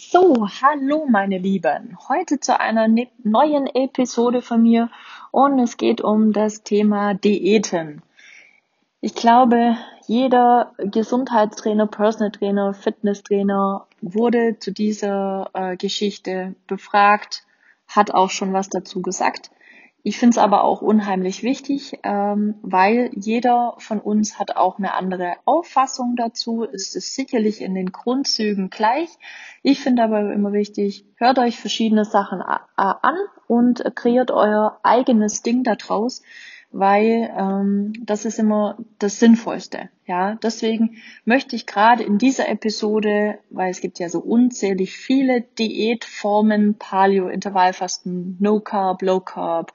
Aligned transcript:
So, 0.00 0.46
hallo 0.62 1.06
meine 1.10 1.38
Lieben. 1.38 1.98
Heute 2.08 2.38
zu 2.38 2.58
einer 2.58 2.86
ne 2.86 3.08
neuen 3.24 3.66
Episode 3.66 4.42
von 4.42 4.62
mir 4.62 4.90
und 5.32 5.58
es 5.58 5.76
geht 5.76 6.00
um 6.00 6.32
das 6.32 6.62
Thema 6.62 7.14
Diäten. 7.14 8.02
Ich 9.00 9.16
glaube, 9.16 9.76
jeder 10.06 10.72
Gesundheitstrainer, 10.78 11.88
Personal 11.88 12.30
Trainer, 12.30 12.74
Fitnesstrainer 12.74 13.88
wurde 14.00 14.60
zu 14.60 14.70
dieser 14.70 15.50
äh, 15.52 15.76
Geschichte 15.76 16.54
befragt, 16.68 17.42
hat 17.88 18.12
auch 18.12 18.30
schon 18.30 18.52
was 18.52 18.68
dazu 18.68 19.02
gesagt. 19.02 19.50
Ich 20.08 20.16
finde 20.16 20.30
es 20.30 20.38
aber 20.38 20.64
auch 20.64 20.80
unheimlich 20.80 21.42
wichtig, 21.42 21.98
ähm, 22.02 22.54
weil 22.62 23.10
jeder 23.14 23.74
von 23.76 24.00
uns 24.00 24.38
hat 24.38 24.56
auch 24.56 24.78
eine 24.78 24.94
andere 24.94 25.34
Auffassung 25.44 26.16
dazu. 26.16 26.64
Es 26.64 26.94
ist 26.94 27.14
sicherlich 27.14 27.60
in 27.60 27.74
den 27.74 27.92
Grundzügen 27.92 28.70
gleich. 28.70 29.10
Ich 29.62 29.80
finde 29.80 30.02
aber 30.02 30.32
immer 30.32 30.54
wichtig, 30.54 31.04
hört 31.16 31.38
euch 31.38 31.58
verschiedene 31.60 32.06
Sachen 32.06 32.40
an 32.40 33.16
und 33.48 33.84
kreiert 33.96 34.30
euer 34.30 34.80
eigenes 34.82 35.42
Ding 35.42 35.62
daraus, 35.62 36.22
weil 36.72 37.30
ähm, 37.36 37.92
das 38.02 38.24
ist 38.24 38.38
immer 38.38 38.78
das 38.98 39.20
Sinnvollste. 39.20 39.90
Ja, 40.06 40.36
deswegen 40.36 40.96
möchte 41.26 41.54
ich 41.54 41.66
gerade 41.66 42.02
in 42.02 42.16
dieser 42.16 42.48
Episode, 42.48 43.40
weil 43.50 43.70
es 43.70 43.82
gibt 43.82 43.98
ja 43.98 44.08
so 44.08 44.20
unzählig 44.20 44.96
viele 44.96 45.42
Diätformen, 45.42 46.76
Paleo, 46.78 47.28
Intervallfasten, 47.28 48.38
No 48.40 48.60
Carb, 48.60 49.02
Low 49.02 49.20
Carb, 49.20 49.74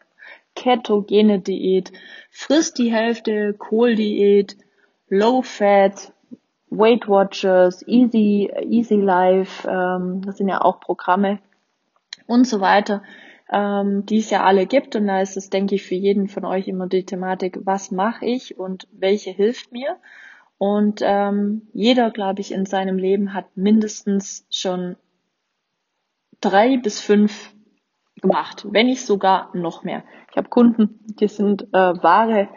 ketogene 0.56 1.40
Diät, 1.40 1.92
frisst 2.32 2.78
die 2.78 2.92
Hälfte, 2.92 3.54
Kohldiät, 3.54 4.58
Low 5.10 5.42
Fat, 5.42 6.14
Weight 6.70 7.08
Watchers, 7.08 7.88
Easy, 7.88 8.52
Easy 8.62 8.96
Life, 8.96 9.68
ähm, 9.68 10.22
das 10.26 10.38
sind 10.38 10.50
ja 10.50 10.62
auch 10.62 10.80
Programme 10.80 11.40
und 12.26 12.48
so 12.48 12.62
weiter, 12.62 13.04
ähm, 13.52 14.06
die 14.06 14.20
es 14.20 14.30
ja 14.30 14.44
alle 14.44 14.66
gibt. 14.66 14.96
Und 14.96 15.08
da 15.08 15.22
ist 15.22 15.38
es, 15.38 15.50
denke 15.50 15.76
ich, 15.76 15.84
für 15.84 15.96
jeden 15.96 16.28
von 16.28 16.46
euch 16.46 16.68
immer 16.68 16.88
die 16.88 17.06
Thematik, 17.06 17.60
was 17.64 17.92
mache 17.92 18.26
ich 18.26 18.58
und 18.58 18.88
welche 18.92 19.32
hilft 19.32 19.72
mir. 19.72 19.98
Und 20.58 21.02
ähm, 21.04 21.68
jeder, 21.74 22.10
glaube 22.10 22.42
ich, 22.42 22.52
in 22.52 22.66
seinem 22.66 22.98
Leben 22.98 23.34
hat 23.34 23.46
mindestens 23.56 24.46
schon 24.50 24.96
drei 26.42 26.78
bis 26.78 27.00
fünf 27.00 27.53
gemacht, 28.24 28.66
wenn 28.72 28.88
nicht 28.88 29.06
sogar 29.06 29.50
noch 29.54 29.84
mehr. 29.84 30.04
Ich 30.32 30.38
habe 30.38 30.50
Kunden, 30.50 31.00
die 31.20 31.28
sind 31.28 31.64
äh, 31.74 31.78
wahre 31.78 32.48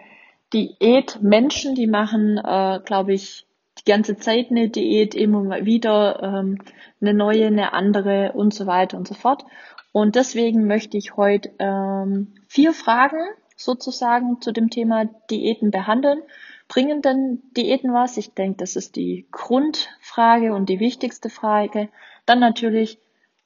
Diätmenschen, 0.54 1.74
die 1.74 1.88
machen, 1.88 2.38
äh, 2.38 2.80
glaube 2.84 3.12
ich, 3.12 3.46
die 3.78 3.90
ganze 3.90 4.16
Zeit 4.16 4.50
eine 4.50 4.70
Diät, 4.70 5.14
immer 5.14 5.42
mal 5.42 5.66
wieder 5.66 6.22
ähm, 6.22 6.58
eine 7.00 7.12
neue, 7.12 7.48
eine 7.48 7.74
andere 7.74 8.32
und 8.32 8.54
so 8.54 8.66
weiter 8.66 8.96
und 8.96 9.06
so 9.06 9.14
fort. 9.14 9.44
Und 9.92 10.14
deswegen 10.14 10.66
möchte 10.66 10.96
ich 10.96 11.16
heute 11.16 11.50
ähm, 11.58 12.34
vier 12.48 12.72
Fragen 12.72 13.18
sozusagen 13.56 14.40
zu 14.40 14.52
dem 14.52 14.70
Thema 14.70 15.06
Diäten 15.30 15.70
behandeln. 15.70 16.22
Bringen 16.68 17.02
denn 17.02 17.42
Diäten 17.56 17.92
was? 17.92 18.16
Ich 18.16 18.34
denke, 18.34 18.58
das 18.58 18.76
ist 18.76 18.96
die 18.96 19.26
Grundfrage 19.32 20.54
und 20.54 20.68
die 20.68 20.80
wichtigste 20.80 21.28
Frage. 21.28 21.88
Dann 22.24 22.40
natürlich, 22.40 22.98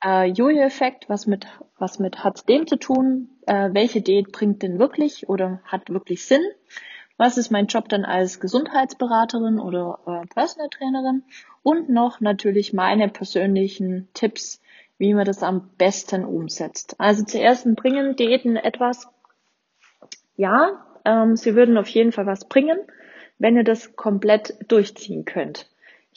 äh, 0.04 0.26
Jojo-Effekt, 0.26 1.08
was 1.08 1.26
mit, 1.26 1.46
was 1.78 1.98
mit 1.98 2.24
hat 2.24 2.48
dem 2.48 2.66
zu 2.66 2.76
tun? 2.76 3.28
Äh, 3.46 3.70
welche 3.72 4.00
Diät 4.00 4.32
bringt 4.32 4.62
denn 4.62 4.78
wirklich 4.78 5.28
oder 5.28 5.60
hat 5.64 5.90
wirklich 5.90 6.24
Sinn? 6.24 6.42
Was 7.16 7.36
ist 7.36 7.50
mein 7.50 7.66
Job 7.66 7.88
dann 7.88 8.04
als 8.04 8.40
Gesundheitsberaterin 8.40 9.58
oder 9.60 9.98
äh, 10.06 10.26
Personal 10.28 10.70
Trainerin? 10.70 11.22
Und 11.62 11.90
noch 11.90 12.20
natürlich 12.20 12.72
meine 12.72 13.08
persönlichen 13.08 14.08
Tipps, 14.14 14.62
wie 14.96 15.12
man 15.14 15.26
das 15.26 15.42
am 15.42 15.70
besten 15.76 16.24
umsetzt. 16.24 16.94
Also 16.98 17.24
zuerst 17.24 17.66
bringen 17.76 18.16
Diäten 18.16 18.56
etwas. 18.56 19.06
Ja, 20.36 20.86
ähm, 21.04 21.36
sie 21.36 21.54
würden 21.54 21.76
auf 21.76 21.88
jeden 21.88 22.12
Fall 22.12 22.26
was 22.26 22.46
bringen, 22.48 22.78
wenn 23.38 23.56
ihr 23.56 23.64
das 23.64 23.96
komplett 23.96 24.54
durchziehen 24.68 25.24
könnt. 25.24 25.69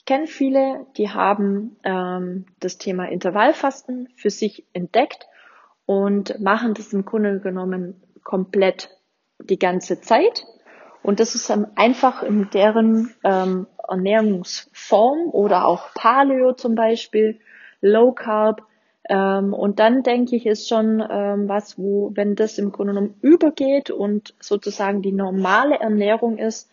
Ich 0.03 0.07
kenne 0.07 0.27
viele, 0.27 0.85
die 0.97 1.11
haben 1.11 1.77
ähm, 1.85 2.45
das 2.59 2.77
Thema 2.77 3.05
Intervallfasten 3.05 4.09
für 4.17 4.31
sich 4.31 4.65
entdeckt 4.73 5.29
und 5.85 6.41
machen 6.41 6.73
das 6.73 6.91
im 6.91 7.05
Grunde 7.05 7.39
genommen 7.39 8.03
komplett 8.21 8.89
die 9.39 9.57
ganze 9.57 10.01
Zeit. 10.01 10.45
Und 11.03 11.21
das 11.21 11.35
ist 11.35 11.49
einfach 11.75 12.21
in 12.21 12.49
deren 12.49 13.15
ähm, 13.23 13.65
Ernährungsform 13.87 15.29
oder 15.31 15.65
auch 15.65 15.93
Paleo 15.93 16.51
zum 16.51 16.75
Beispiel, 16.75 17.39
Low 17.79 18.11
Carb. 18.11 18.63
Ähm, 19.07 19.53
und 19.53 19.79
dann 19.79 20.03
denke 20.03 20.35
ich, 20.35 20.45
ist 20.45 20.67
schon 20.67 21.01
ähm, 21.09 21.47
was, 21.47 21.79
wo, 21.79 22.11
wenn 22.13 22.35
das 22.35 22.57
im 22.57 22.73
Grunde 22.73 22.93
genommen 22.93 23.15
übergeht 23.21 23.89
und 23.89 24.35
sozusagen 24.41 25.01
die 25.01 25.13
normale 25.13 25.79
Ernährung 25.79 26.39
ist, 26.39 26.69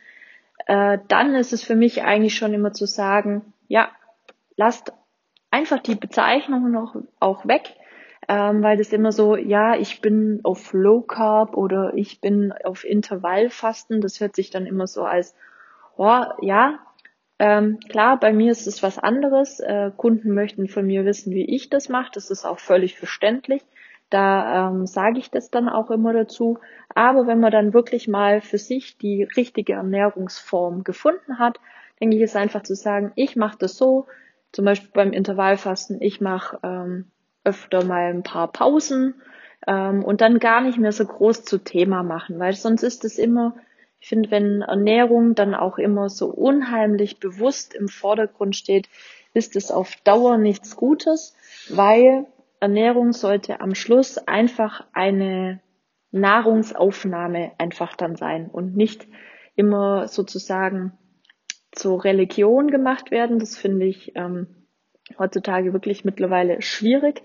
äh, 0.70 1.00
dann 1.08 1.34
ist 1.34 1.52
es 1.52 1.64
für 1.64 1.74
mich 1.74 2.04
eigentlich 2.04 2.36
schon 2.36 2.54
immer 2.54 2.72
zu 2.72 2.86
sagen, 2.86 3.52
ja, 3.66 3.90
lasst 4.56 4.92
einfach 5.50 5.80
die 5.80 5.96
Bezeichnungen 5.96 6.70
noch 6.70 6.94
auch 7.18 7.44
weg, 7.44 7.74
ähm, 8.28 8.62
weil 8.62 8.76
das 8.76 8.92
immer 8.92 9.10
so, 9.10 9.34
ja, 9.34 9.74
ich 9.74 10.00
bin 10.00 10.38
auf 10.44 10.72
Low 10.72 11.00
Carb 11.00 11.56
oder 11.56 11.94
ich 11.96 12.20
bin 12.20 12.52
auf 12.52 12.84
Intervallfasten, 12.84 14.00
das 14.00 14.20
hört 14.20 14.36
sich 14.36 14.50
dann 14.50 14.64
immer 14.64 14.86
so 14.86 15.02
als, 15.02 15.34
oh, 15.96 16.22
ja, 16.40 16.78
ähm, 17.40 17.80
klar, 17.88 18.20
bei 18.20 18.32
mir 18.32 18.52
ist 18.52 18.68
es 18.68 18.80
was 18.80 18.96
anderes. 18.96 19.58
Äh, 19.58 19.90
Kunden 19.96 20.34
möchten 20.34 20.68
von 20.68 20.86
mir 20.86 21.04
wissen, 21.04 21.34
wie 21.34 21.46
ich 21.46 21.68
das 21.70 21.88
mache. 21.88 22.10
Das 22.14 22.30
ist 22.30 22.44
auch 22.44 22.60
völlig 22.60 22.96
verständlich. 22.96 23.62
Da 24.10 24.68
ähm, 24.68 24.86
sage 24.86 25.18
ich 25.18 25.30
das 25.30 25.50
dann 25.50 25.68
auch 25.68 25.90
immer 25.90 26.12
dazu. 26.12 26.58
Aber 26.94 27.26
wenn 27.26 27.40
man 27.40 27.52
dann 27.52 27.72
wirklich 27.72 28.08
mal 28.08 28.40
für 28.40 28.58
sich 28.58 28.98
die 28.98 29.22
richtige 29.36 29.74
Ernährungsform 29.74 30.84
gefunden 30.84 31.38
hat, 31.38 31.58
denke 32.00 32.16
ich, 32.16 32.22
ist 32.22 32.36
einfach 32.36 32.62
zu 32.62 32.74
sagen, 32.74 33.12
ich 33.14 33.36
mache 33.36 33.58
das 33.58 33.76
so, 33.76 34.06
zum 34.52 34.64
Beispiel 34.64 34.90
beim 34.92 35.12
Intervallfasten, 35.12 36.00
ich 36.00 36.20
mache 36.20 36.58
ähm, 36.62 37.06
öfter 37.44 37.84
mal 37.84 38.10
ein 38.10 38.22
paar 38.22 38.48
Pausen 38.48 39.14
ähm, 39.66 40.04
und 40.04 40.20
dann 40.20 40.38
gar 40.38 40.60
nicht 40.60 40.78
mehr 40.78 40.92
so 40.92 41.04
groß 41.04 41.44
zu 41.44 41.58
Thema 41.58 42.02
machen, 42.02 42.38
weil 42.38 42.54
sonst 42.54 42.82
ist 42.82 43.04
es 43.04 43.18
immer, 43.18 43.54
ich 44.00 44.08
finde, 44.08 44.30
wenn 44.30 44.62
Ernährung 44.62 45.34
dann 45.34 45.54
auch 45.54 45.78
immer 45.78 46.08
so 46.08 46.26
unheimlich 46.28 47.20
bewusst 47.20 47.74
im 47.74 47.88
Vordergrund 47.88 48.56
steht, 48.56 48.88
ist 49.34 49.56
es 49.56 49.70
auf 49.70 49.94
Dauer 50.04 50.38
nichts 50.38 50.76
Gutes, 50.76 51.36
weil 51.68 52.26
Ernährung 52.60 53.12
sollte 53.12 53.60
am 53.60 53.74
Schluss 53.74 54.18
einfach 54.18 54.86
eine 54.92 55.60
Nahrungsaufnahme 56.12 57.52
einfach 57.58 57.96
dann 57.96 58.16
sein 58.16 58.48
und 58.50 58.76
nicht 58.76 59.06
immer 59.54 60.08
sozusagen 60.08 60.92
zur 61.72 62.04
Religion 62.04 62.70
gemacht 62.70 63.10
werden. 63.10 63.38
Das 63.38 63.56
finde 63.56 63.86
ich 63.86 64.12
ähm, 64.16 64.46
heutzutage 65.18 65.72
wirklich 65.72 66.04
mittlerweile 66.04 66.62
schwierig, 66.62 67.22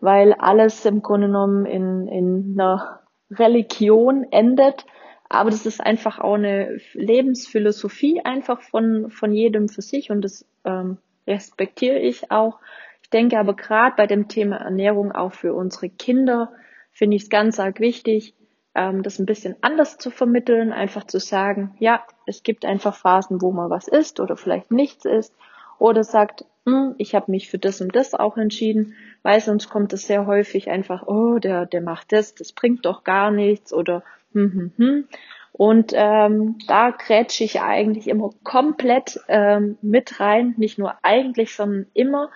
weil 0.00 0.32
alles 0.34 0.84
im 0.86 1.02
Grunde 1.02 1.26
genommen 1.26 1.66
in, 1.66 2.08
in 2.08 2.52
einer 2.58 3.00
Religion 3.30 4.24
endet. 4.30 4.86
Aber 5.28 5.50
das 5.50 5.66
ist 5.66 5.80
einfach 5.80 6.20
auch 6.20 6.34
eine 6.34 6.78
Lebensphilosophie 6.94 8.22
einfach 8.24 8.62
von, 8.62 9.10
von 9.10 9.32
jedem 9.32 9.68
für 9.68 9.82
sich 9.82 10.10
und 10.10 10.22
das 10.22 10.46
ähm, 10.64 10.98
respektiere 11.26 11.98
ich 11.98 12.30
auch. 12.30 12.60
Ich 13.08 13.10
denke 13.10 13.38
aber 13.38 13.56
gerade 13.56 13.96
bei 13.96 14.06
dem 14.06 14.28
Thema 14.28 14.56
Ernährung 14.56 15.12
auch 15.12 15.32
für 15.32 15.54
unsere 15.54 15.88
Kinder 15.88 16.52
finde 16.92 17.16
ich 17.16 17.22
es 17.22 17.30
ganz 17.30 17.58
arg 17.58 17.80
wichtig, 17.80 18.34
ähm, 18.74 19.02
das 19.02 19.18
ein 19.18 19.24
bisschen 19.24 19.56
anders 19.62 19.96
zu 19.96 20.10
vermitteln, 20.10 20.74
einfach 20.74 21.04
zu 21.04 21.18
sagen, 21.18 21.74
ja, 21.78 22.04
es 22.26 22.42
gibt 22.42 22.66
einfach 22.66 22.94
Phasen, 22.94 23.40
wo 23.40 23.50
man 23.50 23.70
was 23.70 23.88
isst 23.88 24.20
oder 24.20 24.36
vielleicht 24.36 24.70
nichts 24.70 25.06
isst 25.06 25.34
oder 25.78 26.04
sagt, 26.04 26.44
hm, 26.66 26.96
ich 26.98 27.14
habe 27.14 27.30
mich 27.30 27.48
für 27.48 27.56
das 27.56 27.80
und 27.80 27.96
das 27.96 28.12
auch 28.12 28.36
entschieden, 28.36 28.94
weil 29.22 29.40
sonst 29.40 29.70
kommt 29.70 29.94
es 29.94 30.06
sehr 30.06 30.26
häufig 30.26 30.68
einfach, 30.68 31.06
oh, 31.06 31.38
der, 31.38 31.64
der 31.64 31.80
macht 31.80 32.12
das, 32.12 32.34
das 32.34 32.52
bringt 32.52 32.84
doch 32.84 33.04
gar 33.04 33.30
nichts 33.30 33.72
oder 33.72 34.02
hm, 34.34 34.52
hm, 34.52 34.72
hm. 34.76 35.08
Und 35.52 35.92
ähm, 35.94 36.58
da 36.68 36.90
grätsche 36.90 37.42
ich 37.42 37.62
eigentlich 37.62 38.06
immer 38.06 38.32
komplett 38.44 39.18
ähm, 39.28 39.78
mit 39.80 40.20
rein, 40.20 40.52
nicht 40.58 40.78
nur 40.78 40.92
eigentlich, 41.02 41.56
sondern 41.56 41.86
immer, 41.94 42.28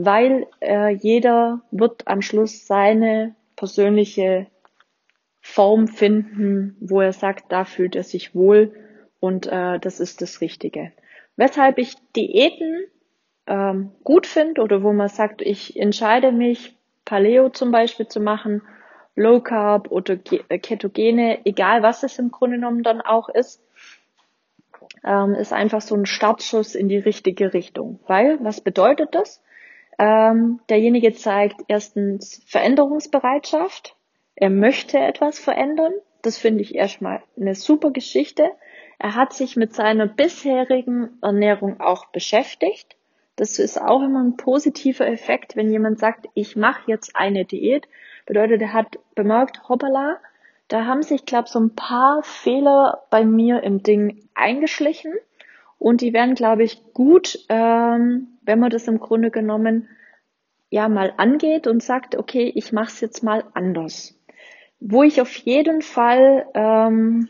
weil 0.00 0.46
äh, 0.60 0.90
jeder 0.94 1.60
wird 1.72 2.06
am 2.06 2.22
Schluss 2.22 2.68
seine 2.68 3.34
persönliche 3.56 4.46
Form 5.40 5.88
finden, 5.88 6.76
wo 6.78 7.00
er 7.00 7.12
sagt, 7.12 7.50
da 7.50 7.64
fühlt 7.64 7.96
er 7.96 8.04
sich 8.04 8.32
wohl 8.32 8.72
und 9.18 9.48
äh, 9.48 9.80
das 9.80 9.98
ist 9.98 10.22
das 10.22 10.40
Richtige. 10.40 10.92
Weshalb 11.34 11.78
ich 11.78 11.96
Diäten 12.14 12.84
ähm, 13.48 13.90
gut 14.04 14.28
finde 14.28 14.62
oder 14.62 14.84
wo 14.84 14.92
man 14.92 15.08
sagt, 15.08 15.42
ich 15.42 15.76
entscheide 15.76 16.30
mich, 16.30 16.76
Paleo 17.04 17.48
zum 17.48 17.72
Beispiel 17.72 18.06
zu 18.06 18.20
machen, 18.20 18.62
Low 19.16 19.40
Carb 19.40 19.90
oder 19.90 20.16
äh, 20.48 20.58
Ketogene, 20.60 21.44
egal 21.44 21.82
was 21.82 22.04
es 22.04 22.20
im 22.20 22.30
Grunde 22.30 22.58
genommen 22.58 22.84
dann 22.84 23.00
auch 23.00 23.28
ist, 23.28 23.60
ähm, 25.02 25.34
ist 25.34 25.52
einfach 25.52 25.80
so 25.80 25.96
ein 25.96 26.06
Startschuss 26.06 26.76
in 26.76 26.88
die 26.88 26.98
richtige 26.98 27.52
Richtung. 27.52 27.98
Weil, 28.06 28.38
was 28.44 28.60
bedeutet 28.60 29.16
das? 29.16 29.42
Ähm, 29.98 30.60
derjenige 30.68 31.12
zeigt 31.12 31.62
erstens 31.68 32.42
Veränderungsbereitschaft. 32.46 33.96
Er 34.36 34.50
möchte 34.50 34.98
etwas 34.98 35.38
verändern. 35.38 35.92
Das 36.22 36.38
finde 36.38 36.62
ich 36.62 36.74
erstmal 36.74 37.22
eine 37.36 37.54
super 37.54 37.90
Geschichte. 37.90 38.50
Er 38.98 39.14
hat 39.14 39.32
sich 39.32 39.56
mit 39.56 39.74
seiner 39.74 40.06
bisherigen 40.06 41.18
Ernährung 41.22 41.80
auch 41.80 42.06
beschäftigt. 42.06 42.96
Das 43.36 43.58
ist 43.58 43.80
auch 43.80 44.02
immer 44.02 44.22
ein 44.22 44.36
positiver 44.36 45.06
Effekt, 45.06 45.54
wenn 45.54 45.70
jemand 45.70 46.00
sagt, 46.00 46.26
ich 46.34 46.56
mache 46.56 46.90
jetzt 46.90 47.14
eine 47.14 47.44
Diät. 47.44 47.86
Bedeutet, 48.26 48.60
er 48.62 48.72
hat 48.72 48.98
bemerkt, 49.14 49.68
hoppala, 49.68 50.18
da 50.66 50.84
haben 50.84 51.02
sich, 51.02 51.24
glaube 51.24 51.48
so 51.48 51.60
ein 51.60 51.74
paar 51.74 52.22
Fehler 52.22 53.04
bei 53.10 53.24
mir 53.24 53.62
im 53.62 53.82
Ding 53.82 54.28
eingeschlichen. 54.34 55.14
Und 55.78 56.00
die 56.00 56.12
werden, 56.12 56.34
glaube 56.34 56.64
ich, 56.64 56.82
gut, 56.92 57.38
ähm, 57.48 58.37
wenn 58.48 58.58
man 58.58 58.70
das 58.70 58.88
im 58.88 58.98
Grunde 58.98 59.30
genommen 59.30 59.88
ja 60.70 60.88
mal 60.88 61.12
angeht 61.16 61.66
und 61.66 61.82
sagt, 61.82 62.16
okay, 62.16 62.52
ich 62.54 62.72
mache 62.72 62.88
es 62.88 63.00
jetzt 63.00 63.22
mal 63.22 63.44
anders. 63.54 64.18
Wo 64.80 65.02
ich 65.02 65.20
auf 65.20 65.34
jeden 65.36 65.82
Fall 65.82 66.46
ähm, 66.54 67.28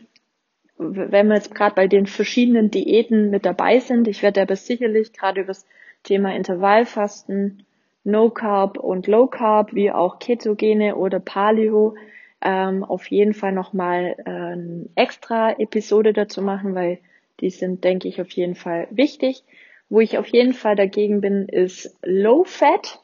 wenn 0.79 1.27
wir 1.27 1.35
jetzt 1.35 1.53
gerade 1.53 1.75
bei 1.75 1.87
den 1.87 2.07
verschiedenen 2.07 2.71
Diäten 2.71 3.29
mit 3.29 3.45
dabei 3.45 3.79
sind, 3.79 4.07
ich 4.07 4.23
werde 4.23 4.41
aber 4.41 4.55
sicherlich 4.55 5.11
gerade 5.11 5.41
über 5.41 5.49
das 5.49 5.67
Thema 6.03 6.33
Intervallfasten, 6.33 7.65
No 8.05 8.29
Carb 8.29 8.77
und 8.77 9.05
Low 9.07 9.27
Carb, 9.27 9.73
wie 9.73 9.91
auch 9.91 10.19
Ketogene 10.19 10.95
oder 10.95 11.19
Paleo, 11.19 11.95
ähm, 12.41 12.85
auf 12.85 13.11
jeden 13.11 13.33
Fall 13.33 13.51
nochmal 13.51 14.15
äh, 14.19 14.29
eine 14.29 14.85
extra 14.95 15.59
Episode 15.59 16.13
dazu 16.13 16.41
machen, 16.41 16.73
weil 16.75 16.99
die 17.41 17.49
sind, 17.49 17.83
denke 17.83 18.07
ich, 18.07 18.21
auf 18.21 18.31
jeden 18.31 18.55
Fall 18.55 18.87
wichtig. 18.89 19.43
Wo 19.89 19.99
ich 19.99 20.17
auf 20.17 20.27
jeden 20.27 20.53
Fall 20.53 20.75
dagegen 20.75 21.21
bin, 21.21 21.47
ist 21.47 21.97
Low 22.03 22.43
Fat. 22.43 22.99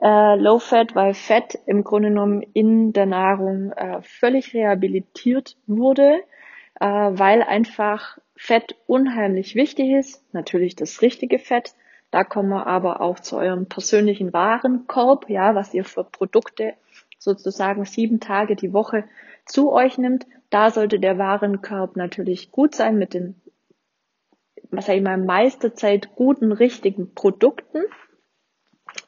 Äh, 0.00 0.36
Low 0.36 0.58
Fat, 0.58 0.94
weil 0.94 1.14
Fett 1.14 1.58
im 1.66 1.84
Grunde 1.84 2.08
genommen 2.08 2.42
in 2.54 2.92
der 2.92 3.06
Nahrung 3.06 3.72
äh, 3.72 4.00
völlig 4.02 4.54
rehabilitiert 4.54 5.56
wurde 5.66 6.22
äh, 6.80 6.86
weil 6.86 7.42
einfach 7.42 8.18
Fett 8.36 8.76
unheimlich 8.86 9.54
wichtig 9.54 9.90
ist. 9.90 10.22
Natürlich 10.32 10.76
das 10.76 11.02
richtige 11.02 11.38
Fett. 11.38 11.74
Da 12.10 12.24
kommen 12.24 12.48
wir 12.50 12.66
aber 12.66 13.00
auch 13.00 13.18
zu 13.20 13.36
eurem 13.36 13.66
persönlichen 13.66 14.32
Warenkorb, 14.32 15.28
ja, 15.28 15.54
was 15.54 15.74
ihr 15.74 15.84
für 15.84 16.04
Produkte 16.04 16.74
sozusagen 17.18 17.84
sieben 17.84 18.20
Tage 18.20 18.56
die 18.56 18.72
Woche 18.72 19.04
zu 19.44 19.72
euch 19.72 19.98
nimmt. 19.98 20.26
Da 20.50 20.70
sollte 20.70 20.98
der 21.00 21.18
Warenkorb 21.18 21.96
natürlich 21.96 22.50
gut 22.50 22.74
sein 22.74 22.96
mit 22.96 23.12
den, 23.12 23.34
was 24.70 24.86
sag 24.86 24.96
ich 24.96 25.02
mal, 25.02 25.18
meiste 25.18 25.74
Zeit 25.74 26.14
guten, 26.14 26.52
richtigen 26.52 27.14
Produkten. 27.14 27.82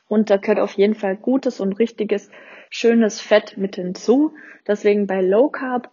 Und 0.08 0.30
da 0.30 0.36
gehört 0.36 0.60
auf 0.60 0.74
jeden 0.74 0.94
Fall 0.94 1.16
gutes 1.16 1.60
und 1.60 1.78
richtiges, 1.78 2.30
schönes 2.70 3.20
Fett 3.20 3.56
mit 3.56 3.76
hinzu. 3.76 4.34
Deswegen 4.66 5.06
bei 5.06 5.20
Low 5.20 5.48
Carb 5.48 5.90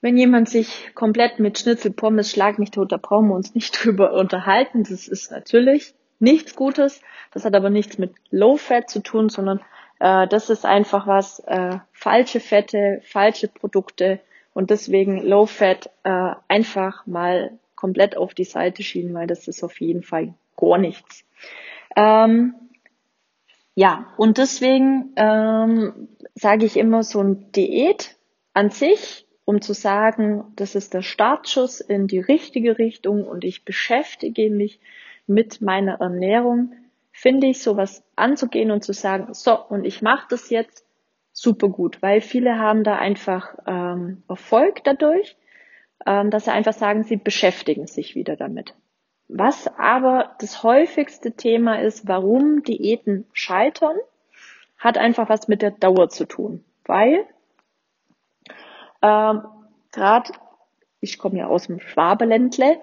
wenn 0.00 0.16
jemand 0.16 0.48
sich 0.48 0.94
komplett 0.94 1.40
mit 1.40 1.58
Schnitzel 1.58 1.92
Pommes 1.92 2.30
schlag 2.30 2.58
mich 2.58 2.70
tot, 2.70 2.92
da 2.92 2.98
brauchen 2.98 3.28
wir 3.28 3.34
uns 3.34 3.54
nicht 3.54 3.72
drüber 3.84 4.12
unterhalten. 4.12 4.84
Das 4.84 5.08
ist 5.08 5.30
natürlich 5.30 5.94
nichts 6.20 6.54
Gutes. 6.54 7.00
Das 7.32 7.44
hat 7.44 7.54
aber 7.54 7.70
nichts 7.70 7.98
mit 7.98 8.14
Low 8.30 8.56
Fat 8.56 8.88
zu 8.88 9.00
tun, 9.00 9.28
sondern 9.28 9.60
äh, 9.98 10.26
das 10.28 10.50
ist 10.50 10.64
einfach 10.64 11.06
was, 11.06 11.40
äh, 11.40 11.78
falsche 11.92 12.40
Fette, 12.40 13.00
falsche 13.04 13.48
Produkte 13.48 14.20
und 14.54 14.70
deswegen 14.70 15.20
Low 15.22 15.46
Fat 15.46 15.90
äh, 16.04 16.32
einfach 16.46 17.06
mal 17.06 17.58
komplett 17.78 18.16
auf 18.16 18.34
die 18.34 18.44
Seite 18.44 18.82
schieben, 18.82 19.14
weil 19.14 19.26
das 19.26 19.48
ist 19.48 19.62
auf 19.62 19.80
jeden 19.80 20.02
Fall 20.02 20.34
gar 20.56 20.78
nichts. 20.78 21.24
Ähm, 21.96 22.54
ja, 23.74 24.12
und 24.16 24.38
deswegen 24.38 25.12
ähm, 25.16 26.08
sage 26.34 26.66
ich 26.66 26.76
immer 26.76 27.02
so 27.02 27.20
ein 27.22 27.52
Diät 27.52 28.16
an 28.52 28.70
sich 28.70 29.28
um 29.48 29.62
zu 29.62 29.72
sagen, 29.72 30.44
das 30.56 30.74
ist 30.74 30.92
der 30.92 31.00
Startschuss 31.00 31.80
in 31.80 32.06
die 32.06 32.18
richtige 32.18 32.76
Richtung 32.76 33.26
und 33.26 33.44
ich 33.44 33.64
beschäftige 33.64 34.50
mich 34.50 34.78
mit 35.26 35.62
meiner 35.62 36.02
Ernährung, 36.02 36.74
finde 37.12 37.46
ich 37.46 37.62
sowas 37.62 38.04
anzugehen 38.14 38.70
und 38.70 38.84
zu 38.84 38.92
sagen, 38.92 39.32
so, 39.32 39.58
und 39.58 39.86
ich 39.86 40.02
mache 40.02 40.26
das 40.28 40.50
jetzt 40.50 40.84
super 41.32 41.70
gut, 41.70 42.02
weil 42.02 42.20
viele 42.20 42.58
haben 42.58 42.84
da 42.84 42.96
einfach 42.96 43.54
ähm, 43.66 44.22
Erfolg 44.28 44.84
dadurch, 44.84 45.34
dass 46.04 46.44
sie 46.44 46.52
einfach 46.52 46.72
sagen, 46.72 47.04
sie 47.04 47.16
beschäftigen 47.16 47.86
sich 47.86 48.14
wieder 48.14 48.36
damit. 48.36 48.74
Was 49.28 49.68
aber 49.78 50.36
das 50.40 50.62
häufigste 50.62 51.32
Thema 51.32 51.80
ist, 51.80 52.08
warum 52.08 52.62
Diäten 52.62 53.26
scheitern, 53.32 53.96
hat 54.78 54.96
einfach 54.96 55.28
was 55.28 55.48
mit 55.48 55.60
der 55.60 55.72
Dauer 55.72 56.08
zu 56.08 56.24
tun. 56.24 56.64
Weil 56.84 57.26
ähm, 59.02 59.42
Gerade, 59.92 60.32
ich 61.00 61.18
komme 61.18 61.38
ja 61.38 61.46
aus 61.46 61.66
dem 61.66 61.80
Schwabeländle, 61.80 62.80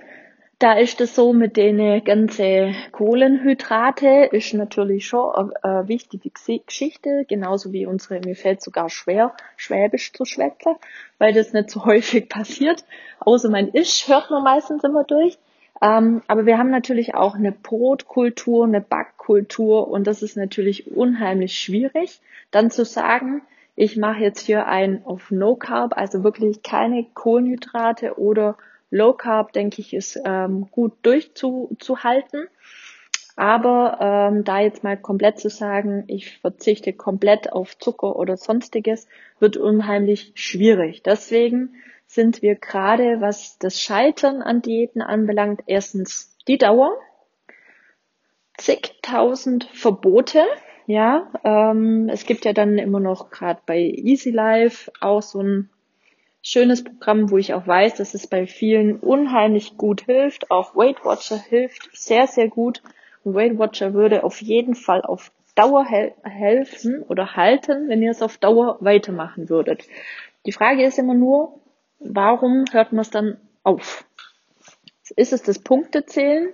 da 0.59 0.73
ist 0.73 1.01
es 1.01 1.15
so 1.15 1.33
mit 1.33 1.57
den 1.57 2.03
ganzen 2.03 2.75
Kohlenhydrate 2.91 4.29
ist 4.31 4.53
natürlich 4.53 5.05
schon 5.05 5.53
eine, 5.61 5.87
wichtige 5.87 6.29
Geschichte, 6.29 7.25
genauso 7.27 7.73
wie 7.73 7.85
unsere, 7.85 8.21
mir 8.21 8.35
fällt 8.35 8.61
sogar 8.61 8.89
schwer, 8.89 9.33
Schwäbisch 9.57 10.13
zu 10.13 10.23
schwätzen, 10.23 10.75
weil 11.17 11.33
das 11.33 11.53
nicht 11.53 11.69
so 11.69 11.85
häufig 11.85 12.29
passiert. 12.29 12.85
Außer 13.19 13.49
mein 13.49 13.69
Isch 13.69 14.07
hört 14.07 14.29
man 14.29 14.43
meistens 14.43 14.83
immer 14.83 15.03
durch. 15.03 15.37
Ähm, 15.81 16.21
aber 16.27 16.45
wir 16.45 16.57
haben 16.57 16.69
natürlich 16.69 17.15
auch 17.15 17.35
eine 17.35 17.51
Brotkultur, 17.51 18.65
eine 18.65 18.79
Backkultur 18.79 19.89
und 19.89 20.07
das 20.07 20.21
ist 20.21 20.37
natürlich 20.37 20.95
unheimlich 20.95 21.57
schwierig, 21.57 22.21
dann 22.51 22.71
zu 22.71 22.85
sagen, 22.85 23.41
ich 23.75 23.97
mache 23.97 24.21
jetzt 24.21 24.39
hier 24.39 24.67
ein 24.67 25.01
auf 25.03 25.31
No 25.31 25.55
Carb, 25.55 25.97
also 25.97 26.23
wirklich 26.23 26.63
keine 26.63 27.05
Kohlenhydrate 27.13 28.17
oder 28.17 28.57
Low 28.89 29.13
Carb, 29.13 29.53
denke 29.53 29.81
ich, 29.81 29.93
ist 29.93 30.19
ähm, 30.25 30.67
gut 30.71 30.93
durchzuhalten. 31.03 32.47
Aber 33.35 33.97
ähm, 33.99 34.43
da 34.45 34.61
jetzt 34.61 34.83
mal 34.83 34.95
komplett 34.95 35.39
zu 35.39 35.49
sagen, 35.49 36.05
ich 36.07 36.37
verzichte 36.39 36.93
komplett 36.93 37.51
auf 37.51 37.77
Zucker 37.77 38.15
oder 38.15 38.37
sonstiges, 38.37 39.07
wird 39.39 39.57
unheimlich 39.57 40.31
schwierig. 40.35 41.03
Deswegen 41.03 41.75
sind 42.07 42.41
wir 42.41 42.55
gerade, 42.55 43.19
was 43.19 43.57
das 43.59 43.81
Scheitern 43.81 44.41
an 44.41 44.61
Diäten 44.61 45.01
anbelangt, 45.01 45.63
erstens 45.65 46.37
die 46.47 46.57
Dauer, 46.57 46.93
zigtausend 48.57 49.65
Verbote, 49.73 50.45
ja, 50.87 51.31
ähm, 51.43 52.09
es 52.09 52.25
gibt 52.25 52.45
ja 52.45 52.53
dann 52.53 52.77
immer 52.77 52.99
noch 52.99 53.31
gerade 53.31 53.59
bei 53.65 53.79
Easy 53.79 54.29
Life 54.29 54.91
auch 55.01 55.21
so 55.21 55.41
ein 55.41 55.69
schönes 56.45 56.83
Programm, 56.83 57.31
wo 57.31 57.37
ich 57.37 57.55
auch 57.55 57.65
weiß, 57.65 57.95
dass 57.95 58.13
es 58.13 58.27
bei 58.27 58.45
vielen 58.45 58.99
unheimlich 58.99 59.77
gut 59.77 60.03
hilft. 60.05 60.51
Auch 60.51 60.75
Weight 60.75 61.03
Watcher 61.03 61.37
hilft 61.37 61.89
sehr, 61.91 62.27
sehr 62.27 62.49
gut. 62.49 62.83
Weight 63.23 63.57
Watcher 63.57 63.95
würde 63.95 64.23
auf 64.23 64.41
jeden 64.41 64.75
Fall 64.75 65.01
auf 65.01 65.31
Dauer 65.55 65.85
hel 65.85 66.13
helfen 66.23 67.01
oder 67.01 67.35
halten, 67.35 67.89
wenn 67.89 68.03
ihr 68.03 68.11
es 68.11 68.21
auf 68.21 68.37
Dauer 68.37 68.77
weitermachen 68.81 69.49
würdet. 69.49 69.87
Die 70.45 70.51
Frage 70.51 70.85
ist 70.85 70.99
immer 70.99 71.15
nur, 71.15 71.59
warum 71.99 72.65
hört 72.71 72.91
man 72.93 73.01
es 73.01 73.09
dann 73.09 73.37
auf? 73.63 74.05
Ist 75.15 75.33
es 75.33 75.41
das 75.41 75.57
Punktezählen? 75.57 76.49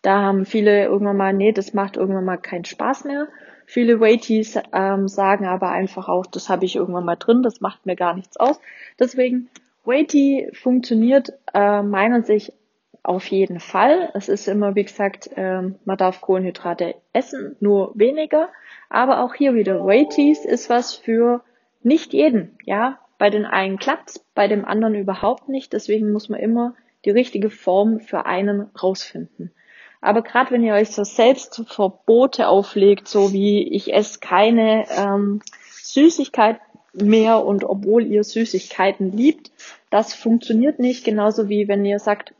Da 0.00 0.22
haben 0.22 0.46
viele 0.46 0.84
irgendwann 0.84 1.16
mal, 1.16 1.34
nee, 1.34 1.52
das 1.52 1.74
macht 1.74 1.98
irgendwann 1.98 2.24
mal 2.24 2.38
keinen 2.38 2.64
Spaß 2.64 3.04
mehr. 3.04 3.28
Viele 3.70 4.00
Waities 4.00 4.58
ähm, 4.72 5.08
sagen 5.08 5.44
aber 5.44 5.68
einfach 5.68 6.08
auch, 6.08 6.24
das 6.24 6.48
habe 6.48 6.64
ich 6.64 6.76
irgendwann 6.76 7.04
mal 7.04 7.16
drin, 7.16 7.42
das 7.42 7.60
macht 7.60 7.84
mir 7.84 7.96
gar 7.96 8.14
nichts 8.14 8.38
aus. 8.38 8.58
Deswegen, 8.98 9.50
Waitie 9.84 10.48
funktioniert 10.54 11.34
äh, 11.52 11.82
meiner 11.82 12.22
Sicht 12.22 12.54
auf 13.02 13.26
jeden 13.26 13.60
Fall. 13.60 14.10
Es 14.14 14.30
ist 14.30 14.48
immer, 14.48 14.74
wie 14.74 14.84
gesagt, 14.84 15.28
ähm, 15.36 15.74
man 15.84 15.98
darf 15.98 16.22
Kohlenhydrate 16.22 16.94
essen, 17.12 17.56
nur 17.60 17.92
weniger. 17.94 18.48
Aber 18.88 19.22
auch 19.22 19.34
hier 19.34 19.54
wieder, 19.54 19.84
Waities 19.84 20.46
ist 20.46 20.70
was 20.70 20.94
für 20.94 21.42
nicht 21.82 22.14
jeden. 22.14 22.56
Ja, 22.64 22.98
bei 23.18 23.28
den 23.28 23.44
einen 23.44 23.78
klappt's, 23.78 24.24
bei 24.34 24.48
dem 24.48 24.64
anderen 24.64 24.94
überhaupt 24.94 25.50
nicht. 25.50 25.74
Deswegen 25.74 26.10
muss 26.10 26.30
man 26.30 26.40
immer 26.40 26.74
die 27.04 27.10
richtige 27.10 27.50
Form 27.50 28.00
für 28.00 28.24
einen 28.24 28.70
rausfinden. 28.82 29.52
Aber 30.00 30.22
gerade 30.22 30.52
wenn 30.52 30.62
ihr 30.62 30.74
euch 30.74 30.90
so 30.90 31.04
selbst 31.04 31.62
Verbote 31.66 32.48
auflegt, 32.48 33.08
so 33.08 33.32
wie 33.32 33.66
ich 33.68 33.92
esse 33.92 34.20
keine 34.20 34.86
ähm, 34.96 35.40
Süßigkeit 35.82 36.60
mehr 36.92 37.44
und 37.44 37.64
obwohl 37.64 38.06
ihr 38.06 38.24
Süßigkeiten 38.24 39.12
liebt, 39.12 39.50
das 39.90 40.14
funktioniert 40.14 40.78
nicht. 40.78 41.04
Genauso 41.04 41.48
wie 41.48 41.68
wenn 41.68 41.84
ihr 41.84 41.98
sagt, 41.98 42.34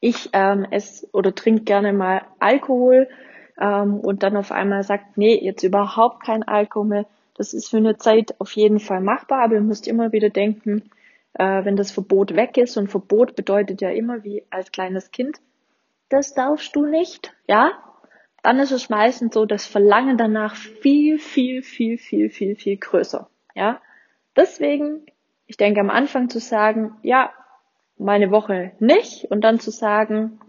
ich 0.00 0.30
ähm, 0.32 0.66
esse 0.70 1.08
oder 1.12 1.34
trinke 1.34 1.64
gerne 1.64 1.92
mal 1.92 2.22
Alkohol 2.38 3.08
ähm, 3.58 4.00
und 4.00 4.22
dann 4.22 4.36
auf 4.36 4.52
einmal 4.52 4.82
sagt, 4.82 5.16
nee, 5.16 5.38
jetzt 5.40 5.62
überhaupt 5.62 6.24
kein 6.24 6.42
Alkohol 6.42 6.86
mehr. 6.86 7.06
Das 7.36 7.52
ist 7.52 7.68
für 7.68 7.78
eine 7.78 7.96
Zeit 7.96 8.34
auf 8.38 8.52
jeden 8.52 8.80
Fall 8.80 9.00
machbar, 9.00 9.42
aber 9.42 9.54
ihr 9.54 9.60
müsst 9.60 9.88
immer 9.88 10.12
wieder 10.12 10.30
denken, 10.30 10.90
äh, 11.34 11.64
wenn 11.64 11.76
das 11.76 11.90
Verbot 11.90 12.36
weg 12.36 12.56
ist 12.56 12.76
und 12.76 12.88
Verbot 12.88 13.34
bedeutet 13.34 13.80
ja 13.80 13.90
immer 13.90 14.22
wie 14.24 14.44
als 14.50 14.70
kleines 14.72 15.10
Kind, 15.10 15.40
das 16.14 16.34
darfst 16.34 16.74
du 16.76 16.86
nicht, 16.86 17.34
ja? 17.46 17.72
dann 18.44 18.58
ist 18.58 18.72
es 18.72 18.90
meistens 18.90 19.32
so, 19.32 19.46
das 19.46 19.66
Verlangen 19.66 20.18
danach 20.18 20.54
viel, 20.54 21.18
viel, 21.18 21.62
viel, 21.62 21.96
viel, 21.96 22.28
viel, 22.28 22.56
viel 22.56 22.76
größer. 22.76 23.30
Ja, 23.54 23.80
deswegen, 24.36 25.06
ich 25.46 25.56
denke 25.56 25.80
am 25.80 25.88
Anfang 25.88 26.28
zu 26.28 26.40
sagen, 26.40 26.94
ja, 27.02 27.32
meine 27.96 28.30
Woche 28.30 28.72
nicht 28.80 29.30
und 29.30 29.40
dann 29.40 29.60
zu 29.60 29.70
sagen, 29.70 30.40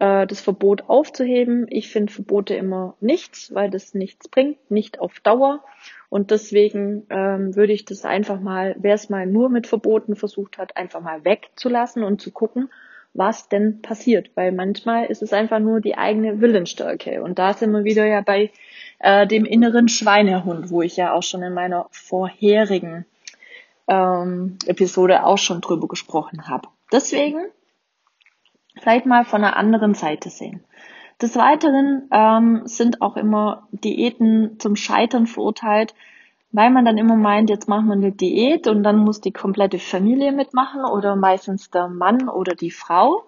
äh, 0.00 0.26
das 0.26 0.40
Verbot 0.40 0.88
aufzuheben. 0.88 1.66
Ich 1.70 1.88
finde 1.88 2.12
Verbote 2.12 2.56
immer 2.56 2.96
nichts, 3.00 3.54
weil 3.54 3.70
das 3.70 3.94
nichts 3.94 4.28
bringt, 4.28 4.68
nicht 4.68 4.98
auf 4.98 5.20
Dauer. 5.20 5.62
Und 6.08 6.32
deswegen 6.32 7.06
ähm, 7.10 7.54
würde 7.54 7.72
ich 7.72 7.84
das 7.84 8.04
einfach 8.04 8.40
mal, 8.40 8.74
wer 8.80 8.94
es 8.94 9.08
mal 9.08 9.26
nur 9.26 9.50
mit 9.50 9.68
Verboten 9.68 10.16
versucht 10.16 10.58
hat, 10.58 10.76
einfach 10.76 11.00
mal 11.00 11.24
wegzulassen 11.24 12.02
und 12.02 12.20
zu 12.20 12.32
gucken, 12.32 12.70
was 13.12 13.48
denn 13.48 13.82
passiert. 13.82 14.30
Weil 14.34 14.52
manchmal 14.52 15.06
ist 15.06 15.22
es 15.22 15.32
einfach 15.32 15.58
nur 15.58 15.80
die 15.80 15.96
eigene 15.96 16.40
Willensstärke. 16.40 17.22
Und 17.22 17.38
da 17.38 17.54
sind 17.54 17.72
wir 17.72 17.84
wieder 17.84 18.06
ja 18.06 18.20
bei 18.20 18.50
äh, 18.98 19.26
dem 19.26 19.44
inneren 19.44 19.88
Schweinehund, 19.88 20.70
wo 20.70 20.82
ich 20.82 20.96
ja 20.96 21.12
auch 21.12 21.22
schon 21.22 21.42
in 21.42 21.54
meiner 21.54 21.86
vorherigen 21.90 23.06
ähm, 23.88 24.58
Episode 24.66 25.24
auch 25.24 25.38
schon 25.38 25.60
drüber 25.60 25.88
gesprochen 25.88 26.48
habe. 26.48 26.68
Deswegen 26.92 27.46
vielleicht 28.80 29.06
mal 29.06 29.24
von 29.24 29.44
einer 29.44 29.56
anderen 29.56 29.94
Seite 29.94 30.30
sehen. 30.30 30.64
Des 31.20 31.36
Weiteren 31.36 32.08
ähm, 32.10 32.62
sind 32.64 33.02
auch 33.02 33.16
immer 33.16 33.68
Diäten 33.72 34.58
zum 34.58 34.76
Scheitern 34.76 35.26
verurteilt, 35.26 35.94
weil 36.52 36.70
man 36.70 36.84
dann 36.84 36.98
immer 36.98 37.16
meint, 37.16 37.48
jetzt 37.48 37.68
machen 37.68 37.86
wir 37.86 37.94
eine 37.94 38.12
Diät 38.12 38.66
und 38.66 38.82
dann 38.82 38.98
muss 38.98 39.20
die 39.20 39.32
komplette 39.32 39.78
Familie 39.78 40.32
mitmachen 40.32 40.84
oder 40.84 41.14
meistens 41.16 41.70
der 41.70 41.88
Mann 41.88 42.28
oder 42.28 42.54
die 42.54 42.72
Frau. 42.72 43.24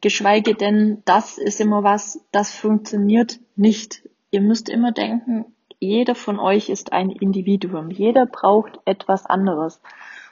Geschweige 0.00 0.54
denn, 0.54 1.02
das 1.04 1.36
ist 1.36 1.60
immer 1.60 1.82
was, 1.82 2.24
das 2.30 2.54
funktioniert 2.54 3.40
nicht. 3.56 4.08
Ihr 4.30 4.40
müsst 4.40 4.68
immer 4.68 4.92
denken, 4.92 5.46
jeder 5.80 6.14
von 6.14 6.38
euch 6.38 6.68
ist 6.68 6.92
ein 6.92 7.10
Individuum. 7.10 7.90
Jeder 7.90 8.26
braucht 8.26 8.78
etwas 8.84 9.26
anderes. 9.26 9.80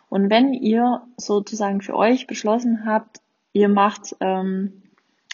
Und 0.08 0.30
wenn 0.30 0.54
ihr 0.54 1.02
sozusagen 1.16 1.80
für 1.80 1.96
euch 1.96 2.26
beschlossen 2.26 2.84
habt, 2.86 3.20
ihr 3.52 3.68
macht, 3.68 4.16
ähm, 4.20 4.82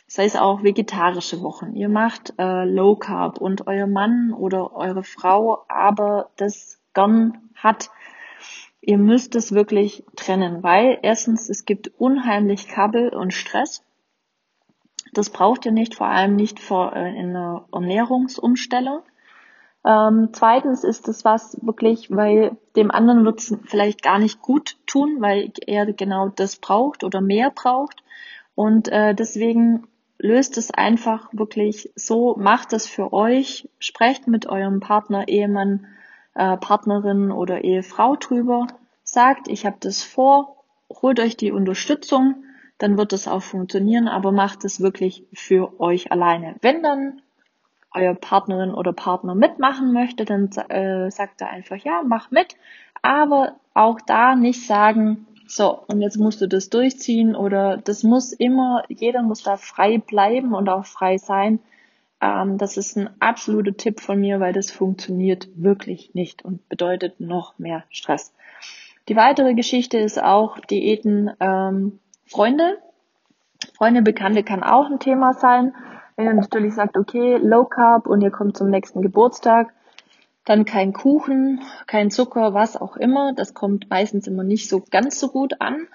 sei 0.06 0.24
es 0.24 0.36
auch 0.36 0.62
vegetarische 0.62 1.42
Wochen, 1.42 1.74
ihr 1.74 1.88
macht 1.88 2.34
äh, 2.38 2.64
Low 2.64 2.96
Carb 2.96 3.38
und 3.38 3.66
euer 3.66 3.86
Mann 3.86 4.32
oder 4.32 4.74
eure 4.74 5.04
Frau 5.04 5.64
aber 5.68 6.30
das 6.36 6.80
gern 6.94 7.50
hat, 7.54 7.90
ihr 8.80 8.98
müsst 8.98 9.34
es 9.34 9.52
wirklich 9.52 10.04
trennen, 10.16 10.62
weil 10.62 10.98
erstens, 11.02 11.48
es 11.48 11.64
gibt 11.64 11.88
unheimlich 11.98 12.68
Kabel 12.68 13.10
und 13.10 13.32
Stress. 13.32 13.82
Das 15.12 15.30
braucht 15.30 15.64
ihr 15.64 15.72
nicht, 15.72 15.94
vor 15.94 16.08
allem 16.08 16.36
nicht 16.36 16.60
vor 16.60 16.94
äh, 16.94 17.10
in 17.10 17.30
einer 17.30 17.66
Ernährungsumstellung. 17.72 19.02
Ähm, 19.84 20.30
zweitens 20.32 20.82
ist 20.82 21.08
es 21.08 21.24
was 21.24 21.58
wirklich, 21.62 22.10
weil 22.10 22.56
dem 22.74 22.90
anderen 22.90 23.24
wird 23.24 23.40
es 23.40 23.56
vielleicht 23.64 24.02
gar 24.02 24.18
nicht 24.18 24.40
gut 24.40 24.76
tun, 24.86 25.16
weil 25.20 25.52
er 25.66 25.92
genau 25.92 26.28
das 26.28 26.56
braucht 26.56 27.04
oder 27.04 27.20
mehr 27.20 27.50
braucht. 27.50 28.02
Und 28.54 28.88
äh, 28.88 29.14
deswegen 29.14 29.86
löst 30.18 30.56
es 30.56 30.70
einfach 30.70 31.28
wirklich 31.32 31.92
so, 31.96 32.34
macht 32.38 32.72
es 32.72 32.86
für 32.86 33.12
euch, 33.12 33.68
sprecht 33.78 34.26
mit 34.26 34.46
eurem 34.46 34.80
Partner, 34.80 35.28
Ehemann, 35.28 35.86
äh, 36.34 36.56
Partnerin 36.56 37.30
oder 37.30 37.64
Ehefrau 37.64 38.16
drüber, 38.16 38.66
sagt, 39.02 39.48
ich 39.48 39.66
habe 39.66 39.76
das 39.80 40.02
vor, 40.02 40.56
holt 40.90 41.20
euch 41.20 41.36
die 41.36 41.52
Unterstützung, 41.52 42.44
dann 42.78 42.98
wird 42.98 43.12
es 43.12 43.28
auch 43.28 43.42
funktionieren, 43.42 44.08
aber 44.08 44.32
macht 44.32 44.64
es 44.64 44.80
wirklich 44.80 45.24
für 45.32 45.80
euch 45.80 46.10
alleine. 46.10 46.56
Wenn 46.60 46.82
dann 46.82 47.22
euer 47.92 48.14
Partnerin 48.14 48.74
oder 48.74 48.92
Partner 48.92 49.34
mitmachen 49.34 49.92
möchte, 49.92 50.24
dann 50.24 50.50
äh, 50.68 51.10
sagt 51.10 51.40
er 51.40 51.50
einfach, 51.50 51.76
ja, 51.76 52.02
mach 52.04 52.30
mit. 52.30 52.56
Aber 53.02 53.54
auch 53.72 54.00
da 54.00 54.34
nicht 54.34 54.66
sagen, 54.66 55.26
so, 55.46 55.78
und 55.86 56.00
jetzt 56.00 56.16
musst 56.16 56.40
du 56.40 56.48
das 56.48 56.70
durchziehen 56.70 57.36
oder 57.36 57.76
das 57.76 58.02
muss 58.02 58.32
immer, 58.32 58.82
jeder 58.88 59.22
muss 59.22 59.42
da 59.42 59.56
frei 59.56 59.98
bleiben 59.98 60.54
und 60.54 60.68
auch 60.68 60.86
frei 60.86 61.18
sein. 61.18 61.60
Ähm, 62.24 62.56
das 62.56 62.78
ist 62.78 62.96
ein 62.96 63.10
absoluter 63.20 63.76
Tipp 63.76 64.00
von 64.00 64.18
mir, 64.18 64.40
weil 64.40 64.54
das 64.54 64.70
funktioniert 64.70 65.48
wirklich 65.56 66.14
nicht 66.14 66.42
und 66.42 66.66
bedeutet 66.70 67.20
noch 67.20 67.58
mehr 67.58 67.84
Stress. 67.90 68.32
Die 69.08 69.16
weitere 69.16 69.52
Geschichte 69.52 69.98
ist 69.98 70.22
auch 70.22 70.58
Diäten, 70.58 71.30
ähm, 71.38 71.98
Freunde. 72.26 72.78
Freunde, 73.76 74.00
Bekannte 74.00 74.42
kann 74.42 74.62
auch 74.62 74.86
ein 74.86 74.98
Thema 74.98 75.34
sein. 75.34 75.74
Wenn 76.16 76.26
ihr 76.26 76.34
natürlich 76.34 76.74
sagt, 76.74 76.96
okay, 76.96 77.36
Low 77.36 77.64
Carb 77.64 78.06
und 78.06 78.22
ihr 78.22 78.30
kommt 78.30 78.56
zum 78.56 78.70
nächsten 78.70 79.02
Geburtstag, 79.02 79.74
dann 80.46 80.64
kein 80.64 80.94
Kuchen, 80.94 81.60
kein 81.86 82.10
Zucker, 82.10 82.54
was 82.54 82.80
auch 82.80 82.96
immer. 82.96 83.34
Das 83.34 83.52
kommt 83.52 83.90
meistens 83.90 84.26
immer 84.26 84.44
nicht 84.44 84.70
so 84.70 84.82
ganz 84.90 85.20
so 85.20 85.28
gut 85.28 85.60
an. 85.60 85.86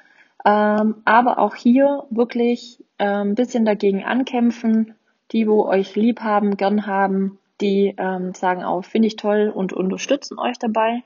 Ähm, 0.45 1.01
aber 1.05 1.39
auch 1.39 1.55
hier 1.55 2.03
wirklich 2.11 2.83
ein 2.99 3.33
bisschen 3.33 3.65
dagegen 3.65 4.03
ankämpfen. 4.03 4.93
Die, 5.31 5.47
wo 5.47 5.65
euch 5.65 5.95
lieb 5.95 6.21
haben, 6.21 6.57
gern 6.57 6.85
haben, 6.87 7.37
die 7.61 7.93
ähm, 7.97 8.33
sagen 8.33 8.63
auch, 8.63 8.83
finde 8.83 9.07
ich 9.07 9.15
toll 9.15 9.51
und 9.53 9.73
unterstützen 9.73 10.39
euch 10.39 10.57
dabei. 10.57 11.03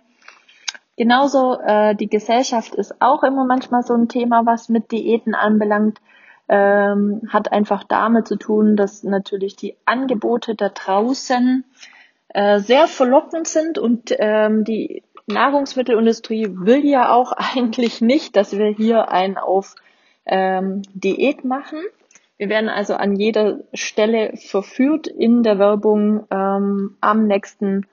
Genauso 0.96 1.60
äh, 1.60 1.96
die 1.96 2.10
Gesellschaft 2.10 2.76
ist 2.76 3.02
auch 3.02 3.24
immer 3.24 3.46
manchmal 3.46 3.84
so 3.84 3.96
ein 3.96 4.08
Thema, 4.08 4.46
was 4.46 4.70
mit 4.70 4.92
Diäten 4.92 5.34
anbelangt 5.34 6.00
ähm, 6.50 7.22
hat 7.30 7.52
einfach 7.52 7.84
damit 7.84 8.28
zu 8.28 8.36
tun, 8.36 8.76
dass 8.76 9.04
natürlich 9.04 9.56
die 9.56 9.76
Angebote 9.86 10.56
da 10.56 10.70
draußen 10.70 11.64
äh, 12.30 12.60
sehr 12.60 12.88
verlockend 12.88 13.48
sind 13.48 13.80
und 13.80 14.14
ähm, 14.20 14.64
die 14.64 15.04
Nahrungsmittelindustrie 15.26 16.48
will 16.50 16.86
ja 16.86 17.12
auch 17.12 17.32
eigentlich 17.56 18.02
nicht, 18.02 18.36
dass 18.36 18.58
wir 18.58 18.68
hier 18.68 19.10
einen 19.10 19.38
auf 19.38 19.76
ähm, 20.26 20.84
Diät 20.94 21.44
machen. 21.44 21.80
Wir 22.38 22.50
werden 22.50 22.70
also 22.70 22.96
an 22.96 23.16
jeder 23.16 23.60
Stelle 23.74 24.36
verführt 24.36 25.08
in 25.08 25.44
der 25.44 25.60
Werbung 25.60 26.26
ähm, 26.32 26.98
am 27.00 27.28
nächsten 27.28 27.86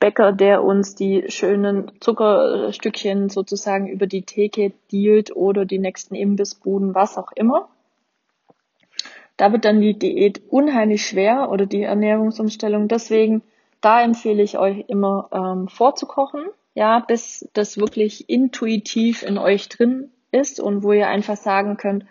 Bäcker, 0.00 0.32
der 0.32 0.62
uns 0.62 0.94
die 0.94 1.24
schönen 1.28 1.92
Zuckerstückchen 2.00 3.30
sozusagen 3.30 3.88
über 3.88 4.06
die 4.06 4.22
Theke 4.22 4.72
dealt 4.92 5.34
oder 5.34 5.64
die 5.64 5.78
nächsten 5.78 6.14
Imbissbuden, 6.14 6.94
was 6.94 7.16
auch 7.16 7.32
immer. 7.32 7.68
Da 9.36 9.52
wird 9.52 9.64
dann 9.64 9.80
die 9.80 9.98
Diät 9.98 10.42
unheimlich 10.50 11.06
schwer 11.06 11.50
oder 11.50 11.66
die 11.66 11.82
Ernährungsumstellung. 11.82 12.88
Deswegen, 12.88 13.42
da 13.80 14.02
empfehle 14.02 14.42
ich 14.42 14.58
euch 14.58 14.84
immer 14.88 15.28
ähm, 15.32 15.68
vorzukochen, 15.68 16.44
ja, 16.74 16.98
bis 17.00 17.48
das 17.52 17.78
wirklich 17.78 18.28
intuitiv 18.28 19.22
in 19.22 19.38
euch 19.38 19.68
drin 19.68 20.10
ist 20.30 20.60
und 20.60 20.82
wo 20.82 20.92
ihr 20.92 21.08
einfach 21.08 21.36
sagen 21.36 21.76
könnt, 21.76 22.04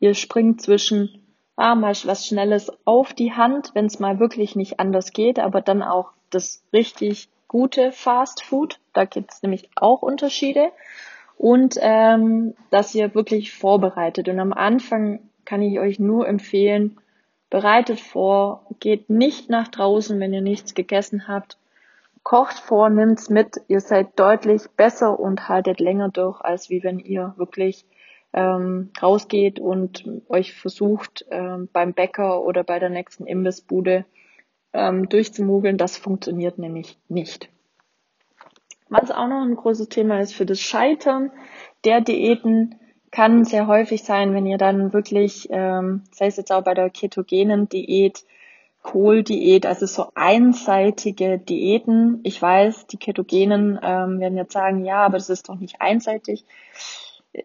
ihr 0.00 0.14
springt 0.14 0.60
zwischen 0.60 1.22
ah, 1.58 1.74
mal 1.74 1.94
was 2.04 2.26
Schnelles 2.26 2.72
auf 2.84 3.12
die 3.12 3.32
Hand, 3.32 3.72
wenn 3.74 3.86
es 3.86 3.98
mal 3.98 4.20
wirklich 4.20 4.54
nicht 4.54 4.78
anders 4.78 5.12
geht, 5.12 5.40
aber 5.40 5.60
dann 5.60 5.82
auch 5.82 6.12
das 6.30 6.62
richtig 6.72 7.28
gute 7.48 7.90
Fast 7.90 8.44
Food. 8.44 8.78
Da 8.92 9.04
gibt 9.04 9.32
es 9.32 9.42
nämlich 9.42 9.68
auch 9.74 10.02
Unterschiede. 10.02 10.70
Und 11.36 11.76
ähm, 11.80 12.54
dass 12.70 12.94
ihr 12.94 13.14
wirklich 13.14 13.52
vorbereitet. 13.52 14.28
Und 14.28 14.38
am 14.38 14.52
Anfang 14.52 15.20
kann 15.44 15.62
ich 15.62 15.78
euch 15.78 15.98
nur 15.98 16.28
empfehlen, 16.28 16.98
bereitet 17.50 18.00
vor, 18.00 18.64
geht 18.80 19.08
nicht 19.08 19.50
nach 19.50 19.68
draußen, 19.68 20.18
wenn 20.20 20.34
ihr 20.34 20.42
nichts 20.42 20.74
gegessen 20.74 21.26
habt. 21.26 21.56
Kocht 22.22 22.58
vor, 22.58 22.90
nimmt's 22.90 23.30
mit. 23.30 23.56
Ihr 23.68 23.80
seid 23.80 24.18
deutlich 24.18 24.62
besser 24.76 25.18
und 25.18 25.48
haltet 25.48 25.80
länger 25.80 26.10
durch, 26.10 26.40
als 26.40 26.70
wie 26.70 26.82
wenn 26.84 26.98
ihr 26.98 27.34
wirklich 27.36 27.84
ähm, 28.32 28.90
rausgeht 29.00 29.58
und 29.58 30.04
euch 30.28 30.54
versucht, 30.54 31.24
ähm, 31.30 31.68
beim 31.72 31.94
Bäcker 31.94 32.42
oder 32.42 32.64
bei 32.64 32.78
der 32.78 32.90
nächsten 32.90 33.26
Imbissbude 33.26 34.04
ähm, 34.72 35.08
durchzumogeln. 35.08 35.78
Das 35.78 35.96
funktioniert 35.96 36.58
nämlich 36.58 36.98
nicht. 37.08 37.48
Was 38.88 39.10
auch 39.10 39.28
noch 39.28 39.42
ein 39.42 39.56
großes 39.56 39.88
Thema 39.88 40.20
ist 40.20 40.34
für 40.34 40.46
das 40.46 40.60
Scheitern 40.60 41.30
der 41.84 42.00
Diäten, 42.00 42.74
kann 43.10 43.44
sehr 43.44 43.66
häufig 43.66 44.02
sein, 44.04 44.34
wenn 44.34 44.46
ihr 44.46 44.58
dann 44.58 44.92
wirklich, 44.92 45.48
ähm, 45.50 46.02
sei 46.10 46.26
es 46.26 46.36
jetzt 46.36 46.52
auch 46.52 46.62
bei 46.62 46.74
der 46.74 46.90
ketogenen 46.90 47.68
Diät, 47.68 48.24
Kohldiät, 48.82 49.66
also 49.66 49.86
so 49.86 50.06
einseitige 50.14 51.38
Diäten. 51.38 52.20
Ich 52.22 52.40
weiß, 52.40 52.86
die 52.86 52.96
Ketogenen 52.96 53.78
ähm, 53.82 54.20
werden 54.20 54.36
jetzt 54.36 54.52
sagen, 54.52 54.84
ja, 54.84 55.04
aber 55.04 55.18
das 55.18 55.30
ist 55.30 55.48
doch 55.48 55.56
nicht 55.56 55.80
einseitig. 55.80 56.44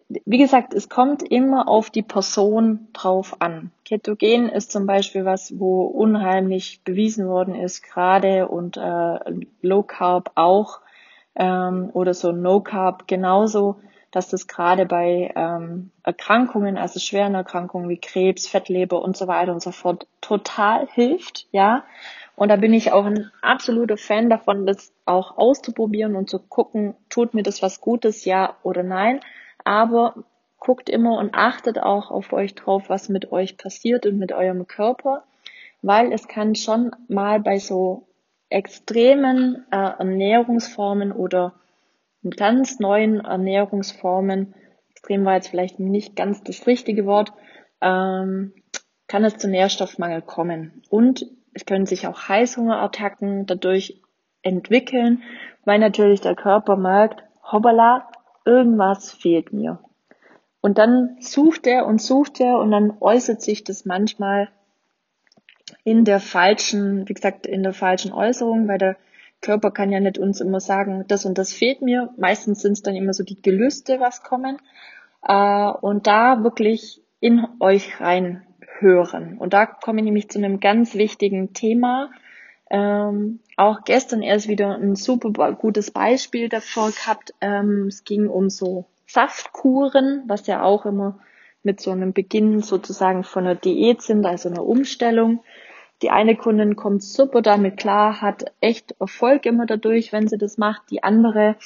Wie 0.08 0.38
gesagt, 0.38 0.74
es 0.74 0.88
kommt 0.88 1.22
immer 1.22 1.68
auf 1.68 1.90
die 1.90 2.02
Person 2.02 2.88
drauf 2.92 3.40
an. 3.40 3.70
Ketogen 3.84 4.48
ist 4.48 4.72
zum 4.72 4.86
Beispiel 4.86 5.24
was, 5.24 5.58
wo 5.58 5.82
unheimlich 5.82 6.82
bewiesen 6.84 7.28
worden 7.28 7.54
ist, 7.54 7.82
gerade 7.82 8.48
und 8.48 8.76
äh, 8.76 9.18
Low 9.62 9.82
Carb 9.82 10.32
auch 10.34 10.80
ähm, 11.34 11.90
oder 11.92 12.14
so 12.14 12.32
No 12.32 12.60
Carb 12.60 13.06
genauso 13.08 13.76
dass 14.14 14.28
das 14.28 14.46
gerade 14.46 14.86
bei 14.86 15.32
ähm, 15.34 15.90
Erkrankungen, 16.04 16.78
also 16.78 17.00
schweren 17.00 17.34
Erkrankungen 17.34 17.88
wie 17.88 17.96
Krebs, 17.96 18.46
Fettleber 18.46 19.02
und 19.02 19.16
so 19.16 19.26
weiter 19.26 19.52
und 19.52 19.60
so 19.60 19.72
fort 19.72 20.06
total 20.20 20.86
hilft, 20.86 21.48
ja. 21.50 21.82
Und 22.36 22.48
da 22.48 22.56
bin 22.56 22.72
ich 22.72 22.92
auch 22.92 23.06
ein 23.06 23.32
absoluter 23.42 23.96
Fan 23.96 24.30
davon, 24.30 24.66
das 24.66 24.92
auch 25.04 25.36
auszuprobieren 25.36 26.14
und 26.14 26.30
zu 26.30 26.38
gucken, 26.38 26.94
tut 27.08 27.34
mir 27.34 27.42
das 27.42 27.60
was 27.60 27.80
Gutes, 27.80 28.24
ja 28.24 28.56
oder 28.62 28.84
nein. 28.84 29.18
Aber 29.64 30.24
guckt 30.58 30.88
immer 30.88 31.18
und 31.18 31.34
achtet 31.34 31.78
auch 31.78 32.10
auf 32.10 32.32
euch 32.32 32.54
drauf, 32.54 32.88
was 32.88 33.08
mit 33.08 33.32
euch 33.32 33.56
passiert 33.56 34.06
und 34.06 34.18
mit 34.18 34.32
eurem 34.32 34.66
Körper, 34.66 35.24
weil 35.82 36.12
es 36.12 36.28
kann 36.28 36.54
schon 36.54 36.94
mal 37.08 37.40
bei 37.40 37.58
so 37.58 38.06
extremen 38.48 39.66
äh, 39.70 39.76
Ernährungsformen 39.76 41.12
oder 41.12 41.54
ganz 42.36 42.78
neuen 42.78 43.20
Ernährungsformen, 43.20 44.54
extrem 44.90 45.24
war 45.24 45.34
jetzt 45.34 45.48
vielleicht 45.48 45.80
nicht 45.80 46.16
ganz 46.16 46.42
das 46.42 46.66
richtige 46.66 47.04
Wort, 47.04 47.32
ähm, 47.80 48.54
kann 49.06 49.24
es 49.24 49.36
zu 49.36 49.48
Nährstoffmangel 49.48 50.22
kommen. 50.22 50.82
Und 50.88 51.26
es 51.52 51.66
können 51.66 51.86
sich 51.86 52.06
auch 52.06 52.28
Heißhungerattacken 52.28 53.46
dadurch 53.46 54.00
entwickeln, 54.42 55.22
weil 55.64 55.78
natürlich 55.78 56.20
der 56.20 56.34
Körper 56.34 56.76
merkt, 56.76 57.22
hoppala, 57.42 58.08
irgendwas 58.44 59.10
fehlt 59.12 59.52
mir. 59.52 59.78
Und 60.60 60.78
dann 60.78 61.16
sucht 61.20 61.66
er 61.66 61.86
und 61.86 62.00
sucht 62.00 62.40
er 62.40 62.58
und 62.58 62.70
dann 62.70 62.96
äußert 63.00 63.42
sich 63.42 63.64
das 63.64 63.84
manchmal 63.84 64.48
in 65.84 66.04
der 66.04 66.20
falschen, 66.20 67.08
wie 67.08 67.14
gesagt, 67.14 67.46
in 67.46 67.62
der 67.62 67.74
falschen 67.74 68.12
Äußerung, 68.12 68.66
weil 68.66 68.78
der 68.78 68.96
Körper 69.42 69.70
kann 69.70 69.92
ja 69.92 70.00
nicht 70.00 70.18
uns 70.18 70.40
immer 70.40 70.60
sagen, 70.60 71.04
das 71.06 71.26
und 71.26 71.36
das 71.36 71.52
fehlt 71.52 71.82
mir. 71.82 72.10
Meistens 72.16 72.62
sind 72.62 72.72
es 72.72 72.82
dann 72.82 72.96
immer 72.96 73.12
so 73.12 73.24
die 73.24 73.40
Gelüste, 73.40 74.00
was 74.00 74.22
kommen. 74.22 74.56
Äh, 75.22 75.70
und 75.82 76.06
da 76.06 76.42
wirklich 76.42 77.02
in 77.20 77.46
euch 77.60 78.00
rein 78.00 78.46
hören. 78.78 79.36
Und 79.38 79.52
da 79.52 79.66
komme 79.66 80.00
ich 80.00 80.04
nämlich 80.04 80.30
zu 80.30 80.38
einem 80.38 80.60
ganz 80.60 80.94
wichtigen 80.94 81.52
Thema. 81.52 82.10
Ähm, 82.70 83.40
auch 83.56 83.84
gestern 83.84 84.22
erst 84.22 84.48
wieder 84.48 84.74
ein 84.74 84.96
super 84.96 85.52
gutes 85.52 85.90
Beispiel 85.90 86.48
davor 86.48 86.90
gehabt. 86.90 87.34
Ähm, 87.40 87.86
es 87.88 88.04
ging 88.04 88.28
um 88.28 88.50
so 88.50 88.86
Saftkuren, 89.06 90.24
was 90.26 90.46
ja 90.46 90.62
auch 90.62 90.86
immer 90.86 91.18
mit 91.62 91.80
so 91.80 91.90
einem 91.90 92.12
Beginn 92.12 92.62
sozusagen 92.62 93.24
von 93.24 93.44
einer 93.44 93.54
Diät 93.54 94.02
sind, 94.02 94.24
also 94.24 94.48
einer 94.48 94.64
Umstellung. 94.64 95.42
Die 96.02 96.10
eine 96.10 96.36
Kundin 96.36 96.76
kommt 96.76 97.02
super 97.02 97.40
damit 97.40 97.76
klar, 97.76 98.20
hat 98.20 98.52
echt 98.60 98.94
Erfolg 99.00 99.46
immer 99.46 99.66
dadurch, 99.66 100.12
wenn 100.12 100.28
sie 100.28 100.38
das 100.38 100.58
macht. 100.58 100.90
Die 100.90 101.02
andere 101.02 101.56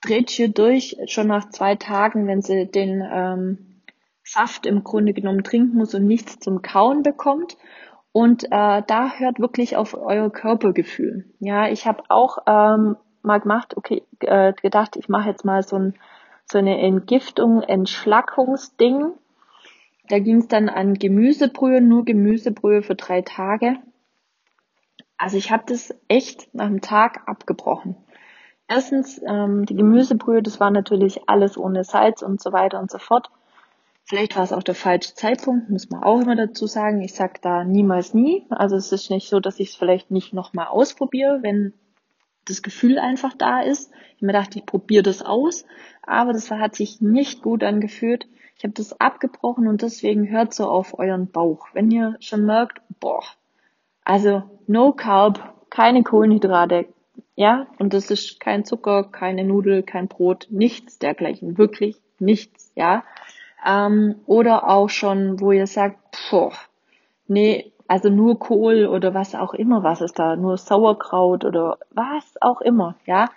dreht 0.00 0.30
hier 0.30 0.48
durch, 0.48 0.96
schon 1.06 1.26
nach 1.26 1.50
zwei 1.50 1.74
Tagen, 1.74 2.26
wenn 2.26 2.42
sie 2.42 2.66
den 2.66 3.06
ähm, 3.12 3.82
Saft 4.22 4.66
im 4.66 4.84
Grunde 4.84 5.12
genommen 5.12 5.44
trinken 5.44 5.76
muss 5.76 5.94
und 5.94 6.06
nichts 6.06 6.38
zum 6.38 6.62
Kauen 6.62 7.02
bekommt. 7.02 7.56
Und 8.16 8.44
äh, 8.44 8.82
da 8.86 9.10
hört 9.18 9.40
wirklich 9.40 9.76
auf 9.76 9.92
euer 9.92 10.30
Körpergefühl. 10.30 11.26
Ja, 11.38 11.68
ich 11.68 11.86
habe 11.86 12.04
auch 12.08 12.38
ähm, 12.46 12.96
mal 13.20 13.40
gemacht, 13.40 13.76
okay, 13.76 14.04
äh, 14.20 14.54
gedacht, 14.54 14.96
ich 14.96 15.10
mache 15.10 15.28
jetzt 15.28 15.44
mal 15.44 15.62
so, 15.62 15.76
ein, 15.76 15.94
so 16.46 16.56
eine 16.56 16.80
Entgiftung, 16.80 17.60
Entschlackungsding. 17.60 19.12
Da 20.08 20.18
ging 20.18 20.38
es 20.38 20.48
dann 20.48 20.70
an 20.70 20.94
Gemüsebrühe, 20.94 21.82
nur 21.82 22.06
Gemüsebrühe 22.06 22.80
für 22.80 22.94
drei 22.94 23.20
Tage. 23.20 23.76
Also 25.18 25.36
ich 25.36 25.50
habe 25.50 25.64
das 25.66 25.94
echt 26.08 26.54
nach 26.54 26.64
einem 26.64 26.80
Tag 26.80 27.28
abgebrochen. 27.28 27.96
Erstens, 28.66 29.20
ähm, 29.28 29.66
die 29.66 29.76
Gemüsebrühe, 29.76 30.42
das 30.42 30.58
war 30.58 30.70
natürlich 30.70 31.28
alles 31.28 31.58
ohne 31.58 31.84
Salz 31.84 32.22
und 32.22 32.40
so 32.40 32.50
weiter 32.54 32.80
und 32.80 32.90
so 32.90 32.96
fort. 32.96 33.28
Vielleicht 34.08 34.36
war 34.36 34.44
es 34.44 34.52
auch 34.52 34.62
der 34.62 34.76
falsche 34.76 35.14
Zeitpunkt, 35.14 35.68
muss 35.68 35.90
man 35.90 36.04
auch 36.04 36.20
immer 36.20 36.36
dazu 36.36 36.66
sagen. 36.68 37.02
Ich 37.02 37.14
sage 37.14 37.40
da 37.42 37.64
niemals 37.64 38.14
nie. 38.14 38.46
Also 38.50 38.76
es 38.76 38.92
ist 38.92 39.10
nicht 39.10 39.28
so, 39.28 39.40
dass 39.40 39.58
ich 39.58 39.70
es 39.70 39.74
vielleicht 39.74 40.12
nicht 40.12 40.32
nochmal 40.32 40.68
ausprobiere, 40.68 41.40
wenn 41.42 41.72
das 42.44 42.62
Gefühl 42.62 43.00
einfach 43.00 43.34
da 43.34 43.62
ist. 43.62 43.90
Ich 44.16 44.22
mir 44.22 44.32
dachte, 44.32 44.60
ich 44.60 44.66
probiere 44.66 45.02
das 45.02 45.22
aus, 45.22 45.64
aber 46.02 46.32
das 46.32 46.50
hat 46.52 46.76
sich 46.76 47.00
nicht 47.00 47.42
gut 47.42 47.64
angefühlt. 47.64 48.28
Ich 48.56 48.62
habe 48.62 48.74
das 48.74 48.98
abgebrochen 49.00 49.66
und 49.66 49.82
deswegen 49.82 50.30
hört 50.30 50.54
so 50.54 50.68
auf 50.68 50.98
euren 50.98 51.30
Bauch. 51.30 51.66
Wenn 51.72 51.90
ihr 51.90 52.16
schon 52.20 52.46
merkt, 52.46 52.80
boah, 53.00 53.24
also 54.04 54.44
no 54.68 54.92
carb, 54.92 55.66
keine 55.68 56.04
Kohlenhydrate, 56.04 56.86
ja, 57.34 57.66
und 57.78 57.92
das 57.92 58.10
ist 58.10 58.40
kein 58.40 58.64
Zucker, 58.64 59.04
keine 59.10 59.44
Nudel, 59.44 59.82
kein 59.82 60.08
Brot, 60.08 60.46
nichts 60.48 60.98
dergleichen, 60.98 61.58
wirklich 61.58 62.00
nichts, 62.18 62.72
ja. 62.76 63.04
Ähm, 63.64 64.16
oder 64.26 64.68
auch 64.68 64.88
schon, 64.88 65.40
wo 65.40 65.52
ihr 65.52 65.66
sagt, 65.66 65.98
boah, 66.30 66.52
nee, 67.26 67.72
also 67.88 68.08
nur 68.08 68.38
Kohl 68.38 68.86
oder 68.86 69.14
was 69.14 69.34
auch 69.34 69.54
immer, 69.54 69.82
was 69.82 70.00
ist 70.00 70.18
da, 70.18 70.36
nur 70.36 70.56
Sauerkraut 70.56 71.44
oder 71.44 71.78
was 71.90 72.34
auch 72.40 72.60
immer, 72.60 72.96
ja, 73.06 73.30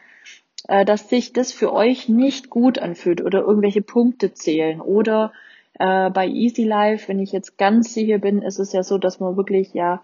äh, 0.67 0.85
dass 0.85 1.09
sich 1.09 1.33
das 1.33 1.53
für 1.53 1.71
euch 1.73 2.09
nicht 2.09 2.49
gut 2.49 2.79
anfühlt 2.79 3.21
oder 3.21 3.41
irgendwelche 3.41 3.81
Punkte 3.81 4.33
zählen 4.33 4.81
oder 4.81 5.31
äh, 5.79 6.09
bei 6.09 6.27
Easy 6.27 6.63
Life, 6.63 7.07
wenn 7.07 7.19
ich 7.19 7.31
jetzt 7.31 7.57
ganz 7.57 7.93
sicher 7.93 8.17
bin, 8.17 8.41
ist 8.41 8.59
es 8.59 8.73
ja 8.73 8.83
so, 8.83 8.97
dass 8.97 9.19
man 9.19 9.37
wirklich 9.37 9.73
ja 9.73 10.03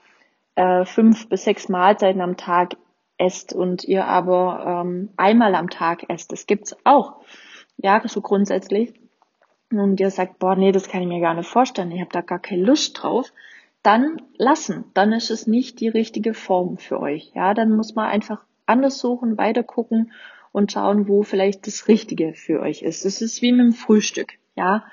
äh, 0.55 0.85
fünf 0.85 1.27
bis 1.29 1.43
sechs 1.43 1.69
Mahlzeiten 1.69 2.21
am 2.21 2.37
Tag 2.37 2.75
esst 3.17 3.53
und 3.53 3.83
ihr 3.83 4.05
aber 4.05 4.83
ähm, 4.85 5.09
einmal 5.17 5.55
am 5.55 5.69
Tag 5.69 6.09
esst. 6.09 6.31
Das 6.31 6.47
gibt's 6.47 6.75
auch, 6.83 7.21
ja, 7.77 8.01
so 8.05 8.21
grundsätzlich 8.21 8.93
und 9.79 9.99
ihr 9.99 10.11
sagt, 10.11 10.39
boah, 10.39 10.55
nee, 10.55 10.71
das 10.71 10.89
kann 10.89 11.01
ich 11.01 11.07
mir 11.07 11.19
gar 11.19 11.33
nicht 11.33 11.49
vorstellen, 11.49 11.91
ich 11.91 12.01
habe 12.01 12.11
da 12.11 12.21
gar 12.21 12.39
keine 12.39 12.63
Lust 12.63 13.01
drauf, 13.01 13.31
dann 13.83 14.21
lassen. 14.37 14.85
Dann 14.93 15.13
ist 15.13 15.29
es 15.29 15.47
nicht 15.47 15.79
die 15.79 15.89
richtige 15.89 16.33
Form 16.33 16.77
für 16.77 16.99
euch. 16.99 17.31
Ja, 17.35 17.53
dann 17.53 17.71
muss 17.71 17.95
man 17.95 18.07
einfach 18.07 18.41
anders 18.65 18.97
suchen, 18.99 19.37
weiter 19.37 19.63
gucken 19.63 20.11
und 20.51 20.71
schauen, 20.71 21.07
wo 21.07 21.23
vielleicht 21.23 21.67
das 21.67 21.87
Richtige 21.87 22.33
für 22.33 22.61
euch 22.61 22.81
ist. 22.81 23.05
Es 23.05 23.21
ist 23.21 23.41
wie 23.41 23.51
mit 23.51 23.61
dem 23.61 23.73
Frühstück. 23.73 24.33
Ja, 24.55 24.85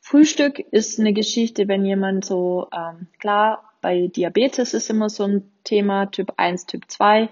Frühstück 0.00 0.58
ist 0.58 0.98
eine 1.00 1.12
Geschichte, 1.12 1.68
wenn 1.68 1.84
jemand 1.84 2.24
so, 2.24 2.68
ähm, 2.72 3.08
klar, 3.18 3.72
bei 3.80 4.06
Diabetes 4.06 4.72
ist 4.72 4.88
immer 4.88 5.08
so 5.08 5.24
ein 5.24 5.52
Thema, 5.64 6.06
Typ 6.06 6.34
1, 6.36 6.66
Typ 6.66 6.84
2, 6.88 7.28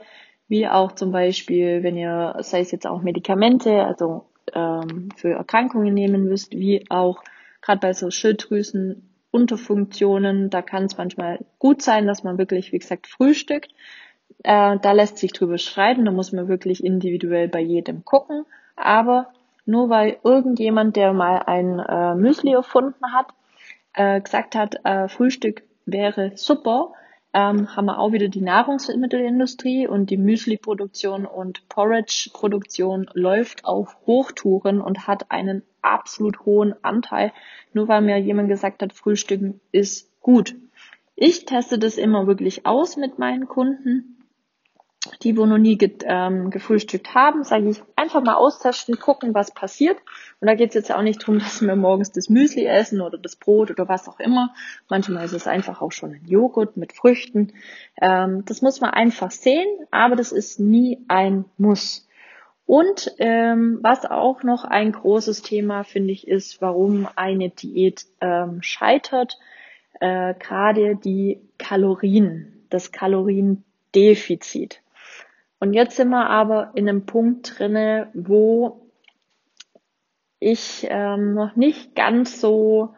wie 0.49 0.69
auch 0.69 0.93
zum 0.93 1.11
Beispiel, 1.11 1.83
wenn 1.83 1.97
ihr, 1.97 2.37
sei 2.41 2.61
es 2.61 2.71
jetzt 2.71 2.87
auch 2.87 3.01
Medikamente, 3.01 3.85
also 3.85 4.27
ähm, 4.55 5.09
für 5.17 5.31
Erkrankungen 5.31 5.95
nehmen 5.95 6.25
müsst, 6.25 6.53
wie 6.53 6.85
auch 6.91 7.23
gerade 7.61 7.81
bei 7.81 7.93
so 7.93 8.11
Schilddrüsenunterfunktionen, 8.11 10.51
da 10.51 10.63
kann 10.63 10.85
es 10.85 10.97
manchmal 10.97 11.45
gut 11.59 11.83
sein, 11.83 12.07
dass 12.07 12.25
man 12.25 12.39
wirklich, 12.39 12.73
wie 12.73 12.79
gesagt, 12.79 13.07
frühstückt. 13.07 13.73
Äh, 14.43 14.79
da 14.79 14.93
lässt 14.93 15.19
sich 15.19 15.33
drüber 15.33 15.59
schreiben, 15.59 16.05
da 16.05 16.11
muss 16.11 16.33
man 16.33 16.49
wirklich 16.49 16.85
individuell 16.85 17.49
bei 17.49 17.61
jedem 17.61 18.05
gucken. 18.05 18.45
Aber 18.77 19.33
nur 19.67 19.89
weil 19.89 20.19
irgendjemand, 20.23 20.97
der 20.97 21.13
mal 21.13 21.39
ein 21.39 21.79
äh, 21.79 22.15
Müsli 22.15 22.53
erfunden 22.53 23.13
hat, 23.13 23.29
äh, 23.95 24.21
gesagt 24.21 24.55
hat, 24.55 24.85
äh, 24.85 25.09
Frühstück 25.09 25.63
wäre 25.87 26.33
super, 26.37 26.93
ähm, 27.35 27.75
haben 27.75 27.87
wir 27.87 27.99
auch 27.99 28.13
wieder 28.13 28.29
die 28.29 28.41
Nahrungsmittelindustrie 28.41 29.89
und 29.89 30.09
die 30.11 30.17
Müsli-Produktion 30.17 31.27
und 31.27 31.69
Porridge-Produktion 31.69 33.11
läuft 33.13 33.65
auf 33.65 33.97
Hochtouren 34.07 34.81
und 34.81 35.09
hat 35.09 35.31
einen 35.33 35.63
absolut 35.83 36.47
hohen 36.47 36.75
Anteil, 36.83 37.33
nur 37.73 37.89
weil 37.89 38.03
mir 38.03 38.19
jemand 38.19 38.49
gesagt 38.49 38.83
hat, 38.83 38.93
Frühstücken 38.93 39.61
ist 39.73 40.09
gut. 40.21 40.55
Ich 41.17 41.45
teste 41.45 41.79
das 41.79 41.99
immer 41.99 42.27
wirklich 42.27 42.67
aus 42.67 42.97
mit 42.97 43.19
meinen 43.19 43.49
Kunden 43.49 44.14
die, 45.23 45.37
wo 45.37 45.47
noch 45.47 45.59
nie 45.59 45.77
ge 45.77 45.93
ähm, 46.05 46.51
gefrühstückt 46.51 47.15
haben, 47.15 47.45
sage 47.45 47.69
ich, 47.69 47.83
einfach 47.97 48.23
mal 48.23 48.35
austesten, 48.35 48.99
gucken, 48.99 49.35
was 49.35 49.53
passiert. 49.53 49.99
Und 50.41 50.49
da 50.49 50.55
geht 50.55 50.71
es 50.71 50.75
jetzt 50.75 50.93
auch 50.93 51.03
nicht 51.03 51.23
darum, 51.23 51.39
dass 51.41 51.63
wir 51.63 51.77
morgens 51.77 52.13
das 52.13 52.29
Müsli 52.29 52.65
essen 52.65 53.01
oder 53.01 53.19
das 53.19 53.37
Brot 53.37 53.71
oder 53.71 53.89
was 53.89 54.09
auch 54.09 54.21
immer. 54.21 54.55
Manchmal 54.89 55.25
ist 55.25 55.33
es 55.33 55.47
einfach 55.47 55.83
auch 55.83 55.93
schon 55.93 56.13
ein 56.13 56.27
Joghurt 56.27 56.77
mit 56.77 56.93
Früchten. 56.93 57.53
Ähm, 58.01 58.45
das 58.45 58.63
muss 58.63 58.81
man 58.81 58.91
einfach 58.91 59.31
sehen, 59.31 59.69
aber 59.91 60.17
das 60.17 60.33
ist 60.33 60.61
nie 60.61 61.05
ein 61.09 61.45
Muss. 61.59 62.09
Und 62.67 63.13
ähm, 63.19 63.81
was 63.83 64.07
auch 64.07 64.43
noch 64.43 64.65
ein 64.65 64.93
großes 64.93 65.43
Thema, 65.43 65.85
finde 65.85 66.13
ich, 66.13 66.27
ist, 66.27 66.63
warum 66.63 67.07
eine 67.15 67.51
Diät 67.51 68.07
ähm, 68.23 68.63
scheitert. 68.63 69.39
Äh, 70.01 70.33
Gerade 70.39 70.97
die 70.97 71.41
Kalorien, 71.59 72.65
das 72.71 72.91
Kaloriendefizit. 72.91 74.81
Und 75.65 75.73
jetzt 75.73 75.97
sind 75.97 76.11
wir 76.11 76.29
aber 76.29 76.73
in 76.75 76.87
einem 76.87 77.07
Punkt 77.07 77.59
drinne, 77.59 78.11
wo 78.13 78.91
ich 80.39 80.87
ähm, 80.91 81.33
noch 81.33 81.57
nicht 81.57 81.95
ganz 81.95 82.39
so 82.39 82.95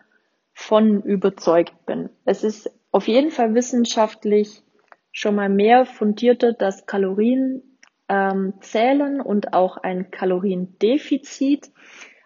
von 0.53 1.01
überzeugt 1.01 1.87
bin. 1.87 2.11
Es 2.25 2.43
ist 2.43 2.69
auf 2.91 3.07
jeden 3.07 3.31
Fall 3.31 3.55
wissenschaftlich 3.55 4.65
schon 5.13 5.37
mal 5.37 5.49
mehr 5.49 5.87
fundierter, 5.87 6.55
dass 6.55 6.87
Kalorien 6.87 7.79
ähm, 8.09 8.55
zählen 8.63 9.21
und 9.21 9.53
auch 9.53 9.77
ein 9.77 10.11
Kaloriendefizit 10.11 11.71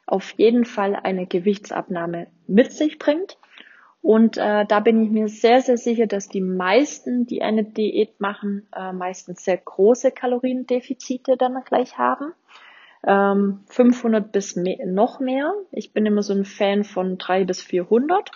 auf 0.07 0.31
jeden 0.39 0.65
Fall 0.65 0.97
eine 0.97 1.27
Gewichtsabnahme 1.27 2.29
mit 2.47 2.73
sich 2.73 2.99
bringt. 2.99 3.37
Und 4.03 4.39
äh, 4.39 4.65
da 4.65 4.81
bin 4.81 5.03
ich 5.03 5.11
mir 5.11 5.29
sehr, 5.29 5.61
sehr 5.61 5.77
sicher, 5.77 6.07
dass 6.07 6.29
die 6.29 6.41
meisten, 6.41 7.27
die 7.27 7.43
eine 7.43 7.65
Diät 7.65 8.19
machen, 8.21 8.67
äh, 8.75 8.93
meistens 8.93 9.45
sehr 9.45 9.59
große 9.59 10.11
Kaloriendefizite 10.11 11.37
dann 11.37 11.63
gleich 11.65 11.99
haben. 11.99 12.33
Ähm, 13.07 13.61
500 13.67 14.33
bis 14.33 14.57
mehr, 14.57 14.87
noch 14.87 15.21
mehr. 15.21 15.53
Ich 15.71 15.93
bin 15.93 16.07
immer 16.07 16.23
so 16.23 16.33
ein 16.33 16.45
Fan 16.45 16.85
von 16.85 17.19
3 17.19 17.45
bis 17.45 17.63
400. 17.63 18.31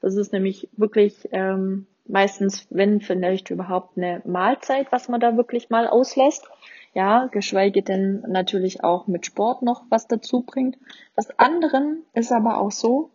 Das 0.00 0.16
ist 0.16 0.32
nämlich 0.32 0.68
wirklich 0.76 1.28
ähm, 1.32 1.86
meistens, 2.06 2.66
wenn 2.70 3.00
vielleicht 3.00 3.50
überhaupt 3.50 3.98
eine 3.98 4.22
Mahlzeit, 4.24 4.90
was 4.90 5.08
man 5.08 5.20
da 5.20 5.36
wirklich 5.36 5.68
mal 5.68 5.86
auslässt. 5.86 6.48
Ja, 6.92 7.26
geschweige 7.26 7.82
denn 7.82 8.24
natürlich 8.26 8.82
auch 8.82 9.06
mit 9.06 9.24
Sport 9.26 9.62
noch 9.62 9.84
was 9.90 10.08
dazu 10.08 10.42
bringt. 10.42 10.76
Das 11.14 11.30
anderen 11.38 12.02
ist 12.14 12.32
aber 12.32 12.58
auch 12.58 12.72
so, 12.72 13.10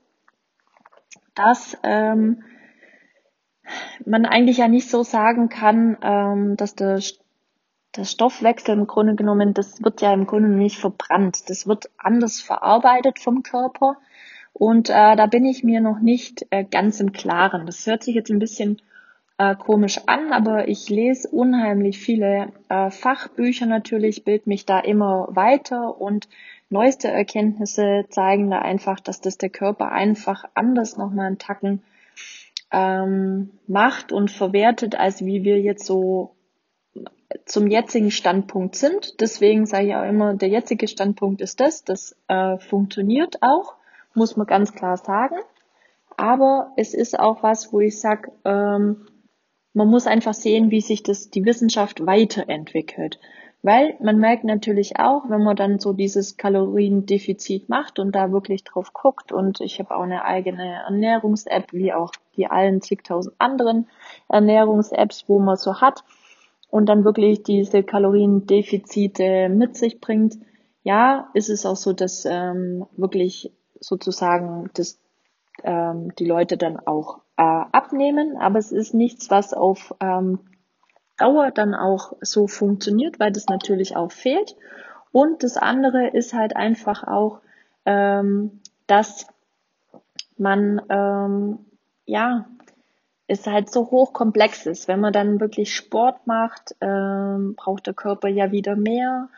dass 1.34 1.78
ähm, 1.84 2.44
man 4.06 4.26
eigentlich 4.26 4.58
ja 4.58 4.68
nicht 4.68 4.90
so 4.90 5.04
sagen 5.04 5.50
kann, 5.50 5.98
ähm, 6.02 6.58
dass 6.58 6.76
der, 6.76 7.02
der 7.96 8.04
Stoffwechsel 8.04 8.78
im 8.78 8.88
Grunde 8.88 9.16
genommen, 9.16 9.54
das 9.54 9.84
wird 9.84 10.02
ja 10.02 10.14
im 10.14 10.28
Grunde 10.28 10.50
nicht 10.50 10.78
verbrannt. 10.78 11.50
Das 11.50 11.68
wird 11.68 11.90
anders 11.98 12.42
verarbeitet 12.42 13.20
vom 13.20 13.44
Körper. 13.44 13.98
Und 14.54 14.90
äh, 14.90 15.16
da 15.16 15.26
bin 15.26 15.46
ich 15.46 15.64
mir 15.64 15.82
noch 15.82 16.00
nicht 16.00 16.46
äh, 16.50 16.64
ganz 16.64 17.00
im 17.00 17.12
Klaren. 17.12 17.66
Das 17.66 17.86
hört 17.86 18.04
sich 18.04 18.16
jetzt 18.16 18.30
ein 18.30 18.40
bisschen 18.40 18.82
äh, 19.38 19.56
komisch 19.56 20.00
an, 20.06 20.32
aber 20.32 20.70
ich 20.70 20.90
lese 20.90 21.28
unheimlich 21.28 22.00
viele 22.00 22.54
äh, 22.70 22.90
Fachbücher 22.90 23.66
natürlich, 23.66 24.24
bild 24.24 24.48
mich 24.48 24.66
da 24.66 24.80
immer 24.80 25.28
weiter 25.32 26.00
und 26.00 26.30
neueste 26.70 27.10
Erkenntnisse 27.10 28.06
zeigen 28.10 28.50
da 28.50 28.60
einfach, 28.60 29.00
dass 29.00 29.22
das 29.22 29.38
der 29.38 29.50
Körper 29.50 29.92
einfach 29.92 30.46
anders 30.54 30.98
nochmal 30.98 31.28
einen 31.28 31.38
Tacken 31.38 31.84
ähm, 32.72 33.52
macht 33.68 34.12
und 34.12 34.32
verwertet, 34.32 34.96
als 34.96 35.24
wie 35.24 35.44
wir 35.44 35.60
jetzt 35.62 35.86
so 35.86 36.36
zum 37.46 37.68
jetzigen 37.68 38.12
Standpunkt 38.12 38.76
sind. 38.76 39.20
Deswegen 39.20 39.66
sage 39.66 39.88
ich 39.88 39.96
auch 39.96 40.08
immer, 40.08 40.36
der 40.36 40.50
jetzige 40.50 40.88
Standpunkt 40.88 41.42
ist 41.42 41.60
das, 41.60 41.84
das 41.84 42.16
äh, 42.28 42.58
funktioniert 42.58 43.38
auch, 43.42 43.76
muss 44.14 44.38
man 44.38 44.48
ganz 44.48 44.74
klar 44.74 44.98
sagen. 44.98 45.36
Aber 46.18 46.72
es 46.78 46.94
ist 46.94 47.20
auch 47.20 47.44
was, 47.44 47.74
wo 47.74 47.82
ich 47.82 48.00
sage, 48.00 48.32
ähm, 48.46 49.08
man 49.74 49.90
muss 49.90 50.08
einfach 50.08 50.34
sehen, 50.34 50.72
wie 50.72 50.80
sich 50.80 51.04
das, 51.04 51.30
die 51.30 51.44
Wissenschaft 51.44 52.06
weiterentwickelt. 52.06 53.20
Weil 53.66 53.96
man 54.00 54.20
merkt 54.20 54.44
natürlich 54.44 55.00
auch, 55.00 55.28
wenn 55.28 55.42
man 55.42 55.56
dann 55.56 55.80
so 55.80 55.92
dieses 55.92 56.38
Kaloriendefizit 56.38 57.68
macht 57.68 57.98
und 57.98 58.12
da 58.12 58.32
wirklich 58.32 58.64
drauf 58.64 58.94
guckt 58.94 59.32
und 59.32 59.60
ich 59.60 59.80
habe 59.80 59.96
auch 59.96 60.04
eine 60.04 60.24
eigene 60.24 60.84
Ernährungs-App, 60.84 61.74
wie 61.74 61.92
auch 61.92 62.12
die 62.38 62.46
allen 62.46 62.84
zigtausend 62.84 63.34
anderen 63.40 63.88
Ernährungs-Apps, 64.30 65.24
wo 65.28 65.40
man 65.40 65.56
so 65.56 65.82
hat 65.82 66.04
und 66.70 66.86
dann 66.86 67.06
wirklich 67.06 67.42
diese 67.42 67.82
Kaloriendefizite 67.82 69.50
mit 69.50 69.76
sich 69.76 70.00
bringt. 70.00 70.36
Ja, 70.84 71.32
ist 71.34 71.50
es 71.50 71.66
auch 71.66 71.76
so, 71.76 71.92
dass 71.92 72.24
ähm, 72.26 72.86
wirklich 72.96 73.52
sozusagen 73.80 74.70
das, 74.76 75.02
ähm, 75.64 76.14
die 76.20 76.28
Leute 76.28 76.58
dann 76.58 76.78
auch 76.78 77.22
äh, 77.36 77.42
abnehmen, 77.42 78.38
aber 78.38 78.60
es 78.60 78.72
ist 78.72 78.94
nichts, 78.94 79.32
was 79.32 79.56
auf 79.56 79.96
ähm, 80.02 80.38
Dauer 81.18 81.52
dann 81.52 81.74
auch 81.74 82.14
so 82.22 82.48
funktioniert, 82.48 83.20
weil 83.20 83.32
das 83.32 83.48
natürlich 83.48 83.96
auch 83.96 84.12
fehlt. 84.12 84.56
Und 85.12 85.44
das 85.44 85.58
andere 85.58 86.10
ist 86.10 86.34
halt 86.34 86.56
einfach 86.56 87.06
auch, 87.06 87.40
ähm, 87.86 88.60
dass 88.88 89.28
man 90.38 90.82
ähm, 90.90 91.60
ja 92.06 92.46
es 93.28 93.48
halt 93.48 93.72
so 93.72 93.90
hochkomplex 93.92 94.66
ist. 94.66 94.88
Wenn 94.88 95.00
man 95.00 95.14
dann 95.14 95.40
wirklich 95.40 95.74
Sport 95.74 96.28
macht, 96.28 96.76
ähm, 96.82 97.56
braucht 97.56 97.88
der 97.88 97.94
Körper 97.94 98.28
ja 98.28 98.52
wieder 98.52 98.76
mehr. 98.76 99.30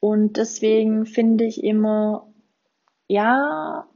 Und 0.00 0.36
deswegen 0.36 1.06
finde 1.06 1.44
ich 1.44 1.62
immer, 1.62 2.26
ja, 3.06 3.86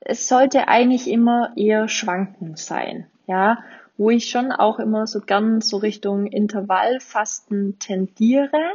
es 0.00 0.28
sollte 0.28 0.68
eigentlich 0.68 1.10
immer 1.10 1.52
eher 1.56 1.88
schwankend 1.88 2.58
sein. 2.58 3.06
Ja, 3.26 3.58
wo 3.98 4.10
ich 4.10 4.30
schon 4.30 4.52
auch 4.52 4.78
immer 4.78 5.06
so 5.06 5.20
gern 5.20 5.60
so 5.60 5.76
Richtung 5.76 6.26
Intervallfasten 6.26 7.78
tendiere. 7.78 8.70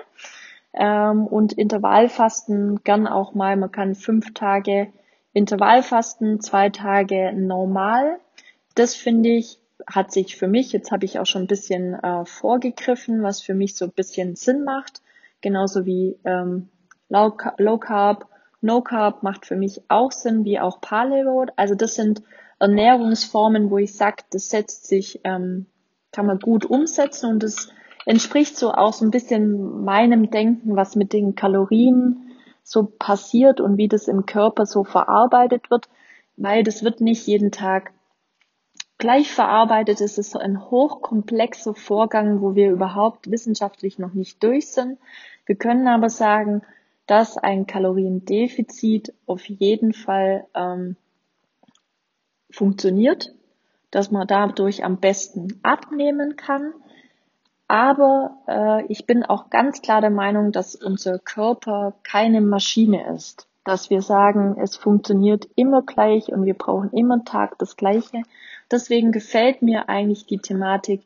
Ähm, 0.73 1.25
und 1.25 1.53
Intervallfasten 1.53 2.83
gern 2.83 3.07
auch 3.07 3.33
mal, 3.33 3.55
man 3.55 3.71
kann 3.71 3.95
fünf 3.95 4.33
Tage 4.33 4.91
Intervallfasten, 5.31 6.41
zwei 6.41 6.69
Tage 6.69 7.31
normal. 7.33 8.19
Das 8.75 8.95
finde 8.95 9.29
ich, 9.29 9.59
hat 9.87 10.11
sich 10.11 10.35
für 10.35 10.47
mich, 10.47 10.73
jetzt 10.73 10.91
habe 10.91 11.05
ich 11.05 11.19
auch 11.19 11.25
schon 11.25 11.43
ein 11.43 11.47
bisschen 11.47 11.93
äh, 11.95 12.25
vorgegriffen, 12.25 13.23
was 13.23 13.41
für 13.41 13.53
mich 13.53 13.75
so 13.75 13.85
ein 13.85 13.91
bisschen 13.91 14.35
Sinn 14.35 14.63
macht. 14.63 15.01
Genauso 15.41 15.85
wie 15.85 16.17
ähm, 16.25 16.69
Low, 17.09 17.37
Low 17.57 17.77
Carb, 17.77 18.27
No 18.61 18.81
Carb 18.81 19.23
macht 19.23 19.45
für 19.45 19.55
mich 19.55 19.81
auch 19.87 20.11
Sinn, 20.11 20.43
wie 20.43 20.59
auch 20.59 20.81
Paleo. 20.81 21.45
Also 21.55 21.75
das 21.75 21.95
sind 21.95 22.23
Ernährungsformen, 22.63 23.69
wo 23.69 23.77
ich 23.77 23.93
sage, 23.93 24.23
das 24.31 24.49
setzt 24.49 24.87
sich, 24.87 25.19
ähm, 25.25 25.65
kann 26.11 26.25
man 26.25 26.39
gut 26.39 26.65
umsetzen 26.65 27.29
und 27.29 27.43
das 27.43 27.69
entspricht 28.05 28.57
so 28.57 28.71
auch 28.71 28.93
so 28.93 29.05
ein 29.05 29.11
bisschen 29.11 29.83
meinem 29.83 30.29
Denken, 30.29 30.75
was 30.75 30.95
mit 30.95 31.11
den 31.11 31.35
Kalorien 31.35 32.31
so 32.63 32.85
passiert 32.85 33.59
und 33.59 33.77
wie 33.77 33.89
das 33.89 34.07
im 34.07 34.25
Körper 34.25 34.65
so 34.65 34.85
verarbeitet 34.85 35.69
wird, 35.69 35.89
weil 36.37 36.63
das 36.63 36.83
wird 36.83 37.01
nicht 37.01 37.27
jeden 37.27 37.51
Tag 37.51 37.91
gleich 38.97 39.31
verarbeitet. 39.31 39.99
Es 39.99 40.17
ist 40.17 40.31
so 40.31 40.39
ein 40.39 40.69
hochkomplexer 40.71 41.75
Vorgang, 41.75 42.41
wo 42.41 42.55
wir 42.55 42.71
überhaupt 42.71 43.29
wissenschaftlich 43.29 43.99
noch 43.99 44.13
nicht 44.13 44.41
durch 44.41 44.69
sind. 44.69 44.97
Wir 45.45 45.55
können 45.55 45.87
aber 45.87 46.09
sagen, 46.09 46.61
dass 47.07 47.37
ein 47.37 47.67
Kaloriendefizit 47.67 49.13
auf 49.25 49.43
jeden 49.49 49.91
Fall 49.91 50.45
ähm, 50.55 50.95
funktioniert, 52.53 53.33
dass 53.91 54.11
man 54.11 54.27
dadurch 54.27 54.83
am 54.83 54.97
besten 54.97 55.59
abnehmen 55.63 56.35
kann. 56.35 56.73
Aber 57.67 58.37
äh, 58.47 58.85
ich 58.87 59.05
bin 59.05 59.23
auch 59.23 59.49
ganz 59.49 59.81
klar 59.81 60.01
der 60.01 60.09
Meinung, 60.09 60.51
dass 60.51 60.75
unser 60.75 61.19
Körper 61.19 61.93
keine 62.03 62.41
Maschine 62.41 63.13
ist. 63.13 63.47
Dass 63.65 63.89
wir 63.89 64.01
sagen, 64.01 64.57
es 64.59 64.75
funktioniert 64.75 65.47
immer 65.55 65.81
gleich 65.81 66.29
und 66.29 66.45
wir 66.45 66.53
brauchen 66.53 66.91
immer 66.91 67.23
Tag 67.23 67.57
das 67.59 67.77
Gleiche. 67.77 68.23
Deswegen 68.71 69.11
gefällt 69.11 69.61
mir 69.61 69.89
eigentlich 69.89 70.25
die 70.25 70.39
Thematik 70.39 71.01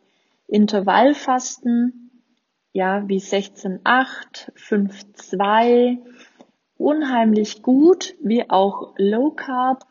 Intervallfasten, 0.47 2.11
ja, 2.73 3.07
wie 3.07 3.19
16,8, 3.19 4.53
5,2, 4.55 5.97
unheimlich 6.77 7.61
gut, 7.61 8.15
wie 8.21 8.49
auch 8.49 8.93
Low 8.97 9.31
Carb 9.31 9.85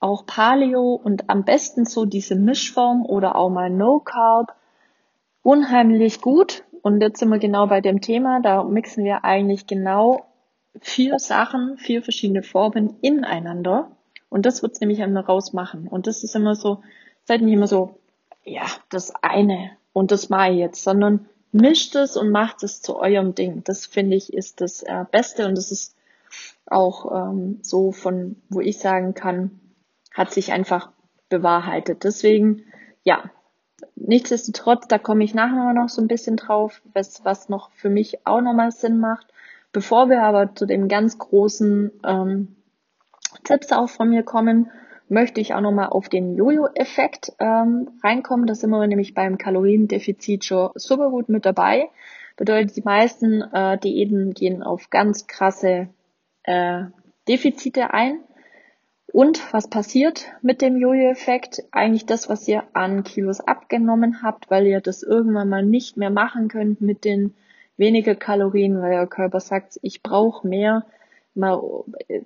auch 0.00 0.26
Paleo 0.26 0.94
und 0.94 1.28
am 1.28 1.44
besten 1.44 1.84
so 1.84 2.04
diese 2.04 2.36
Mischform 2.36 3.04
oder 3.04 3.36
auch 3.36 3.50
mal 3.50 3.70
No 3.70 4.00
Carb 4.00 4.54
unheimlich 5.42 6.20
gut. 6.20 6.64
Und 6.82 7.00
jetzt 7.00 7.18
sind 7.18 7.30
wir 7.30 7.38
genau 7.38 7.66
bei 7.66 7.80
dem 7.80 8.00
Thema. 8.00 8.40
Da 8.40 8.62
mixen 8.62 9.04
wir 9.04 9.24
eigentlich 9.24 9.66
genau 9.66 10.26
vier 10.80 11.18
Sachen, 11.18 11.76
vier 11.78 12.02
verschiedene 12.02 12.42
Formen 12.42 12.96
ineinander. 13.00 13.90
Und 14.28 14.46
das 14.46 14.62
wird's 14.62 14.80
nämlich 14.80 15.02
einmal 15.02 15.24
rausmachen. 15.24 15.88
Und 15.88 16.06
das 16.06 16.22
ist 16.22 16.36
immer 16.36 16.54
so, 16.54 16.82
seid 17.24 17.42
nicht 17.42 17.54
immer 17.54 17.66
so, 17.66 17.98
ja, 18.44 18.66
das 18.90 19.12
eine 19.22 19.70
und 19.92 20.10
das 20.10 20.28
mache 20.28 20.52
ich 20.52 20.58
jetzt, 20.58 20.84
sondern 20.84 21.26
mischt 21.52 21.94
es 21.96 22.16
und 22.16 22.30
macht 22.30 22.62
es 22.62 22.80
zu 22.80 22.98
eurem 22.98 23.34
Ding. 23.34 23.62
Das 23.64 23.86
finde 23.86 24.16
ich 24.16 24.32
ist 24.32 24.60
das 24.60 24.82
äh, 24.82 25.04
Beste 25.10 25.46
und 25.46 25.56
das 25.56 25.70
ist 25.70 25.96
auch 26.66 27.30
ähm, 27.30 27.58
so 27.62 27.92
von, 27.92 28.36
wo 28.48 28.60
ich 28.60 28.78
sagen 28.78 29.14
kann, 29.14 29.60
hat 30.18 30.32
sich 30.32 30.52
einfach 30.52 30.90
bewahrheitet. 31.28 32.02
Deswegen, 32.02 32.64
ja, 33.04 33.30
nichtsdestotrotz, 33.94 34.88
da 34.88 34.98
komme 34.98 35.22
ich 35.22 35.32
nachher 35.32 35.72
noch 35.72 35.88
so 35.88 36.02
ein 36.02 36.08
bisschen 36.08 36.36
drauf, 36.36 36.82
was, 36.92 37.24
was 37.24 37.48
noch 37.48 37.70
für 37.70 37.88
mich 37.88 38.26
auch 38.26 38.40
nochmal 38.40 38.72
Sinn 38.72 38.98
macht. 38.98 39.28
Bevor 39.72 40.10
wir 40.10 40.24
aber 40.24 40.54
zu 40.56 40.66
dem 40.66 40.88
ganz 40.88 41.18
großen 41.18 41.92
ähm, 42.04 42.56
Tipps 43.44 43.70
auch 43.70 43.88
von 43.88 44.10
mir 44.10 44.24
kommen, 44.24 44.70
möchte 45.08 45.40
ich 45.40 45.54
auch 45.54 45.60
nochmal 45.60 45.90
auf 45.90 46.08
den 46.08 46.34
Jojo-Effekt 46.34 47.32
ähm, 47.38 47.88
reinkommen. 48.02 48.46
Da 48.46 48.56
sind 48.56 48.70
wir 48.70 48.86
nämlich 48.88 49.14
beim 49.14 49.38
Kaloriendefizit 49.38 50.44
schon 50.44 50.70
super 50.74 51.10
gut 51.10 51.28
mit 51.28 51.46
dabei. 51.46 51.90
Bedeutet, 52.36 52.76
die 52.76 52.82
meisten 52.82 53.42
äh, 53.42 53.78
Diäten 53.78 54.34
gehen 54.34 54.64
auf 54.64 54.90
ganz 54.90 55.28
krasse 55.28 55.88
äh, 56.42 56.84
Defizite 57.28 57.92
ein. 57.94 58.20
Und 59.12 59.52
was 59.52 59.68
passiert 59.68 60.26
mit 60.42 60.60
dem 60.60 60.76
Jojo-Effekt? 60.76 61.62
Eigentlich 61.70 62.06
das, 62.06 62.28
was 62.28 62.46
ihr 62.46 62.64
an 62.74 63.04
Kilos 63.04 63.40
abgenommen 63.40 64.22
habt, 64.22 64.50
weil 64.50 64.66
ihr 64.66 64.80
das 64.80 65.02
irgendwann 65.02 65.48
mal 65.48 65.64
nicht 65.64 65.96
mehr 65.96 66.10
machen 66.10 66.48
könnt 66.48 66.80
mit 66.80 67.04
den 67.04 67.34
weniger 67.76 68.14
Kalorien, 68.14 68.80
weil 68.80 68.94
euer 68.94 69.06
Körper 69.06 69.40
sagt, 69.40 69.78
ich 69.82 70.02
brauche 70.02 70.46
mehr. 70.46 70.84
Mal 71.34 71.60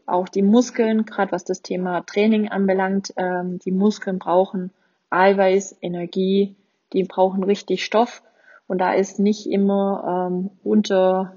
auch 0.07 0.29
die 0.29 0.42
Muskeln, 0.42 1.05
gerade 1.05 1.33
was 1.33 1.45
das 1.45 1.62
Thema 1.62 2.01
Training 2.01 2.49
anbelangt, 2.49 3.12
ähm, 3.16 3.59
die 3.59 3.71
Muskeln 3.73 4.18
brauchen 4.18 4.71
Eiweiß, 5.11 5.77
Energie, 5.83 6.57
die 6.95 7.05
brauchen 7.05 7.45
richtig 7.45 7.85
Stoff 7.85 8.23
und 8.66 8.79
da 8.79 8.95
ist 8.95 9.18
nicht 9.18 9.47
immer 9.47 10.31
ähm, 10.31 10.51
unter, 10.64 11.35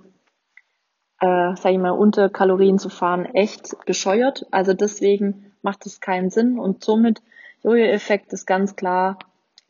äh, 1.20 1.56
sag 1.56 1.72
ich 1.72 1.78
mal, 1.78 1.92
unter 1.92 2.30
Kalorien 2.30 2.80
zu 2.80 2.90
fahren 2.90 3.26
echt 3.26 3.76
bescheuert. 3.86 4.46
Also 4.52 4.74
deswegen 4.74 5.54
macht 5.62 5.86
es 5.86 6.00
keinen 6.00 6.30
Sinn 6.30 6.60
und 6.60 6.84
somit 6.84 7.22
Jojo-Effekt 7.64 8.32
ist 8.34 8.46
ganz 8.46 8.76
klar, 8.76 9.18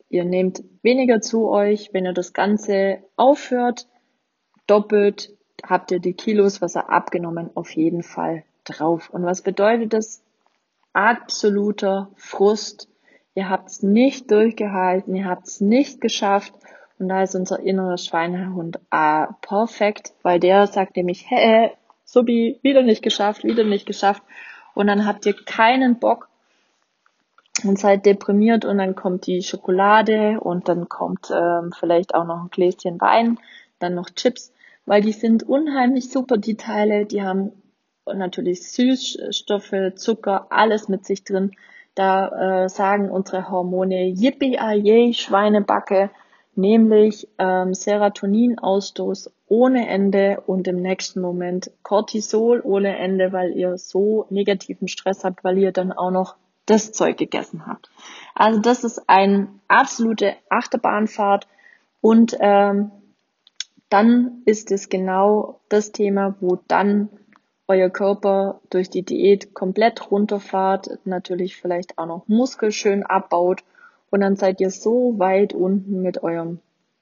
ihr 0.08 0.24
nehmt 0.24 0.62
weniger 0.82 1.20
zu 1.20 1.48
euch, 1.48 1.90
wenn 1.92 2.04
ihr 2.04 2.12
das 2.12 2.32
Ganze 2.32 2.98
aufhört, 3.16 3.86
doppelt 4.66 5.36
habt 5.64 5.90
ihr 5.90 6.00
die 6.00 6.12
Kilos, 6.12 6.60
was 6.60 6.76
ihr 6.76 6.90
abgenommen, 6.90 7.50
auf 7.54 7.70
jeden 7.70 8.02
Fall 8.02 8.44
drauf. 8.64 9.10
Und 9.10 9.24
was 9.24 9.42
bedeutet 9.42 9.92
das? 9.92 10.22
Absoluter 10.92 12.10
Frust. 12.16 12.88
Ihr 13.34 13.48
habt 13.48 13.68
es 13.68 13.82
nicht 13.82 14.30
durchgehalten, 14.30 15.14
ihr 15.14 15.26
habt 15.26 15.46
es 15.46 15.60
nicht 15.60 16.00
geschafft. 16.00 16.54
Und 16.98 17.08
da 17.08 17.22
ist 17.22 17.34
unser 17.34 17.60
innerer 17.60 17.98
Schweinehund 17.98 18.78
ah, 18.90 19.34
perfekt, 19.42 20.14
weil 20.22 20.40
der 20.40 20.66
sagt 20.66 20.96
nämlich, 20.96 21.30
hä, 21.30 21.70
Subi, 22.04 22.58
wieder 22.62 22.82
nicht 22.82 23.02
geschafft, 23.02 23.44
wieder 23.44 23.64
nicht 23.64 23.86
geschafft. 23.86 24.22
Und 24.74 24.86
dann 24.86 25.06
habt 25.06 25.26
ihr 25.26 25.34
keinen 25.34 25.98
Bock 25.98 26.28
und 27.64 27.78
seid 27.78 28.06
deprimiert 28.06 28.64
und 28.64 28.78
dann 28.78 28.94
kommt 28.94 29.26
die 29.26 29.42
Schokolade 29.42 30.40
und 30.40 30.68
dann 30.68 30.88
kommt 30.88 31.30
ähm, 31.30 31.72
vielleicht 31.78 32.14
auch 32.14 32.24
noch 32.24 32.42
ein 32.42 32.50
Gläschen 32.50 33.00
Wein, 33.00 33.38
dann 33.78 33.94
noch 33.94 34.10
Chips, 34.10 34.52
weil 34.84 35.02
die 35.02 35.12
sind 35.12 35.42
unheimlich 35.42 36.10
super, 36.10 36.36
die 36.36 36.56
Teile, 36.56 37.06
die 37.06 37.22
haben 37.22 37.52
natürlich 38.06 38.70
Süßstoffe, 38.70 39.94
Zucker, 39.96 40.46
alles 40.50 40.88
mit 40.88 41.04
sich 41.04 41.24
drin. 41.24 41.52
Da 41.94 42.64
äh, 42.64 42.68
sagen 42.68 43.10
unsere 43.10 43.48
Hormone 43.50 44.08
Yippie 44.08 44.56
yay 44.56 45.14
Schweinebacke, 45.14 46.10
nämlich 46.56 47.28
ähm, 47.38 47.74
Serotoninausstoß 47.74 49.32
ohne 49.48 49.88
Ende 49.88 50.42
und 50.46 50.66
im 50.66 50.80
nächsten 50.82 51.20
Moment 51.20 51.70
Cortisol 51.82 52.60
ohne 52.64 52.96
Ende, 52.96 53.32
weil 53.32 53.52
ihr 53.52 53.78
so 53.78 54.26
negativen 54.30 54.88
Stress 54.88 55.24
habt, 55.24 55.44
weil 55.44 55.58
ihr 55.58 55.72
dann 55.72 55.92
auch 55.92 56.10
noch 56.10 56.36
das 56.66 56.92
Zeug 56.92 57.16
gegessen 57.16 57.66
habt. 57.66 57.90
Also 58.34 58.60
das 58.60 58.84
ist 58.84 59.08
eine 59.08 59.48
absolute 59.68 60.34
Achterbahnfahrt 60.48 61.46
und 62.00 62.36
ähm, 62.40 62.90
dann 63.88 64.42
ist 64.46 64.72
es 64.72 64.88
genau 64.88 65.60
das 65.68 65.92
Thema, 65.92 66.34
wo 66.40 66.58
dann 66.66 67.08
euer 67.68 67.90
Körper 67.90 68.60
durch 68.70 68.90
die 68.90 69.02
Diät 69.02 69.54
komplett 69.54 70.10
runterfahrt, 70.10 70.88
natürlich 71.04 71.56
vielleicht 71.56 71.98
auch 71.98 72.06
noch 72.06 72.28
Muskel 72.28 72.72
schön 72.72 73.04
abbaut 73.04 73.62
und 74.16 74.22
dann 74.22 74.36
seid 74.36 74.62
ihr 74.62 74.70
so 74.70 75.18
weit 75.18 75.52
unten 75.52 76.00
mit 76.00 76.22
eurem 76.22 76.60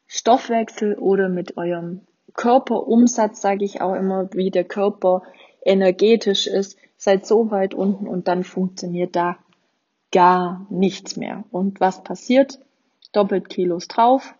Stoffwechsel 0.08 0.98
oder 0.98 1.28
mit 1.28 1.56
eurem 1.56 2.00
Körperumsatz, 2.34 3.40
sage 3.40 3.64
ich 3.64 3.80
auch 3.80 3.94
immer, 3.94 4.30
wie 4.32 4.50
der 4.50 4.64
Körper 4.64 5.22
energetisch 5.64 6.48
ist, 6.48 6.76
seid 6.96 7.24
so 7.24 7.52
weit 7.52 7.72
unten 7.72 8.08
und 8.08 8.26
dann 8.26 8.42
funktioniert 8.42 9.14
da 9.14 9.36
gar 10.10 10.66
nichts 10.70 11.16
mehr. 11.16 11.44
Und 11.52 11.78
was 11.78 12.02
passiert? 12.02 12.58
Doppelt 13.12 13.48
Kilos 13.48 13.86
drauf, 13.86 14.34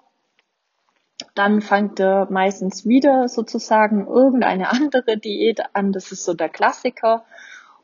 dann 1.37 1.61
fängt 1.61 2.01
er 2.01 2.27
meistens 2.29 2.85
wieder 2.87 3.29
sozusagen 3.29 4.09
irgendeine 4.09 4.71
andere 4.73 5.17
Diät 5.17 5.61
an. 5.75 5.93
Das 5.93 6.11
ist 6.11 6.25
so 6.25 6.35
der 6.35 6.49
Klassiker. 6.49 7.25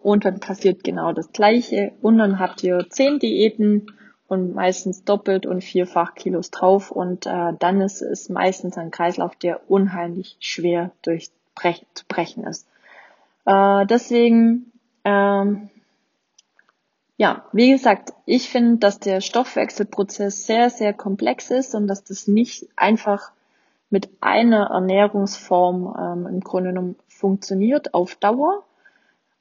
Und 0.00 0.24
dann 0.24 0.40
passiert 0.40 0.82
genau 0.82 1.12
das 1.12 1.30
Gleiche. 1.30 1.92
Und 2.02 2.18
dann 2.18 2.40
habt 2.40 2.64
ihr 2.64 2.88
zehn 2.90 3.20
Diäten 3.20 3.86
und 4.30 4.54
meistens 4.54 5.02
doppelt 5.02 5.44
und 5.44 5.64
vierfach 5.64 6.14
Kilos 6.14 6.52
drauf. 6.52 6.92
Und 6.92 7.26
äh, 7.26 7.52
dann 7.58 7.80
ist 7.80 8.00
es 8.00 8.28
meistens 8.28 8.78
ein 8.78 8.92
Kreislauf, 8.92 9.34
der 9.34 9.68
unheimlich 9.68 10.36
schwer 10.38 10.92
durchbrech 11.02 11.84
zu 11.94 12.04
brechen 12.06 12.44
ist. 12.44 12.68
Äh, 13.44 13.86
deswegen, 13.86 14.70
ähm, 15.04 15.68
ja, 17.16 17.44
wie 17.52 17.72
gesagt, 17.72 18.12
ich 18.24 18.48
finde, 18.48 18.78
dass 18.78 19.00
der 19.00 19.20
Stoffwechselprozess 19.20 20.46
sehr, 20.46 20.70
sehr 20.70 20.92
komplex 20.92 21.50
ist 21.50 21.74
und 21.74 21.88
dass 21.88 22.04
das 22.04 22.28
nicht 22.28 22.68
einfach 22.76 23.32
mit 23.90 24.10
einer 24.20 24.70
Ernährungsform 24.70 25.96
ähm, 25.98 26.26
im 26.32 26.40
Grunde 26.40 26.70
genommen 26.70 26.96
funktioniert 27.08 27.94
auf 27.94 28.14
Dauer. 28.14 28.62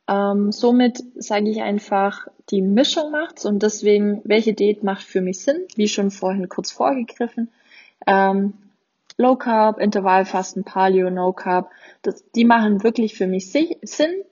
Ähm, 0.10 0.52
somit 0.52 1.04
sage 1.16 1.52
ich 1.52 1.62
einfach, 1.62 2.28
die 2.50 2.64
Mischung 2.64 3.12
macht's 3.12 3.46
und 3.46 3.62
deswegen, 3.62 4.22
welche 4.24 4.54
Diät 4.54 4.84
macht 4.84 5.04
für 5.04 5.22
mich 5.22 5.44
Sinn? 5.44 5.68
Wie 5.76 5.88
schon 5.88 6.10
vorhin 6.10 6.50
kurz 6.50 6.72
vorgegriffen. 6.72 7.50
Ähm, 8.08 8.54
Low 9.18 9.36
Carb, 9.36 9.80
Intervallfasten, 9.80 10.64
Paleo, 10.64 11.12
No 11.12 11.32
Carb, 11.32 11.70
das, 12.02 12.24
die 12.32 12.46
machen 12.46 12.84
wirklich 12.84 13.16
für 13.16 13.28
mich 13.28 13.52
Sinn. 13.52 14.24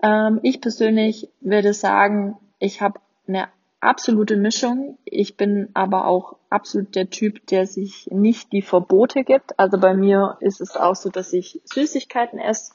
Ähm, 0.00 0.38
ich 0.42 0.60
persönlich 0.60 1.28
würde 1.40 1.74
sagen, 1.74 2.36
ich 2.60 2.80
habe 2.80 3.00
eine 3.26 3.48
absolute 3.80 4.36
Mischung. 4.36 4.96
Ich 5.04 5.36
bin 5.36 5.70
aber 5.74 6.06
auch 6.06 6.36
absolut 6.50 6.94
der 6.94 7.10
Typ, 7.10 7.46
der 7.48 7.66
sich 7.66 8.08
nicht 8.12 8.52
die 8.52 8.62
Verbote 8.62 9.24
gibt. 9.24 9.58
Also 9.58 9.78
bei 9.78 9.94
mir 9.94 10.36
ist 10.40 10.60
es 10.60 10.76
auch 10.76 10.94
so, 10.94 11.08
dass 11.08 11.32
ich 11.32 11.60
Süßigkeiten 11.64 12.38
esse. 12.38 12.72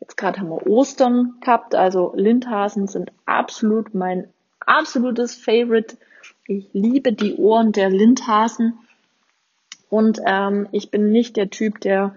Jetzt 0.00 0.16
gerade 0.16 0.40
haben 0.40 0.50
wir 0.50 0.66
Ostern 0.66 1.34
gehabt, 1.40 1.74
also 1.74 2.12
Lindhasen 2.14 2.86
sind 2.86 3.12
absolut 3.26 3.94
mein 3.94 4.28
absolutes 4.60 5.34
Favorite. 5.34 5.96
Ich 6.46 6.68
liebe 6.72 7.12
die 7.12 7.36
Ohren 7.36 7.72
der 7.72 7.90
Lindhasen 7.90 8.78
und 9.90 10.20
ähm, 10.26 10.68
ich 10.72 10.90
bin 10.90 11.10
nicht 11.10 11.36
der 11.36 11.50
Typ, 11.50 11.80
der 11.80 12.14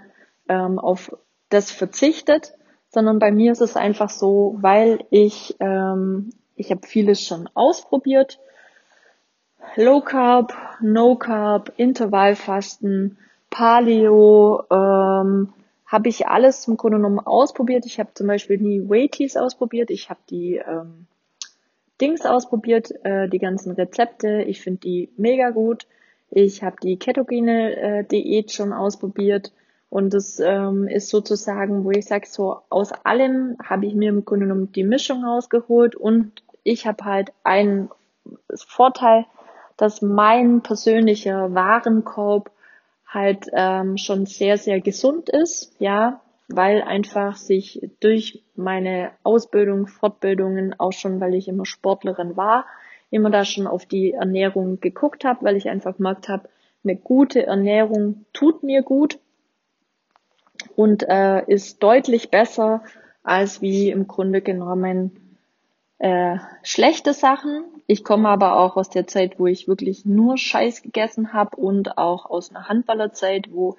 ähm, 0.47 0.79
auf 0.79 1.15
das 1.49 1.71
verzichtet, 1.71 2.53
sondern 2.89 3.19
bei 3.19 3.31
mir 3.31 3.51
ist 3.51 3.61
es 3.61 3.75
einfach 3.75 4.09
so, 4.09 4.57
weil 4.59 5.05
ich 5.09 5.55
ähm, 5.59 6.31
ich 6.55 6.69
habe 6.69 6.85
vieles 6.85 7.25
schon 7.25 7.49
ausprobiert. 7.53 8.39
Low 9.75 10.01
Carb, 10.01 10.53
No 10.79 11.15
Carb, 11.15 11.73
Intervallfasten, 11.77 13.17
Paleo, 13.49 14.63
ähm, 14.69 15.53
habe 15.91 16.07
ich 16.07 16.25
alles 16.25 16.67
im 16.69 16.77
Grunde 16.77 16.97
genommen 16.97 17.19
ausprobiert. 17.19 17.85
Ich 17.85 17.99
habe 17.99 18.13
zum 18.13 18.27
Beispiel 18.27 18.57
nie 18.57 18.87
Waities 18.87 19.35
ausprobiert. 19.35 19.91
Ich 19.91 20.09
habe 20.09 20.21
die 20.29 20.55
ähm, 20.55 21.05
Dings 21.99 22.25
ausprobiert, 22.25 22.91
äh, 23.03 23.27
die 23.27 23.39
ganzen 23.39 23.73
Rezepte. 23.73 24.43
Ich 24.43 24.61
finde 24.61 24.79
die 24.79 25.09
mega 25.17 25.49
gut. 25.49 25.87
Ich 26.29 26.63
habe 26.63 26.77
die 26.81 26.97
ketogene 26.97 27.75
äh, 27.75 28.03
Diät 28.05 28.53
schon 28.53 28.71
ausprobiert. 28.71 29.51
Und 29.89 30.13
das 30.13 30.39
ähm, 30.39 30.87
ist 30.87 31.09
sozusagen, 31.09 31.83
wo 31.83 31.91
ich 31.91 32.05
sage, 32.05 32.25
so 32.25 32.61
aus 32.69 32.93
allem 33.03 33.57
habe 33.61 33.85
ich 33.85 33.93
mir 33.93 34.07
im 34.07 34.23
Grunde 34.23 34.45
genommen 34.45 34.71
die 34.71 34.85
Mischung 34.85 35.25
rausgeholt 35.25 35.95
und 35.95 36.41
ich 36.63 36.87
habe 36.87 37.03
halt 37.03 37.33
einen 37.43 37.89
Vorteil, 38.55 39.25
dass 39.75 40.01
mein 40.01 40.61
persönlicher 40.61 41.53
Warenkorb 41.53 42.51
halt 43.11 43.47
ähm, 43.53 43.97
schon 43.97 44.25
sehr, 44.25 44.57
sehr 44.57 44.79
gesund 44.79 45.29
ist, 45.29 45.75
ja, 45.79 46.21
weil 46.47 46.81
einfach 46.81 47.35
sich 47.35 47.89
durch 47.99 48.41
meine 48.55 49.11
Ausbildung, 49.23 49.87
Fortbildungen, 49.87 50.79
auch 50.79 50.93
schon, 50.93 51.19
weil 51.19 51.35
ich 51.35 51.47
immer 51.47 51.65
Sportlerin 51.65 52.37
war, 52.37 52.65
immer 53.09 53.29
da 53.29 53.43
schon 53.43 53.67
auf 53.67 53.85
die 53.85 54.13
Ernährung 54.13 54.79
geguckt 54.79 55.25
habe, 55.25 55.43
weil 55.45 55.57
ich 55.57 55.69
einfach 55.69 55.97
gemerkt 55.97 56.29
habe, 56.29 56.49
eine 56.83 56.95
gute 56.95 57.45
Ernährung 57.45 58.25
tut 58.33 58.63
mir 58.63 58.81
gut 58.81 59.19
und 60.75 61.03
äh, 61.07 61.43
ist 61.45 61.83
deutlich 61.83 62.31
besser 62.31 62.81
als 63.23 63.61
wie 63.61 63.91
im 63.91 64.07
Grunde 64.07 64.41
genommen 64.41 65.20
äh, 66.01 66.39
schlechte 66.63 67.13
Sachen. 67.13 67.63
Ich 67.85 68.03
komme 68.03 68.29
aber 68.29 68.57
auch 68.57 68.75
aus 68.75 68.89
der 68.89 69.05
Zeit, 69.05 69.39
wo 69.39 69.45
ich 69.45 69.67
wirklich 69.67 70.03
nur 70.03 70.35
Scheiß 70.35 70.81
gegessen 70.81 71.31
habe 71.31 71.57
und 71.57 71.99
auch 71.99 72.25
aus 72.25 72.49
einer 72.49 72.67
Handballerzeit, 72.67 73.49
wo 73.51 73.77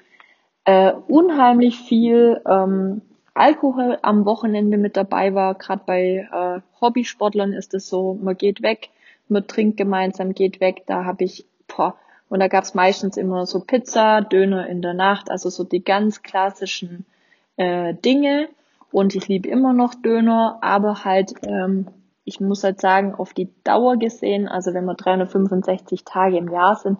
äh, 0.65 0.93
unheimlich 1.09 1.81
viel 1.81 2.41
ähm, 2.47 3.03
Alkohol 3.35 3.99
am 4.03 4.25
Wochenende 4.25 4.79
mit 4.79 4.97
dabei 4.97 5.35
war. 5.35 5.57
Gerade 5.57 5.83
bei 5.85 6.29
äh, 6.33 6.61
Hobbysportlern 6.81 7.53
ist 7.53 7.75
es 7.75 7.89
so, 7.89 8.17
man 8.23 8.37
geht 8.37 8.63
weg, 8.63 8.91
man 9.27 9.49
trinkt 9.49 9.77
gemeinsam, 9.77 10.33
geht 10.33 10.61
weg. 10.61 10.85
Da 10.87 11.05
habe 11.05 11.25
ich, 11.25 11.45
boah, 11.67 11.97
und 12.29 12.39
da 12.39 12.47
gab's 12.47 12.75
meistens 12.75 13.17
immer 13.17 13.47
so 13.47 13.59
Pizza, 13.59 14.21
Döner 14.21 14.69
in 14.69 14.81
der 14.81 14.95
Nacht, 14.95 15.29
also 15.29 15.51
so 15.51 15.65
die 15.65 15.83
ganz 15.83 16.23
klassischen 16.23 17.05
äh, 17.57 17.95
Dinge. 17.95 18.49
Und 18.93 19.17
ich 19.17 19.27
liebe 19.27 19.49
immer 19.49 19.73
noch 19.73 19.97
Döner, 19.97 20.59
aber 20.61 21.05
halt 21.05 21.35
ähm, 21.43 21.89
ich 22.25 22.41
muss 22.41 22.65
halt 22.65 22.81
sagen, 22.81 23.15
auf 23.15 23.33
die 23.35 23.51
Dauer 23.65 23.97
gesehen, 23.97 24.49
also 24.49 24.75
wenn 24.75 24.85
wir 24.85 24.95
365 24.95 26.05
Tage 26.05 26.37
im 26.37 26.51
Jahr 26.51 26.77
sind, 26.77 26.99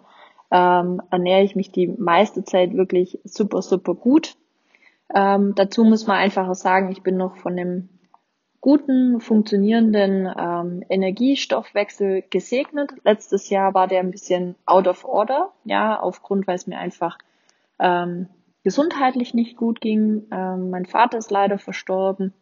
ähm, 0.51 1.01
ernähre 1.09 1.43
ich 1.43 1.55
mich 1.55 1.71
die 1.71 1.87
meiste 1.87 2.43
Zeit 2.43 2.73
wirklich 2.73 3.19
super, 3.23 3.61
super 3.61 3.95
gut. 3.95 4.35
Ähm, 5.13 5.53
dazu 5.55 5.83
muss 5.83 6.07
man 6.07 6.17
einfach 6.17 6.47
auch 6.47 6.55
sagen, 6.55 6.91
ich 6.91 7.03
bin 7.03 7.17
noch 7.17 7.37
von 7.37 7.55
dem 7.55 7.89
guten, 8.61 9.19
funktionierenden 9.19 10.31
ähm, 10.37 10.83
Energiestoffwechsel 10.89 12.23
gesegnet. 12.29 12.91
Letztes 13.03 13.49
Jahr 13.49 13.73
war 13.73 13.87
der 13.87 13.99
ein 13.99 14.11
bisschen 14.11 14.55
out 14.65 14.87
of 14.87 15.05
order, 15.05 15.51
ja, 15.65 15.99
aufgrund, 15.99 16.47
weil 16.47 16.55
es 16.55 16.67
mir 16.67 16.77
einfach 16.77 17.17
ähm, 17.79 18.27
gesundheitlich 18.63 19.33
nicht 19.33 19.57
gut 19.57 19.81
ging. 19.81 20.27
Ähm, 20.31 20.69
mein 20.69 20.85
Vater 20.85 21.17
ist 21.17 21.31
leider 21.31 21.57
verstorben 21.57 22.33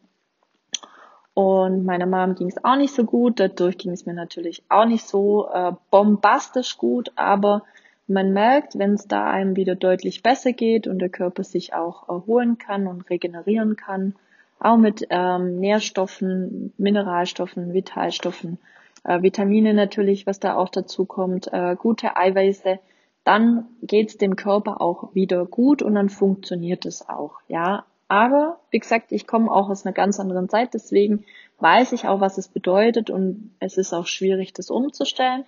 und 1.34 1.86
meiner 1.86 2.06
Mom 2.06 2.36
ging 2.36 2.50
es 2.50 2.64
auch 2.64 2.76
nicht 2.76 2.94
so 2.94 3.04
gut. 3.04 3.40
Dadurch 3.40 3.78
ging 3.78 3.92
es 3.92 4.06
mir 4.06 4.14
natürlich 4.14 4.64
auch 4.70 4.86
nicht 4.86 5.08
so 5.08 5.48
äh, 5.50 5.72
bombastisch 5.90 6.78
gut, 6.78 7.12
aber 7.16 7.64
man 8.08 8.34
merkt, 8.34 8.78
wenn 8.78 8.96
es 8.96 9.08
da 9.08 9.30
einem 9.30 9.56
wieder 9.56 9.76
deutlich 9.76 10.22
besser 10.22 10.52
geht 10.52 10.88
und 10.88 11.00
der 11.00 11.10
Körper 11.10 11.44
sich 11.44 11.74
auch 11.74 12.10
erholen 12.10 12.58
kann 12.58 12.88
und 12.88 13.10
regenerieren 13.10 13.78
kann, 13.78 14.16
auch 14.60 14.78
mit 14.78 15.08
ähm, 15.10 15.60
Nährstoffen, 15.60 16.74
Mineralstoffen, 16.78 17.74
Vitalstoffen, 17.74 18.60
äh, 19.04 19.22
Vitamine 19.22 19.74
natürlich, 19.74 20.28
was 20.28 20.40
da 20.40 20.56
auch 20.56 20.70
dazu 20.70 21.06
kommt, 21.06 21.52
äh, 21.54 21.76
gute 21.76 22.18
Eiweiße, 22.18 22.80
dann 23.24 23.66
geht's 23.82 24.18
dem 24.18 24.36
Körper 24.36 24.82
auch 24.82 25.16
wieder 25.16 25.46
gut 25.46 25.82
und 25.82 25.96
dann 25.96 26.10
funktioniert 26.10 26.86
es 26.86 27.08
auch, 27.08 27.40
ja. 27.48 27.86
Aber 28.12 28.60
wie 28.72 28.80
gesagt, 28.80 29.14
ich 29.14 29.26
komme 29.26 29.50
auch 29.50 29.70
aus 29.70 29.86
einer 29.86 29.94
ganz 29.94 30.20
anderen 30.20 30.50
Zeit, 30.50 30.74
deswegen 30.74 31.24
weiß 31.60 31.94
ich 31.94 32.10
auch, 32.10 32.20
was 32.20 32.38
es 32.38 32.50
bedeutet 32.50 33.10
und 33.10 33.56
es 33.62 33.78
ist 33.78 33.94
auch 33.94 34.06
schwierig, 34.06 34.52
das 34.52 34.70
umzustellen. 34.70 35.46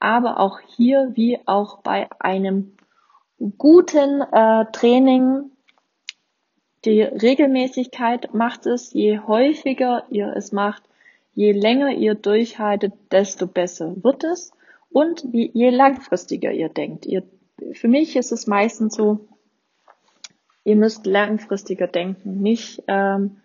Aber 0.00 0.40
auch 0.40 0.58
hier, 0.60 1.10
wie 1.12 1.38
auch 1.44 1.82
bei 1.82 2.08
einem 2.18 2.72
guten 3.58 4.22
äh, 4.22 4.64
Training, 4.72 5.50
die 6.86 7.02
Regelmäßigkeit 7.02 8.32
macht 8.32 8.64
es, 8.64 8.94
je 8.94 9.18
häufiger 9.18 10.04
ihr 10.08 10.32
es 10.34 10.52
macht, 10.52 10.84
je 11.34 11.52
länger 11.52 11.90
ihr 11.90 12.14
durchhaltet, 12.14 12.94
desto 13.12 13.46
besser 13.46 13.94
wird 14.02 14.24
es 14.24 14.52
und 14.88 15.22
je 15.34 15.68
langfristiger 15.68 16.50
ihr 16.50 16.70
denkt. 16.70 17.04
Ihr, 17.04 17.24
für 17.74 17.88
mich 17.88 18.16
ist 18.16 18.32
es 18.32 18.46
meistens 18.46 18.94
so, 18.94 19.28
ihr 20.66 20.74
müsst 20.74 21.06
langfristiger 21.06 21.86
denken. 21.86 22.42
Nicht, 22.42 22.82
ähm, 22.88 23.36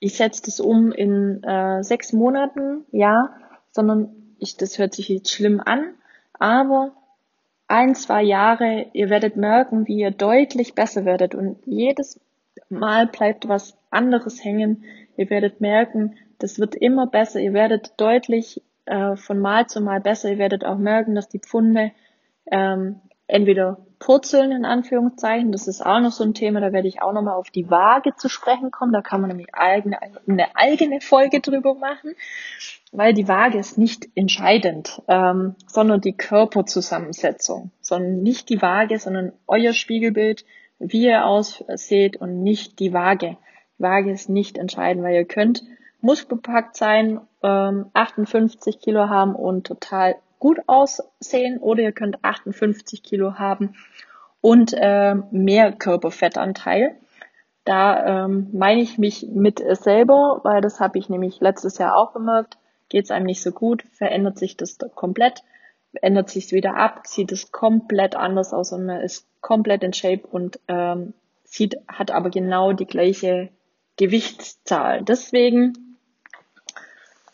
ich 0.00 0.16
setze 0.16 0.42
das 0.46 0.60
um 0.60 0.92
in 0.92 1.42
äh, 1.44 1.84
sechs 1.84 2.14
Monaten, 2.14 2.84
ja, 2.90 3.36
sondern 3.70 4.08
ich, 4.38 4.56
das 4.56 4.78
hört 4.78 4.94
sich 4.94 5.10
jetzt 5.10 5.30
schlimm 5.30 5.60
an, 5.64 5.94
aber 6.32 6.92
ein, 7.68 7.94
zwei 7.94 8.22
Jahre, 8.22 8.86
ihr 8.94 9.10
werdet 9.10 9.36
merken, 9.36 9.86
wie 9.86 9.98
ihr 9.98 10.10
deutlich 10.10 10.74
besser 10.74 11.04
werdet 11.04 11.34
und 11.34 11.58
jedes 11.66 12.18
Mal 12.70 13.08
bleibt 13.08 13.46
was 13.46 13.76
anderes 13.90 14.42
hängen. 14.42 14.84
Ihr 15.16 15.28
werdet 15.28 15.60
merken, 15.60 16.16
das 16.38 16.58
wird 16.58 16.74
immer 16.74 17.06
besser. 17.06 17.40
Ihr 17.40 17.52
werdet 17.52 17.92
deutlich 17.98 18.62
äh, 18.86 19.16
von 19.16 19.38
Mal 19.38 19.66
zu 19.66 19.82
Mal 19.82 20.00
besser. 20.00 20.30
Ihr 20.30 20.38
werdet 20.38 20.64
auch 20.64 20.78
merken, 20.78 21.14
dass 21.14 21.28
die 21.28 21.40
Pfunde 21.40 21.92
ähm, 22.50 23.00
entweder 23.26 23.78
purzeln 24.04 24.52
in 24.52 24.66
Anführungszeichen. 24.66 25.50
Das 25.50 25.66
ist 25.66 25.80
auch 25.80 25.98
noch 25.98 26.12
so 26.12 26.24
ein 26.24 26.34
Thema, 26.34 26.60
da 26.60 26.74
werde 26.74 26.88
ich 26.88 27.00
auch 27.00 27.14
nochmal 27.14 27.36
auf 27.36 27.48
die 27.48 27.70
Waage 27.70 28.14
zu 28.14 28.28
sprechen 28.28 28.70
kommen. 28.70 28.92
Da 28.92 29.00
kann 29.00 29.22
man 29.22 29.28
nämlich 29.28 29.54
eigene, 29.54 29.98
eine 30.28 30.54
eigene 30.54 31.00
Folge 31.00 31.40
drüber 31.40 31.74
machen, 31.74 32.14
weil 32.92 33.14
die 33.14 33.28
Waage 33.28 33.56
ist 33.56 33.78
nicht 33.78 34.06
entscheidend, 34.14 35.00
ähm, 35.08 35.54
sondern 35.66 36.02
die 36.02 36.12
Körperzusammensetzung, 36.12 37.70
sondern 37.80 38.22
nicht 38.22 38.50
die 38.50 38.60
Waage, 38.60 38.98
sondern 38.98 39.32
euer 39.46 39.72
Spiegelbild, 39.72 40.44
wie 40.78 41.06
ihr 41.06 41.24
ausseht 41.24 42.18
und 42.18 42.42
nicht 42.42 42.80
die 42.80 42.92
Waage. 42.92 43.38
Die 43.78 43.82
Waage 43.84 44.12
ist 44.12 44.28
nicht 44.28 44.58
entscheidend, 44.58 45.02
weil 45.02 45.14
ihr 45.14 45.24
könnt 45.24 45.62
muskelbepackt 46.02 46.76
sein, 46.76 47.22
ähm, 47.42 47.86
58 47.94 48.80
Kilo 48.80 49.08
haben 49.08 49.34
und 49.34 49.66
total 49.66 50.16
gut 50.44 50.60
aussehen 50.66 51.56
oder 51.56 51.80
ihr 51.80 51.92
könnt 51.92 52.22
58 52.22 53.02
Kilo 53.02 53.38
haben 53.38 53.76
und 54.42 54.74
äh, 54.74 55.14
mehr 55.30 55.72
Körperfettanteil. 55.72 56.96
Da 57.64 58.26
ähm, 58.26 58.50
meine 58.52 58.82
ich 58.82 58.98
mich 58.98 59.26
mit 59.32 59.62
selber, 59.78 60.40
weil 60.42 60.60
das 60.60 60.80
habe 60.80 60.98
ich 60.98 61.08
nämlich 61.08 61.40
letztes 61.40 61.78
Jahr 61.78 61.96
auch 61.96 62.12
gemerkt. 62.12 62.58
Geht 62.90 63.06
es 63.06 63.10
einem 63.10 63.24
nicht 63.24 63.42
so 63.42 63.52
gut, 63.52 63.84
verändert 63.92 64.38
sich 64.38 64.58
das 64.58 64.76
komplett, 64.94 65.42
ändert 66.02 66.28
sich 66.28 66.52
wieder 66.52 66.76
ab, 66.76 67.06
sieht 67.06 67.32
es 67.32 67.50
komplett 67.50 68.14
anders 68.14 68.52
aus 68.52 68.70
und 68.72 68.84
man 68.84 69.00
ist 69.00 69.26
komplett 69.40 69.82
in 69.82 69.94
Shape 69.94 70.26
und 70.26 70.60
ähm, 70.68 71.14
sieht, 71.44 71.76
hat 71.88 72.10
aber 72.10 72.28
genau 72.28 72.74
die 72.74 72.84
gleiche 72.84 73.48
Gewichtszahl. 73.96 75.04
Deswegen, 75.04 75.96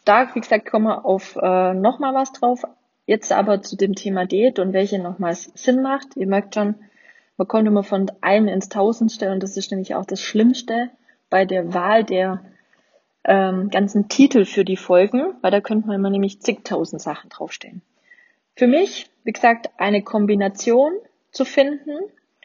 da, 0.05 0.33
wie 0.33 0.40
gesagt, 0.40 0.70
kommen 0.70 0.87
wir 0.87 1.05
auf 1.05 1.35
äh, 1.35 1.75
nochmal 1.75 2.14
was 2.14 2.31
drauf 2.31 2.64
Jetzt 3.11 3.33
aber 3.33 3.61
zu 3.61 3.77
dem 3.77 3.96
Thema 3.96 4.25
Diät 4.25 4.61
und 4.61 4.73
welche 4.73 5.01
nochmals 5.01 5.51
Sinn 5.57 5.83
macht. 5.83 6.16
Ihr 6.16 6.29
merkt 6.29 6.55
schon, 6.55 6.77
man 7.37 7.49
kommt 7.49 7.66
immer 7.66 7.83
von 7.83 8.09
einem 8.20 8.46
ins 8.46 8.68
Tausendste 8.68 9.33
und 9.33 9.42
das 9.42 9.57
ist 9.57 9.73
nämlich 9.73 9.96
auch 9.96 10.05
das 10.05 10.23
Schlimmste 10.23 10.90
bei 11.29 11.44
der 11.44 11.75
Wahl 11.75 12.05
der 12.05 12.40
ähm, 13.25 13.68
ganzen 13.68 14.09
Titel 14.09 14.44
für 14.44 14.64
die 14.64 14.77
Folgen, 14.77 15.35
weil 15.40 15.51
da 15.51 15.61
könnte 15.61 15.88
man 15.88 15.96
immer 15.96 16.11
nämlich 16.11 16.40
zigtausend 16.40 17.03
Sachen 17.03 17.31
draufstehen. 17.31 17.83
Für 18.55 18.68
mich, 18.68 19.11
wie 19.25 19.33
gesagt, 19.33 19.70
eine 19.77 20.05
Kombination 20.05 20.92
zu 21.33 21.44
finden 21.44 21.99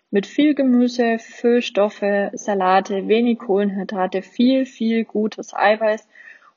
mit 0.10 0.25
viel 0.25 0.56
Gemüse, 0.56 1.19
Füllstoffe, 1.19 2.32
Salate, 2.34 3.08
wenig 3.08 3.38
Kohlenhydrate, 3.38 4.23
viel, 4.23 4.65
viel 4.65 5.06
gutes 5.06 5.54
Eiweiß 5.54 6.08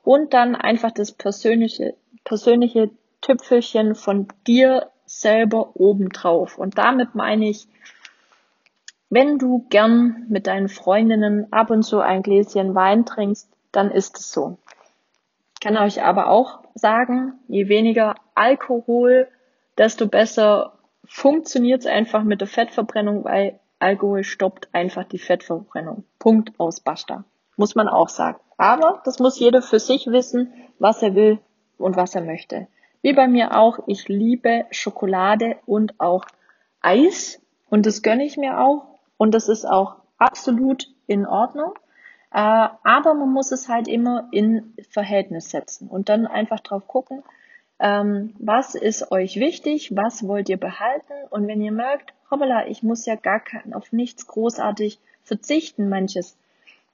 und 0.03 0.33
dann 0.33 0.57
einfach 0.57 0.93
das 0.93 1.13
persönliche, 1.13 1.93
persönliche 2.25 2.89
Tüpfelchen 3.21 3.95
von 3.95 4.29
dir 4.47 4.91
selber 5.07 5.71
obendrauf. 5.75 6.59
Und 6.59 6.79
damit 6.79 7.15
meine 7.15 7.49
ich, 7.49 7.67
wenn 9.11 9.39
du 9.39 9.67
gern 9.71 10.27
mit 10.29 10.47
deinen 10.47 10.69
Freundinnen 10.69 11.53
ab 11.53 11.71
und 11.71 11.83
zu 11.83 12.01
ein 12.01 12.23
Gläschen 12.23 12.75
Wein 12.75 13.07
trinkst, 13.07 13.49
dann 13.73 13.91
ist 13.91 14.19
es 14.19 14.33
so. 14.33 14.59
Ich 15.55 15.61
kann 15.61 15.77
euch 15.77 16.03
aber 16.03 16.29
auch 16.29 16.61
sagen, 16.75 17.33
je 17.49 17.69
weniger 17.69 18.15
Alkohol, 18.35 19.29
desto 19.77 20.07
besser 20.07 20.75
funktioniert 21.07 21.81
es 21.81 21.87
einfach 21.87 22.23
mit 22.23 22.41
der 22.41 22.49
Fettverbrennung, 22.49 23.25
weil 23.25 23.59
Alkohol 23.79 24.25
stoppt 24.25 24.69
einfach 24.73 25.05
die 25.05 25.19
Fettverbrennung. 25.19 26.05
Punkt 26.19 26.53
aus 26.59 26.81
Basta. 26.81 27.25
Muss 27.57 27.75
man 27.75 27.89
auch 27.89 28.09
sagen. 28.09 28.39
Aber 28.57 29.03
das 29.05 29.19
muss 29.19 29.39
jeder 29.39 29.63
für 29.63 29.79
sich 29.79 30.07
wissen, 30.07 30.53
was 30.79 31.03
er 31.03 31.15
will 31.15 31.39
und 31.79 31.97
was 31.97 32.15
er 32.15 32.23
möchte. 32.23 32.69
Wie 33.03 33.13
bei 33.13 33.29
mir 33.29 33.57
auch, 33.57 33.81
ich 33.87 34.09
liebe 34.09 34.67
Schokolade 34.71 35.57
und 35.67 35.99
auch 36.01 36.25
Eis. 36.81 37.41
Und 37.71 37.87
das 37.87 38.03
gönne 38.03 38.25
ich 38.25 38.37
mir 38.37 38.61
auch. 38.61 38.87
Und 39.17 39.35
das 39.35 39.49
ist 39.49 39.65
auch 39.65 39.97
absolut 40.17 40.89
in 41.07 41.27
Ordnung. 41.27 41.75
Äh, 42.33 42.69
aber 42.83 43.15
man 43.15 43.33
muss 43.33 43.53
es 43.53 43.69
halt 43.69 43.89
immer 43.89 44.29
in 44.33 44.75
Verhältnis 44.91 45.51
setzen 45.51 45.89
und 45.89 46.09
dann 46.09 46.27
einfach 46.27 46.61
drauf 46.61 46.87
gucken, 46.87 47.23
ähm, 47.81 48.35
was 48.39 48.75
ist 48.75 49.13
euch 49.13 49.37
wichtig, 49.37 49.97
was 49.97 50.27
wollt 50.27 50.49
ihr 50.49 50.59
behalten? 50.59 51.13
Und 51.31 51.47
wenn 51.47 51.63
ihr 51.63 51.73
merkt, 51.73 52.13
hoppala, 52.31 52.67
ich 52.67 52.83
muss 52.83 53.07
ja 53.07 53.15
gar 53.15 53.41
kein, 53.41 53.73
auf 53.73 53.93
nichts 53.93 54.27
großartig 54.27 54.99
verzichten, 55.23 55.89
manches 55.89 56.37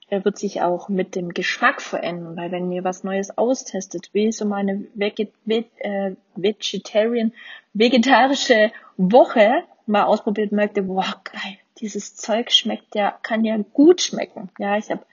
wird 0.09 0.37
sich 0.37 0.61
auch 0.61 0.87
mit 0.87 1.15
dem 1.15 1.29
Geschmack 1.29 1.81
verändern, 1.81 2.37
weil 2.37 2.51
wenn 2.51 2.71
ihr 2.71 2.83
was 2.83 3.03
Neues 3.03 3.37
austestet, 3.37 4.09
wie 4.13 4.31
so 4.31 4.45
meine 4.45 4.85
Veget 4.93 5.33
äh, 5.47 6.11
Vegetarian, 6.35 7.33
vegetarische 7.73 8.71
Woche 8.97 9.63
mal 9.87 10.03
ausprobiert, 10.03 10.51
merkte, 10.51 10.83
boah, 10.83 11.21
geil, 11.23 11.57
dieses 11.79 12.15
Zeug 12.15 12.51
schmeckt 12.51 12.95
ja, 12.95 13.17
kann 13.23 13.43
ja 13.43 13.57
gut 13.73 14.01
schmecken. 14.01 14.49
Ja, 14.59 14.77
ich 14.77 14.91
habe 14.91 15.05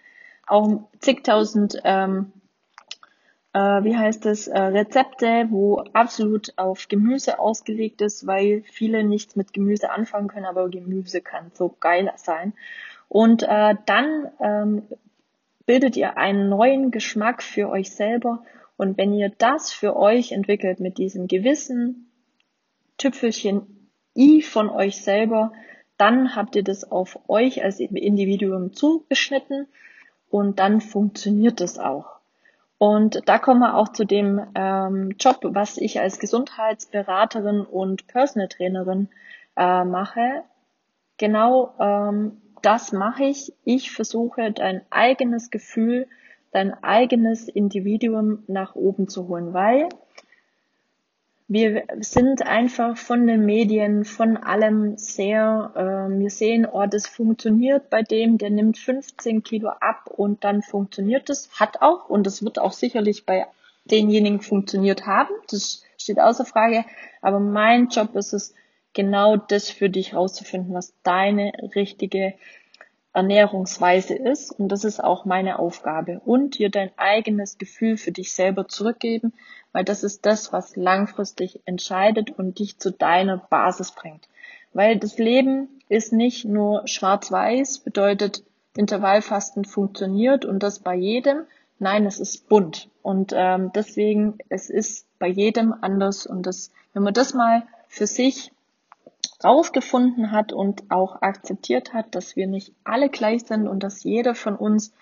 auch 0.46 0.81
zigtausend, 1.00 1.81
ähm, 1.85 2.33
äh, 3.55 3.59
wie 3.59 3.96
heißt 3.96 4.26
es, 4.26 4.46
äh, 4.48 4.59
Rezepte, 4.61 5.46
wo 5.50 5.78
absolut 5.92 6.53
auf 6.59 6.88
Gemüse 6.88 7.38
ausgelegt 7.38 8.01
ist, 8.03 8.26
weil 8.26 8.62
viele 8.70 9.05
nichts 9.05 9.36
mit 9.36 9.53
Gemüse 9.53 9.90
anfangen 9.90 10.28
können, 10.28 10.47
aber 10.47 10.68
Gemüse 10.68 11.20
kann 11.20 11.51
so 11.55 11.74
geil 11.80 12.12
sein. 12.16 12.53
Und 13.13 13.43
äh, 13.43 13.75
dann 13.85 14.31
ähm, 14.41 14.83
bildet 15.67 15.99
ihr 15.99 16.17
einen 16.17 16.49
neuen 16.49 16.91
Geschmack 16.91 17.43
für 17.43 17.69
euch 17.69 17.91
selber. 17.91 18.43
Und 18.79 18.97
wenn 18.97 19.13
ihr 19.13 19.31
das 19.37 19.71
für 19.71 19.97
euch 19.97 20.33
entwickelt 20.33 20.81
mit 20.81 20.97
diesem 20.97 21.29
gewissen 21.29 22.11
Tüpfelchen 22.97 23.91
I 24.17 24.41
von 24.41 24.71
euch 24.71 25.03
selber, 25.03 25.53
dann 25.99 26.35
habt 26.35 26.57
ihr 26.57 26.65
das 26.65 26.91
auf 26.91 27.19
euch 27.29 27.63
als 27.63 27.81
Individuum 27.81 28.73
zugeschnitten 28.73 29.69
und 30.31 30.59
dann 30.59 30.81
funktioniert 30.81 31.61
das 31.61 31.79
auch. 31.79 32.17
Und 32.79 33.29
da 33.29 33.39
kommen 33.39 33.61
wir 33.61 33.77
auch 33.77 33.91
zu 33.91 34.07
dem 34.07 34.41
ähm, 34.55 35.17
Job, 35.21 35.41
was 35.43 35.77
ich 35.77 36.01
als 36.01 36.19
Gesundheitsberaterin 36.19 37.61
und 37.61 38.07
Personal 38.07 38.49
Trainerin 38.49 39.11
äh, 39.55 39.85
mache. 39.85 40.45
Genau 41.19 41.75
ähm, 41.79 42.39
das 42.63 42.93
mache 42.93 43.25
ich. 43.25 43.53
Ich 43.65 43.91
versuche 43.93 44.53
dein 44.53 44.83
eigenes 44.91 45.51
Gefühl 45.51 46.07
dein 46.53 46.73
eigenes 46.85 47.49
Individuum 47.49 48.45
nach 48.47 48.75
oben 48.77 49.09
zu 49.09 49.27
holen, 49.27 49.53
weil 49.53 49.89
wir 51.49 51.85
sind 52.01 52.43
einfach 52.47 52.97
von 52.97 53.27
den 53.27 53.45
Medien, 53.45 54.05
von 54.05 54.37
allem 54.37 54.97
sehr, 54.97 55.73
äh, 55.75 56.19
wir 56.19 56.31
sehen, 56.31 56.67
oh, 56.71 56.87
das 56.87 57.07
funktioniert 57.07 57.91
bei 57.91 58.03
dem, 58.03 58.39
der 58.39 58.51
nimmt 58.51 58.79
15 58.79 59.43
Kilo 59.43 59.69
ab 59.69 60.09
und 60.09 60.45
dann 60.45 60.63
funktioniert 60.63 61.29
es, 61.29 61.51
hat 61.59 61.83
auch 61.83 62.09
und 62.09 62.27
es 62.27 62.43
wird 62.43 62.59
auch 62.59 62.73
sicherlich 62.73 63.27
bei 63.27 63.47
denjenigen 63.85 64.41
funktioniert 64.41 65.07
haben, 65.07 65.35
das 65.51 65.83
steht 65.99 66.21
außer 66.21 66.45
Frage, 66.45 66.85
aber 67.21 67.41
mein 67.41 67.89
Job 67.89 68.15
ist 68.15 68.33
es, 68.33 68.55
genau 68.93 69.36
das 69.36 69.70
für 69.70 69.90
dich 69.90 70.14
rauszufinden, 70.14 70.74
was 70.74 70.95
deine 71.03 71.53
richtige 71.74 72.34
Ernährungsweise 73.12 74.14
ist. 74.14 74.59
Und 74.59 74.68
das 74.68 74.84
ist 74.84 75.03
auch 75.03 75.24
meine 75.24 75.59
Aufgabe. 75.59 76.20
Und 76.24 76.59
dir 76.59 76.70
dein 76.70 76.90
eigenes 76.97 77.59
Gefühl 77.59 77.97
für 77.97 78.12
dich 78.12 78.32
selber 78.32 78.68
zurückgeben, 78.68 79.34
weil 79.72 79.84
das 79.84 80.03
ist 80.03 80.24
das, 80.26 80.53
was 80.53 80.76
langfristig 80.76 81.61
entscheidet 81.64 82.30
und 82.30 82.59
dich 82.59 82.78
zu 82.78 82.90
deiner 82.90 83.38
Basis 83.38 83.93
bringt. 83.93 84.28
Weil 84.72 84.99
das 84.99 85.18
Leben 85.18 85.68
ist 85.88 86.12
nicht 86.12 86.45
nur 86.45 86.86
schwarz-weiß, 86.86 87.80
bedeutet 87.80 88.45
Intervallfasten 88.74 89.66
funktioniert 89.66 90.47
und 90.47 90.62
das 90.62 90.78
bei 90.78 90.95
jedem. 90.95 91.45
Nein, 91.78 92.07
es 92.07 92.18
ist 92.18 92.49
bunt. 92.49 92.88
Und 93.03 93.32
ähm, 93.36 93.70
deswegen, 93.74 94.38
es 94.49 94.70
ist 94.70 95.07
bei 95.18 95.26
jedem 95.26 95.74
anders. 95.78 96.26
Und 96.26 96.47
das, 96.47 96.70
wenn 96.95 97.03
man 97.03 97.12
das 97.12 97.34
mal 97.34 97.64
für 97.88 98.07
sich 98.07 98.53
rausgefunden 99.45 100.30
hat 100.30 100.53
und 100.53 100.90
auch 100.90 101.22
akzeptiert 101.22 101.93
hat, 101.93 102.14
dass 102.14 102.36
wir 102.36 102.47
nicht 102.47 102.74
alle 102.84 103.09
gleich 103.09 103.45
sind 103.45 103.66
und 103.68 103.82
dass 103.82 104.05
jeder 104.05 104.34
von 104.34 104.57
uns 104.57 104.93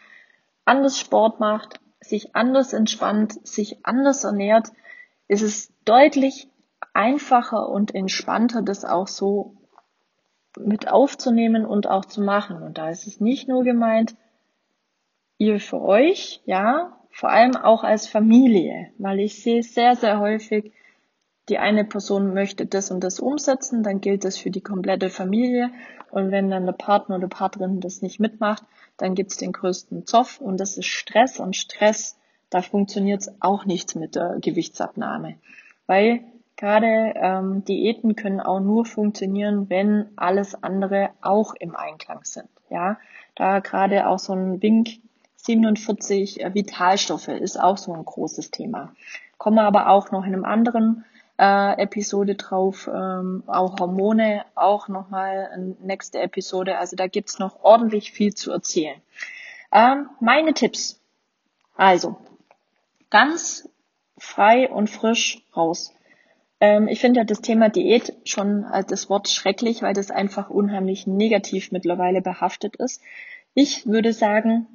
anders 0.65 0.99
Sport 0.99 1.41
macht, 1.41 1.81
sich 2.01 2.35
anders 2.35 2.73
entspannt, 2.73 3.47
sich 3.47 3.85
anders 3.85 4.25
ernährt, 4.25 4.69
ist 5.29 5.43
es 5.43 5.73
deutlich 5.85 6.49
einfacher 6.95 7.69
und 7.69 7.95
entspannter, 7.95 8.63
das 8.63 8.85
auch 8.85 9.07
so 9.07 9.55
mit 10.59 10.89
aufzunehmen 10.89 11.65
und 11.65 11.87
auch 11.87 12.05
zu 12.05 12.21
machen. 12.23 12.63
Und 12.63 12.79
da 12.79 12.89
ist 12.91 13.07
es 13.07 13.21
nicht 13.21 13.49
nur 13.49 13.65
gemeint, 13.65 14.17
ihr 15.39 15.61
für 15.61 15.81
euch, 15.81 16.43
ja, 16.45 16.97
vor 17.11 17.31
allem 17.31 17.57
auch 17.57 17.85
als 17.85 18.07
Familie, 18.07 18.93
weil 18.99 19.21
ich 19.21 19.43
sehe 19.43 19.63
sehr, 19.63 19.97
sehr 19.97 20.21
häufig, 20.21 20.73
die 21.51 21.59
eine 21.59 21.85
Person 21.85 22.33
möchte 22.33 22.65
das 22.65 22.91
und 22.91 23.03
das 23.03 23.21
umsetzen, 23.21 23.83
dann 23.83 24.01
gilt 24.01 24.25
das 24.25 24.39
für 24.39 24.51
die 24.51 24.61
komplette 24.61 25.11
Familie. 25.11 25.71
Und 26.11 26.31
wenn 26.31 26.49
dann 26.49 26.65
der 26.65 26.73
Partner 26.73 27.17
oder 27.17 27.29
Partnerin 27.29 27.81
das 27.81 28.03
nicht 28.03 28.21
mitmacht, 28.21 28.63
dann 28.97 29.15
gibt's 29.15 29.37
den 29.37 29.53
größten 29.53 30.07
Zoff 30.07 30.41
und 30.41 30.59
das 30.59 30.77
ist 30.77 30.87
Stress 30.87 31.41
und 31.41 31.57
Stress, 31.57 32.17
da 32.51 32.63
funktioniert 32.63 33.25
auch 33.41 33.65
nichts 33.65 33.95
mit 33.95 34.15
der 34.15 34.39
Gewichtsabnahme. 34.41 35.37
Weil 35.87 36.21
gerade 36.57 37.15
ähm, 37.17 37.65
Diäten 37.65 38.17
können 38.17 38.41
auch 38.41 38.61
nur 38.61 38.85
funktionieren, 38.85 39.69
wenn 39.69 40.07
alles 40.17 40.63
andere 40.63 41.11
auch 41.21 41.55
im 41.59 41.75
Einklang 41.75 42.21
sind. 42.25 42.49
Ja, 42.69 42.99
da 43.35 43.59
gerade 43.59 44.07
auch 44.07 44.19
so 44.19 44.35
ein 44.35 44.63
Wink 44.63 44.89
47 45.37 46.43
äh, 46.43 46.55
Vitalstoffe 46.55 47.29
ist 47.29 47.59
auch 47.59 47.77
so 47.77 47.93
ein 47.93 48.05
großes 48.05 48.51
Thema. 48.51 48.93
Kommen 49.39 49.59
aber 49.59 49.89
auch 49.89 50.11
noch 50.11 50.25
in 50.25 50.35
einem 50.35 50.45
anderen 50.45 51.05
äh, 51.41 51.81
Episode 51.81 52.35
drauf, 52.35 52.87
ähm, 52.93 53.45
auch 53.47 53.81
Hormone, 53.81 54.45
auch 54.55 54.89
nochmal 54.89 55.49
eine 55.51 55.75
nächste 55.81 56.21
Episode. 56.21 56.77
Also 56.77 56.97
da 56.97 57.07
gibt's 57.07 57.39
noch 57.39 57.65
ordentlich 57.65 58.13
viel 58.13 58.35
zu 58.35 58.53
erzählen. 58.53 59.01
Ähm, 59.73 60.11
meine 60.21 60.53
Tipps. 60.53 61.01
Also, 61.77 62.19
ganz 63.09 63.71
frei 64.19 64.69
und 64.69 64.91
frisch 64.91 65.43
raus. 65.57 65.95
Ähm, 66.61 66.89
ich 66.89 67.01
finde 67.01 67.21
ja 67.21 67.25
das 67.25 67.41
Thema 67.41 67.71
Diät 67.71 68.13
schon 68.25 68.65
als 68.65 68.89
das 68.89 69.09
Wort 69.09 69.29
schrecklich, 69.29 69.81
weil 69.81 69.95
das 69.95 70.11
einfach 70.11 70.51
unheimlich 70.51 71.07
negativ 71.07 71.73
mittlerweile 71.73 72.21
behaftet 72.21 72.77
ist. 72.77 73.01
Ich 73.55 73.87
würde 73.87 74.13
sagen, 74.13 74.67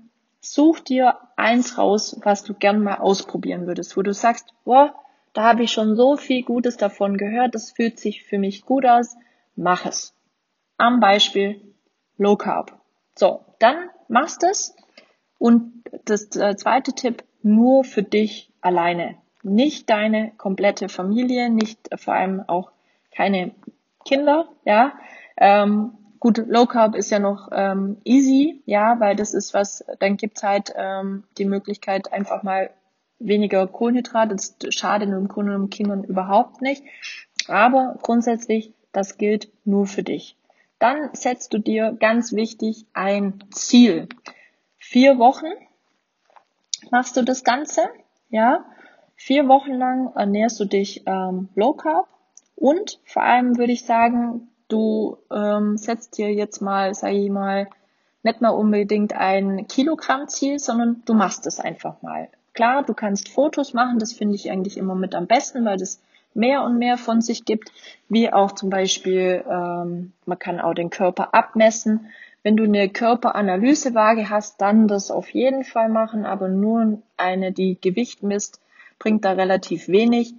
such 0.41 0.79
dir 0.79 1.19
eins 1.35 1.77
raus, 1.77 2.19
was 2.23 2.43
du 2.43 2.55
gern 2.55 2.81
mal 2.81 2.95
ausprobieren 2.95 3.67
würdest, 3.67 3.95
wo 3.95 4.01
du 4.01 4.13
sagst, 4.15 4.47
boah, 4.63 4.95
da 5.35 5.43
habe 5.43 5.63
ich 5.63 5.71
schon 5.71 5.95
so 5.95 6.15
viel 6.15 6.43
Gutes 6.43 6.77
davon 6.77 7.17
gehört, 7.17 7.53
das 7.53 7.71
fühlt 7.71 7.99
sich 7.99 8.23
für 8.23 8.39
mich 8.39 8.65
gut 8.65 8.85
aus, 8.85 9.15
mach 9.55 9.85
es. 9.85 10.15
Am 10.77 10.99
Beispiel 10.99 11.61
Low 12.17 12.37
Carb. 12.37 12.79
So, 13.15 13.41
dann 13.59 13.89
machst 14.07 14.43
es 14.43 14.75
und 15.37 15.83
das 16.05 16.35
äh, 16.37 16.55
zweite 16.55 16.93
Tipp, 16.93 17.23
nur 17.43 17.83
für 17.83 18.01
dich 18.01 18.51
alleine. 18.61 19.15
Nicht 19.43 19.89
deine 19.89 20.31
komplette 20.37 20.87
Familie, 20.89 21.49
nicht 21.49 21.91
äh, 21.91 21.97
vor 21.97 22.13
allem 22.13 22.41
auch 22.47 22.71
keine 23.15 23.51
Kinder, 24.05 24.47
ja. 24.63 24.93
Ähm, 25.37 25.97
gut, 26.19 26.37
Low 26.47 26.65
Carb 26.65 26.95
ist 26.95 27.11
ja 27.11 27.19
noch 27.19 27.49
ähm, 27.51 27.97
easy, 28.05 28.61
ja, 28.65 29.01
weil 29.01 29.17
das 29.17 29.33
ist 29.33 29.53
was, 29.53 29.83
dann 29.99 30.15
gibt's 30.15 30.43
halt 30.43 30.73
ähm, 30.77 31.25
die 31.37 31.45
Möglichkeit, 31.45 32.13
einfach 32.13 32.41
mal 32.41 32.69
weniger 33.19 33.67
Kohlenhydrate. 33.67 34.35
Das 34.35 34.55
schadet 34.69 35.09
im 35.09 35.27
Grunde 35.27 35.51
genommen 35.51 35.69
Kindern 35.69 36.03
überhaupt 36.03 36.61
nicht. 36.61 36.83
Aber 37.47 37.97
grundsätzlich, 38.01 38.73
das 38.91 39.17
gilt 39.17 39.49
nur 39.65 39.87
für 39.87 40.03
dich. 40.03 40.35
Dann 40.79 41.09
setzt 41.13 41.53
du 41.53 41.59
dir 41.59 41.95
ganz 41.99 42.33
wichtig 42.33 42.85
ein 42.93 43.43
Ziel. 43.51 44.07
Vier 44.77 45.17
Wochen 45.17 45.47
machst 46.91 47.17
du 47.17 47.23
das 47.23 47.43
Ganze, 47.43 47.81
ja. 48.29 48.65
Vier 49.15 49.47
Wochen 49.47 49.73
lang 49.73 50.11
ernährst 50.15 50.59
du 50.59 50.65
dich 50.65 51.03
ähm, 51.05 51.49
low 51.55 51.73
carb 51.73 52.07
und 52.55 52.99
vor 53.05 53.23
allem 53.23 53.57
würde 53.57 53.71
ich 53.71 53.85
sagen, 53.85 54.49
du 54.67 55.17
ähm, 55.31 55.77
setzt 55.77 56.17
dir 56.17 56.33
jetzt 56.33 56.61
mal, 56.61 56.93
sage 56.93 57.15
ich 57.15 57.29
mal, 57.29 57.69
nicht 58.23 58.41
mal 58.41 58.49
unbedingt 58.49 59.13
ein 59.13 59.67
Kilogramm-Ziel, 59.67 60.59
sondern 60.59 61.03
du 61.05 61.13
machst 61.13 61.47
es 61.47 61.59
einfach 61.59 62.01
mal. 62.01 62.27
Klar, 62.55 62.83
du 62.83 62.93
kannst 62.93 63.27
Fotos 63.29 63.73
machen, 63.73 63.99
das 63.99 64.13
finde 64.13 64.35
ich 64.35 64.49
eigentlich 64.49 64.77
immer 64.77 64.95
mit 64.95 65.13
am 65.13 65.27
besten, 65.27 65.65
weil 65.65 65.77
das 65.77 65.99
mehr 66.33 66.63
und 66.63 66.77
mehr 66.77 66.97
von 66.97 67.21
sich 67.21 67.43
gibt, 67.43 67.71
wie 68.07 68.31
auch 68.31 68.53
zum 68.53 68.69
Beispiel, 68.69 69.43
ähm, 69.49 70.13
man 70.25 70.39
kann 70.39 70.61
auch 70.61 70.73
den 70.73 70.89
Körper 70.89 71.33
abmessen. 71.33 72.07
Wenn 72.43 72.55
du 72.55 72.63
eine 72.63 72.87
Körperanalysewaage 72.89 74.29
hast, 74.29 74.61
dann 74.61 74.87
das 74.87 75.11
auf 75.11 75.29
jeden 75.31 75.65
Fall 75.65 75.89
machen, 75.89 76.25
aber 76.25 76.47
nur 76.47 77.01
eine, 77.17 77.51
die 77.51 77.77
Gewicht 77.79 78.23
misst, 78.23 78.61
bringt 78.99 79.25
da 79.25 79.33
relativ 79.33 79.89
wenig, 79.89 80.33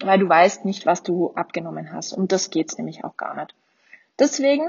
weil 0.00 0.18
du 0.18 0.28
weißt 0.28 0.64
nicht, 0.64 0.84
was 0.84 1.04
du 1.04 1.32
abgenommen 1.34 1.92
hast. 1.92 2.12
Um 2.12 2.26
das 2.26 2.50
geht's 2.50 2.76
nämlich 2.76 3.04
auch 3.04 3.16
gar 3.16 3.36
nicht. 3.36 3.54
Deswegen, 4.18 4.64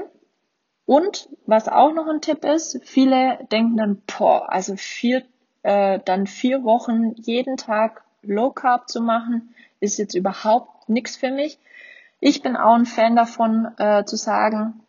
und 0.84 1.28
was 1.46 1.68
auch 1.68 1.92
noch 1.92 2.06
ein 2.06 2.20
Tipp 2.20 2.44
ist, 2.44 2.80
viele 2.84 3.38
denken 3.50 3.76
dann, 3.76 4.02
boah, 4.06 4.52
also 4.52 4.76
vier 4.76 5.24
äh, 5.66 5.98
dann 6.04 6.28
vier 6.28 6.62
Wochen 6.62 7.12
jeden 7.16 7.56
Tag 7.56 8.04
Low 8.22 8.50
Carb 8.50 8.88
zu 8.88 9.00
machen, 9.00 9.52
ist 9.80 9.98
jetzt 9.98 10.14
überhaupt 10.14 10.88
nichts 10.88 11.16
für 11.16 11.32
mich. 11.32 11.58
Ich 12.20 12.40
bin 12.40 12.56
auch 12.56 12.76
ein 12.76 12.86
Fan 12.86 13.16
davon, 13.16 13.74
äh, 13.76 14.04
zu 14.04 14.14
sagen, 14.14 14.80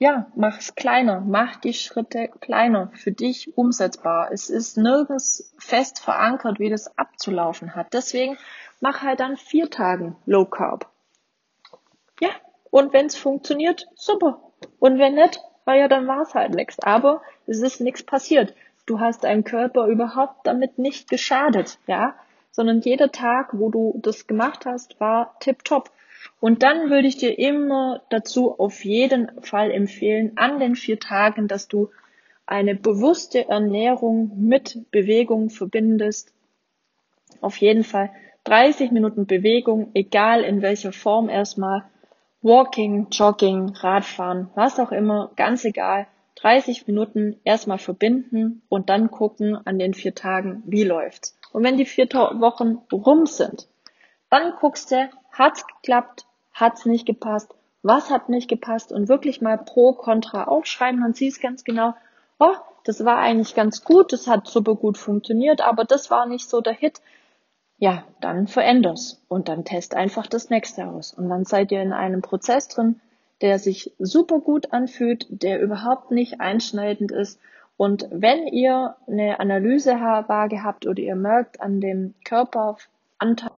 ja, 0.00 0.26
mach 0.34 0.58
es 0.58 0.74
kleiner, 0.74 1.20
mach 1.20 1.56
die 1.56 1.72
Schritte 1.72 2.28
kleiner, 2.40 2.90
für 2.94 3.12
dich 3.12 3.56
umsetzbar. 3.56 4.30
Es 4.32 4.50
ist 4.50 4.76
nirgends 4.76 5.54
fest 5.56 6.00
verankert, 6.00 6.58
wie 6.58 6.68
das 6.68 6.98
abzulaufen 6.98 7.76
hat. 7.76 7.92
Deswegen 7.92 8.36
mach 8.80 9.02
halt 9.02 9.20
dann 9.20 9.36
vier 9.36 9.70
Tagen 9.70 10.16
Low 10.26 10.46
Carb. 10.46 10.90
Ja, 12.20 12.30
und 12.70 12.92
wenn 12.92 13.06
es 13.06 13.14
funktioniert, 13.14 13.86
super. 13.94 14.40
Und 14.80 14.98
wenn 14.98 15.14
nicht, 15.14 15.40
ja, 15.66 15.86
dann 15.86 16.08
war 16.08 16.22
es 16.22 16.34
halt 16.34 16.54
nichts. 16.54 16.80
Aber 16.80 17.22
es 17.46 17.60
ist 17.60 17.80
nichts 17.80 18.02
passiert 18.02 18.54
du 18.88 19.00
hast 19.00 19.24
deinem 19.24 19.44
Körper 19.44 19.86
überhaupt 19.86 20.46
damit 20.46 20.78
nicht 20.78 21.10
geschadet, 21.10 21.78
ja, 21.86 22.14
sondern 22.50 22.80
jeder 22.80 23.12
Tag, 23.12 23.50
wo 23.52 23.70
du 23.70 23.98
das 24.02 24.26
gemacht 24.26 24.66
hast, 24.66 24.98
war 25.00 25.36
tipptopp. 25.40 25.90
Und 26.40 26.62
dann 26.62 26.90
würde 26.90 27.06
ich 27.06 27.16
dir 27.16 27.38
immer 27.38 28.02
dazu 28.10 28.58
auf 28.58 28.84
jeden 28.84 29.30
Fall 29.42 29.70
empfehlen, 29.70 30.32
an 30.36 30.58
den 30.58 30.74
vier 30.74 30.98
Tagen, 30.98 31.48
dass 31.48 31.68
du 31.68 31.90
eine 32.46 32.74
bewusste 32.74 33.48
Ernährung 33.48 34.32
mit 34.36 34.90
Bewegung 34.90 35.50
verbindest. 35.50 36.32
Auf 37.40 37.56
jeden 37.58 37.84
Fall 37.84 38.10
30 38.44 38.90
Minuten 38.90 39.26
Bewegung, 39.26 39.90
egal 39.94 40.42
in 40.42 40.62
welcher 40.62 40.92
Form 40.92 41.28
erstmal. 41.28 41.84
Walking, 42.40 43.08
Jogging, 43.10 43.70
Radfahren, 43.70 44.48
was 44.54 44.78
auch 44.78 44.92
immer, 44.92 45.32
ganz 45.36 45.64
egal. 45.64 46.06
30 46.40 46.86
Minuten 46.86 47.40
erstmal 47.44 47.78
verbinden 47.78 48.62
und 48.68 48.90
dann 48.90 49.10
gucken 49.10 49.58
an 49.66 49.78
den 49.78 49.94
vier 49.94 50.14
Tagen, 50.14 50.62
wie 50.66 50.84
läuft's. 50.84 51.36
Und 51.52 51.64
wenn 51.64 51.76
die 51.76 51.84
vier 51.84 52.06
Wochen 52.06 52.78
rum 52.92 53.26
sind, 53.26 53.66
dann 54.30 54.52
guckst 54.60 54.92
du, 54.92 55.10
hat's 55.32 55.66
geklappt, 55.66 56.26
hat's 56.52 56.86
nicht 56.86 57.06
gepasst, 57.06 57.54
was 57.82 58.10
hat 58.10 58.28
nicht 58.28 58.48
gepasst 58.48 58.92
und 58.92 59.08
wirklich 59.08 59.40
mal 59.40 59.58
pro, 59.58 59.92
contra 59.92 60.44
aufschreiben, 60.44 61.00
dann 61.00 61.14
siehst 61.14 61.40
ganz 61.40 61.64
genau, 61.64 61.94
oh, 62.38 62.54
das 62.84 63.04
war 63.04 63.18
eigentlich 63.18 63.54
ganz 63.54 63.84
gut, 63.84 64.12
das 64.12 64.26
hat 64.26 64.46
super 64.46 64.74
gut 64.74 64.98
funktioniert, 64.98 65.60
aber 65.60 65.84
das 65.84 66.10
war 66.10 66.26
nicht 66.26 66.48
so 66.48 66.60
der 66.60 66.72
Hit. 66.72 67.00
Ja, 67.78 68.04
dann 68.20 68.48
veränder's 68.48 69.22
und 69.28 69.48
dann 69.48 69.64
test 69.64 69.94
einfach 69.94 70.26
das 70.26 70.50
nächste 70.50 70.86
aus. 70.86 71.14
Und 71.14 71.28
dann 71.28 71.44
seid 71.44 71.70
ihr 71.70 71.80
in 71.80 71.92
einem 71.92 72.22
Prozess 72.22 72.66
drin, 72.66 73.00
der 73.40 73.58
sich 73.58 73.92
super 73.98 74.40
gut 74.40 74.72
anfühlt, 74.72 75.26
der 75.30 75.60
überhaupt 75.60 76.10
nicht 76.10 76.40
einschneidend 76.40 77.12
ist. 77.12 77.40
Und 77.76 78.08
wenn 78.10 78.48
ihr 78.48 78.96
eine 79.06 79.38
Analysewaage 79.38 80.64
habt 80.64 80.86
oder 80.86 81.00
ihr 81.00 81.16
merkt, 81.16 81.60
an 81.60 81.80
dem 81.80 82.14
Körperanteil 82.24 83.52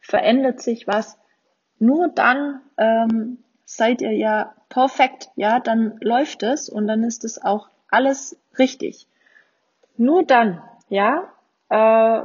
verändert 0.00 0.60
sich 0.60 0.86
was, 0.86 1.18
nur 1.78 2.08
dann 2.08 2.60
ähm, 2.76 3.38
seid 3.64 4.02
ihr 4.02 4.12
ja 4.12 4.54
perfekt, 4.68 5.30
ja, 5.36 5.60
dann 5.60 5.98
läuft 6.00 6.42
es 6.42 6.68
und 6.68 6.86
dann 6.86 7.04
ist 7.04 7.24
es 7.24 7.42
auch 7.42 7.68
alles 7.90 8.36
richtig. 8.58 9.06
Nur 9.96 10.24
dann, 10.24 10.62
ja, 10.88 11.32
äh, 11.68 12.22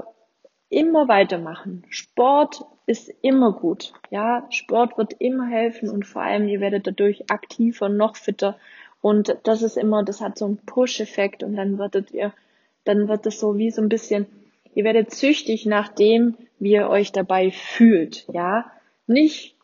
immer 0.70 1.08
weitermachen. 1.08 1.84
Sport 1.90 2.66
ist 2.90 3.14
immer 3.22 3.54
gut, 3.54 3.94
ja, 4.10 4.46
Sport 4.50 4.98
wird 4.98 5.14
immer 5.20 5.48
helfen 5.48 5.90
und 5.90 6.06
vor 6.06 6.24
allem 6.24 6.48
ihr 6.48 6.60
werdet 6.60 6.88
dadurch 6.88 7.30
aktiver, 7.30 7.88
noch 7.90 8.16
fitter 8.16 8.58
und 9.02 9.38
das 9.44 9.62
ist 9.62 9.78
immer, 9.78 10.04
das 10.04 10.22
hat 10.22 10.38
so 10.38 10.46
einen 10.46 10.58
Push-Effekt 10.58 11.44
und 11.44 11.56
dann 11.56 11.78
werdet 11.78 12.12
ihr, 12.12 12.34
dann 12.84 13.08
wird 13.08 13.26
es 13.26 13.40
so 13.40 13.58
wie 13.58 13.72
so 13.72 13.82
ein 13.82 13.90
bisschen, 13.90 14.26
ihr 14.74 14.84
werdet 14.84 15.12
süchtig 15.12 15.66
nach 15.66 15.90
dem, 15.90 16.36
wie 16.60 16.72
ihr 16.72 16.90
euch 16.90 17.12
dabei 17.12 17.52
fühlt, 17.52 18.26
ja. 18.34 18.72
Nicht 19.08 19.56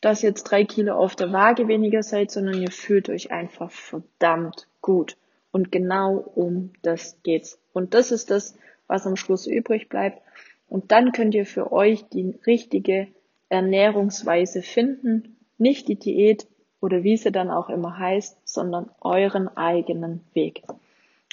dass 0.00 0.22
jetzt 0.22 0.44
drei 0.44 0.64
Kilo 0.64 0.94
auf 0.94 1.16
der 1.16 1.32
Waage 1.32 1.68
weniger 1.68 2.02
seid, 2.02 2.30
sondern 2.30 2.60
ihr 2.60 2.70
fühlt 2.70 3.08
euch 3.08 3.32
einfach 3.32 3.70
verdammt 3.70 4.68
gut. 4.80 5.16
Und 5.50 5.72
genau 5.72 6.16
um 6.34 6.72
das 6.82 7.20
geht's. 7.22 7.58
Und 7.72 7.94
das 7.94 8.12
ist 8.12 8.30
das, 8.30 8.56
was 8.86 9.06
am 9.06 9.16
Schluss 9.16 9.46
übrig 9.46 9.88
bleibt. 9.88 10.22
Und 10.68 10.92
dann 10.92 11.12
könnt 11.12 11.34
ihr 11.34 11.46
für 11.46 11.72
euch 11.72 12.08
die 12.08 12.38
richtige 12.46 13.08
Ernährungsweise 13.48 14.62
finden. 14.62 15.36
Nicht 15.56 15.88
die 15.88 15.98
Diät 15.98 16.46
oder 16.80 17.02
wie 17.02 17.16
sie 17.16 17.32
dann 17.32 17.50
auch 17.50 17.68
immer 17.70 17.98
heißt, 17.98 18.38
sondern 18.44 18.90
euren 19.00 19.48
eigenen 19.56 20.20
Weg. 20.34 20.62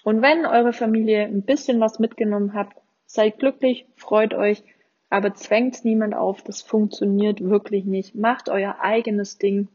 Und 0.03 0.21
wenn 0.21 0.45
eure 0.45 0.73
Familie 0.73 1.23
ein 1.23 1.43
bisschen 1.43 1.79
was 1.79 1.99
mitgenommen 1.99 2.53
habt, 2.53 2.77
seid 3.05 3.39
glücklich, 3.39 3.85
freut 3.95 4.33
euch 4.33 4.63
aber 5.09 5.33
zwängt 5.33 5.85
niemand 5.85 6.13
auf, 6.13 6.41
das 6.41 6.61
funktioniert 6.61 7.41
wirklich 7.41 7.85
nicht. 7.85 8.15
Macht 8.15 8.49
euer 8.49 8.77
eigenes 8.81 9.37
Ding 9.37 9.67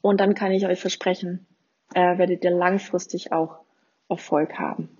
und 0.00 0.20
dann 0.20 0.34
kann 0.34 0.52
ich 0.52 0.66
euch 0.66 0.80
versprechen, 0.80 1.46
äh, 1.94 2.18
werdet 2.18 2.44
ihr 2.44 2.50
langfristig 2.50 3.32
auch 3.32 3.58
Erfolg 4.08 4.58
haben. 4.58 4.96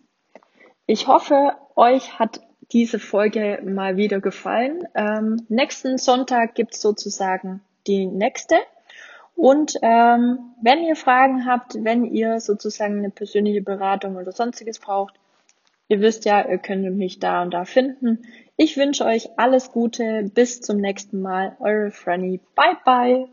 Ich 0.86 1.06
hoffe, 1.06 1.52
euch 1.76 2.18
hat 2.18 2.40
diese 2.72 2.98
Folge 2.98 3.62
mal 3.64 3.96
wieder 3.96 4.20
gefallen. 4.20 4.86
Ähm, 4.94 5.46
nächsten 5.48 5.98
Sonntag 5.98 6.54
gibt's 6.54 6.80
sozusagen 6.80 7.60
die 7.86 8.06
nächste. 8.06 8.56
Und 9.36 9.74
ähm, 9.82 10.38
wenn 10.62 10.82
ihr 10.82 10.96
Fragen 10.96 11.46
habt, 11.46 11.76
wenn 11.84 12.04
ihr 12.04 12.40
sozusagen 12.40 12.98
eine 12.98 13.10
persönliche 13.10 13.62
Beratung 13.62 14.16
oder 14.16 14.32
sonstiges 14.32 14.78
braucht, 14.78 15.14
Ihr 15.88 16.00
wisst 16.02 16.26
ja, 16.26 16.46
ihr 16.46 16.58
könnt 16.58 16.96
mich 16.96 17.18
da 17.18 17.42
und 17.42 17.52
da 17.52 17.64
finden. 17.64 18.22
Ich 18.56 18.76
wünsche 18.76 19.06
euch 19.06 19.30
alles 19.38 19.72
Gute. 19.72 20.30
Bis 20.34 20.60
zum 20.60 20.76
nächsten 20.76 21.22
Mal. 21.22 21.56
Eure 21.60 21.90
Franny. 21.90 22.40
Bye 22.54 22.76
bye. 22.84 23.28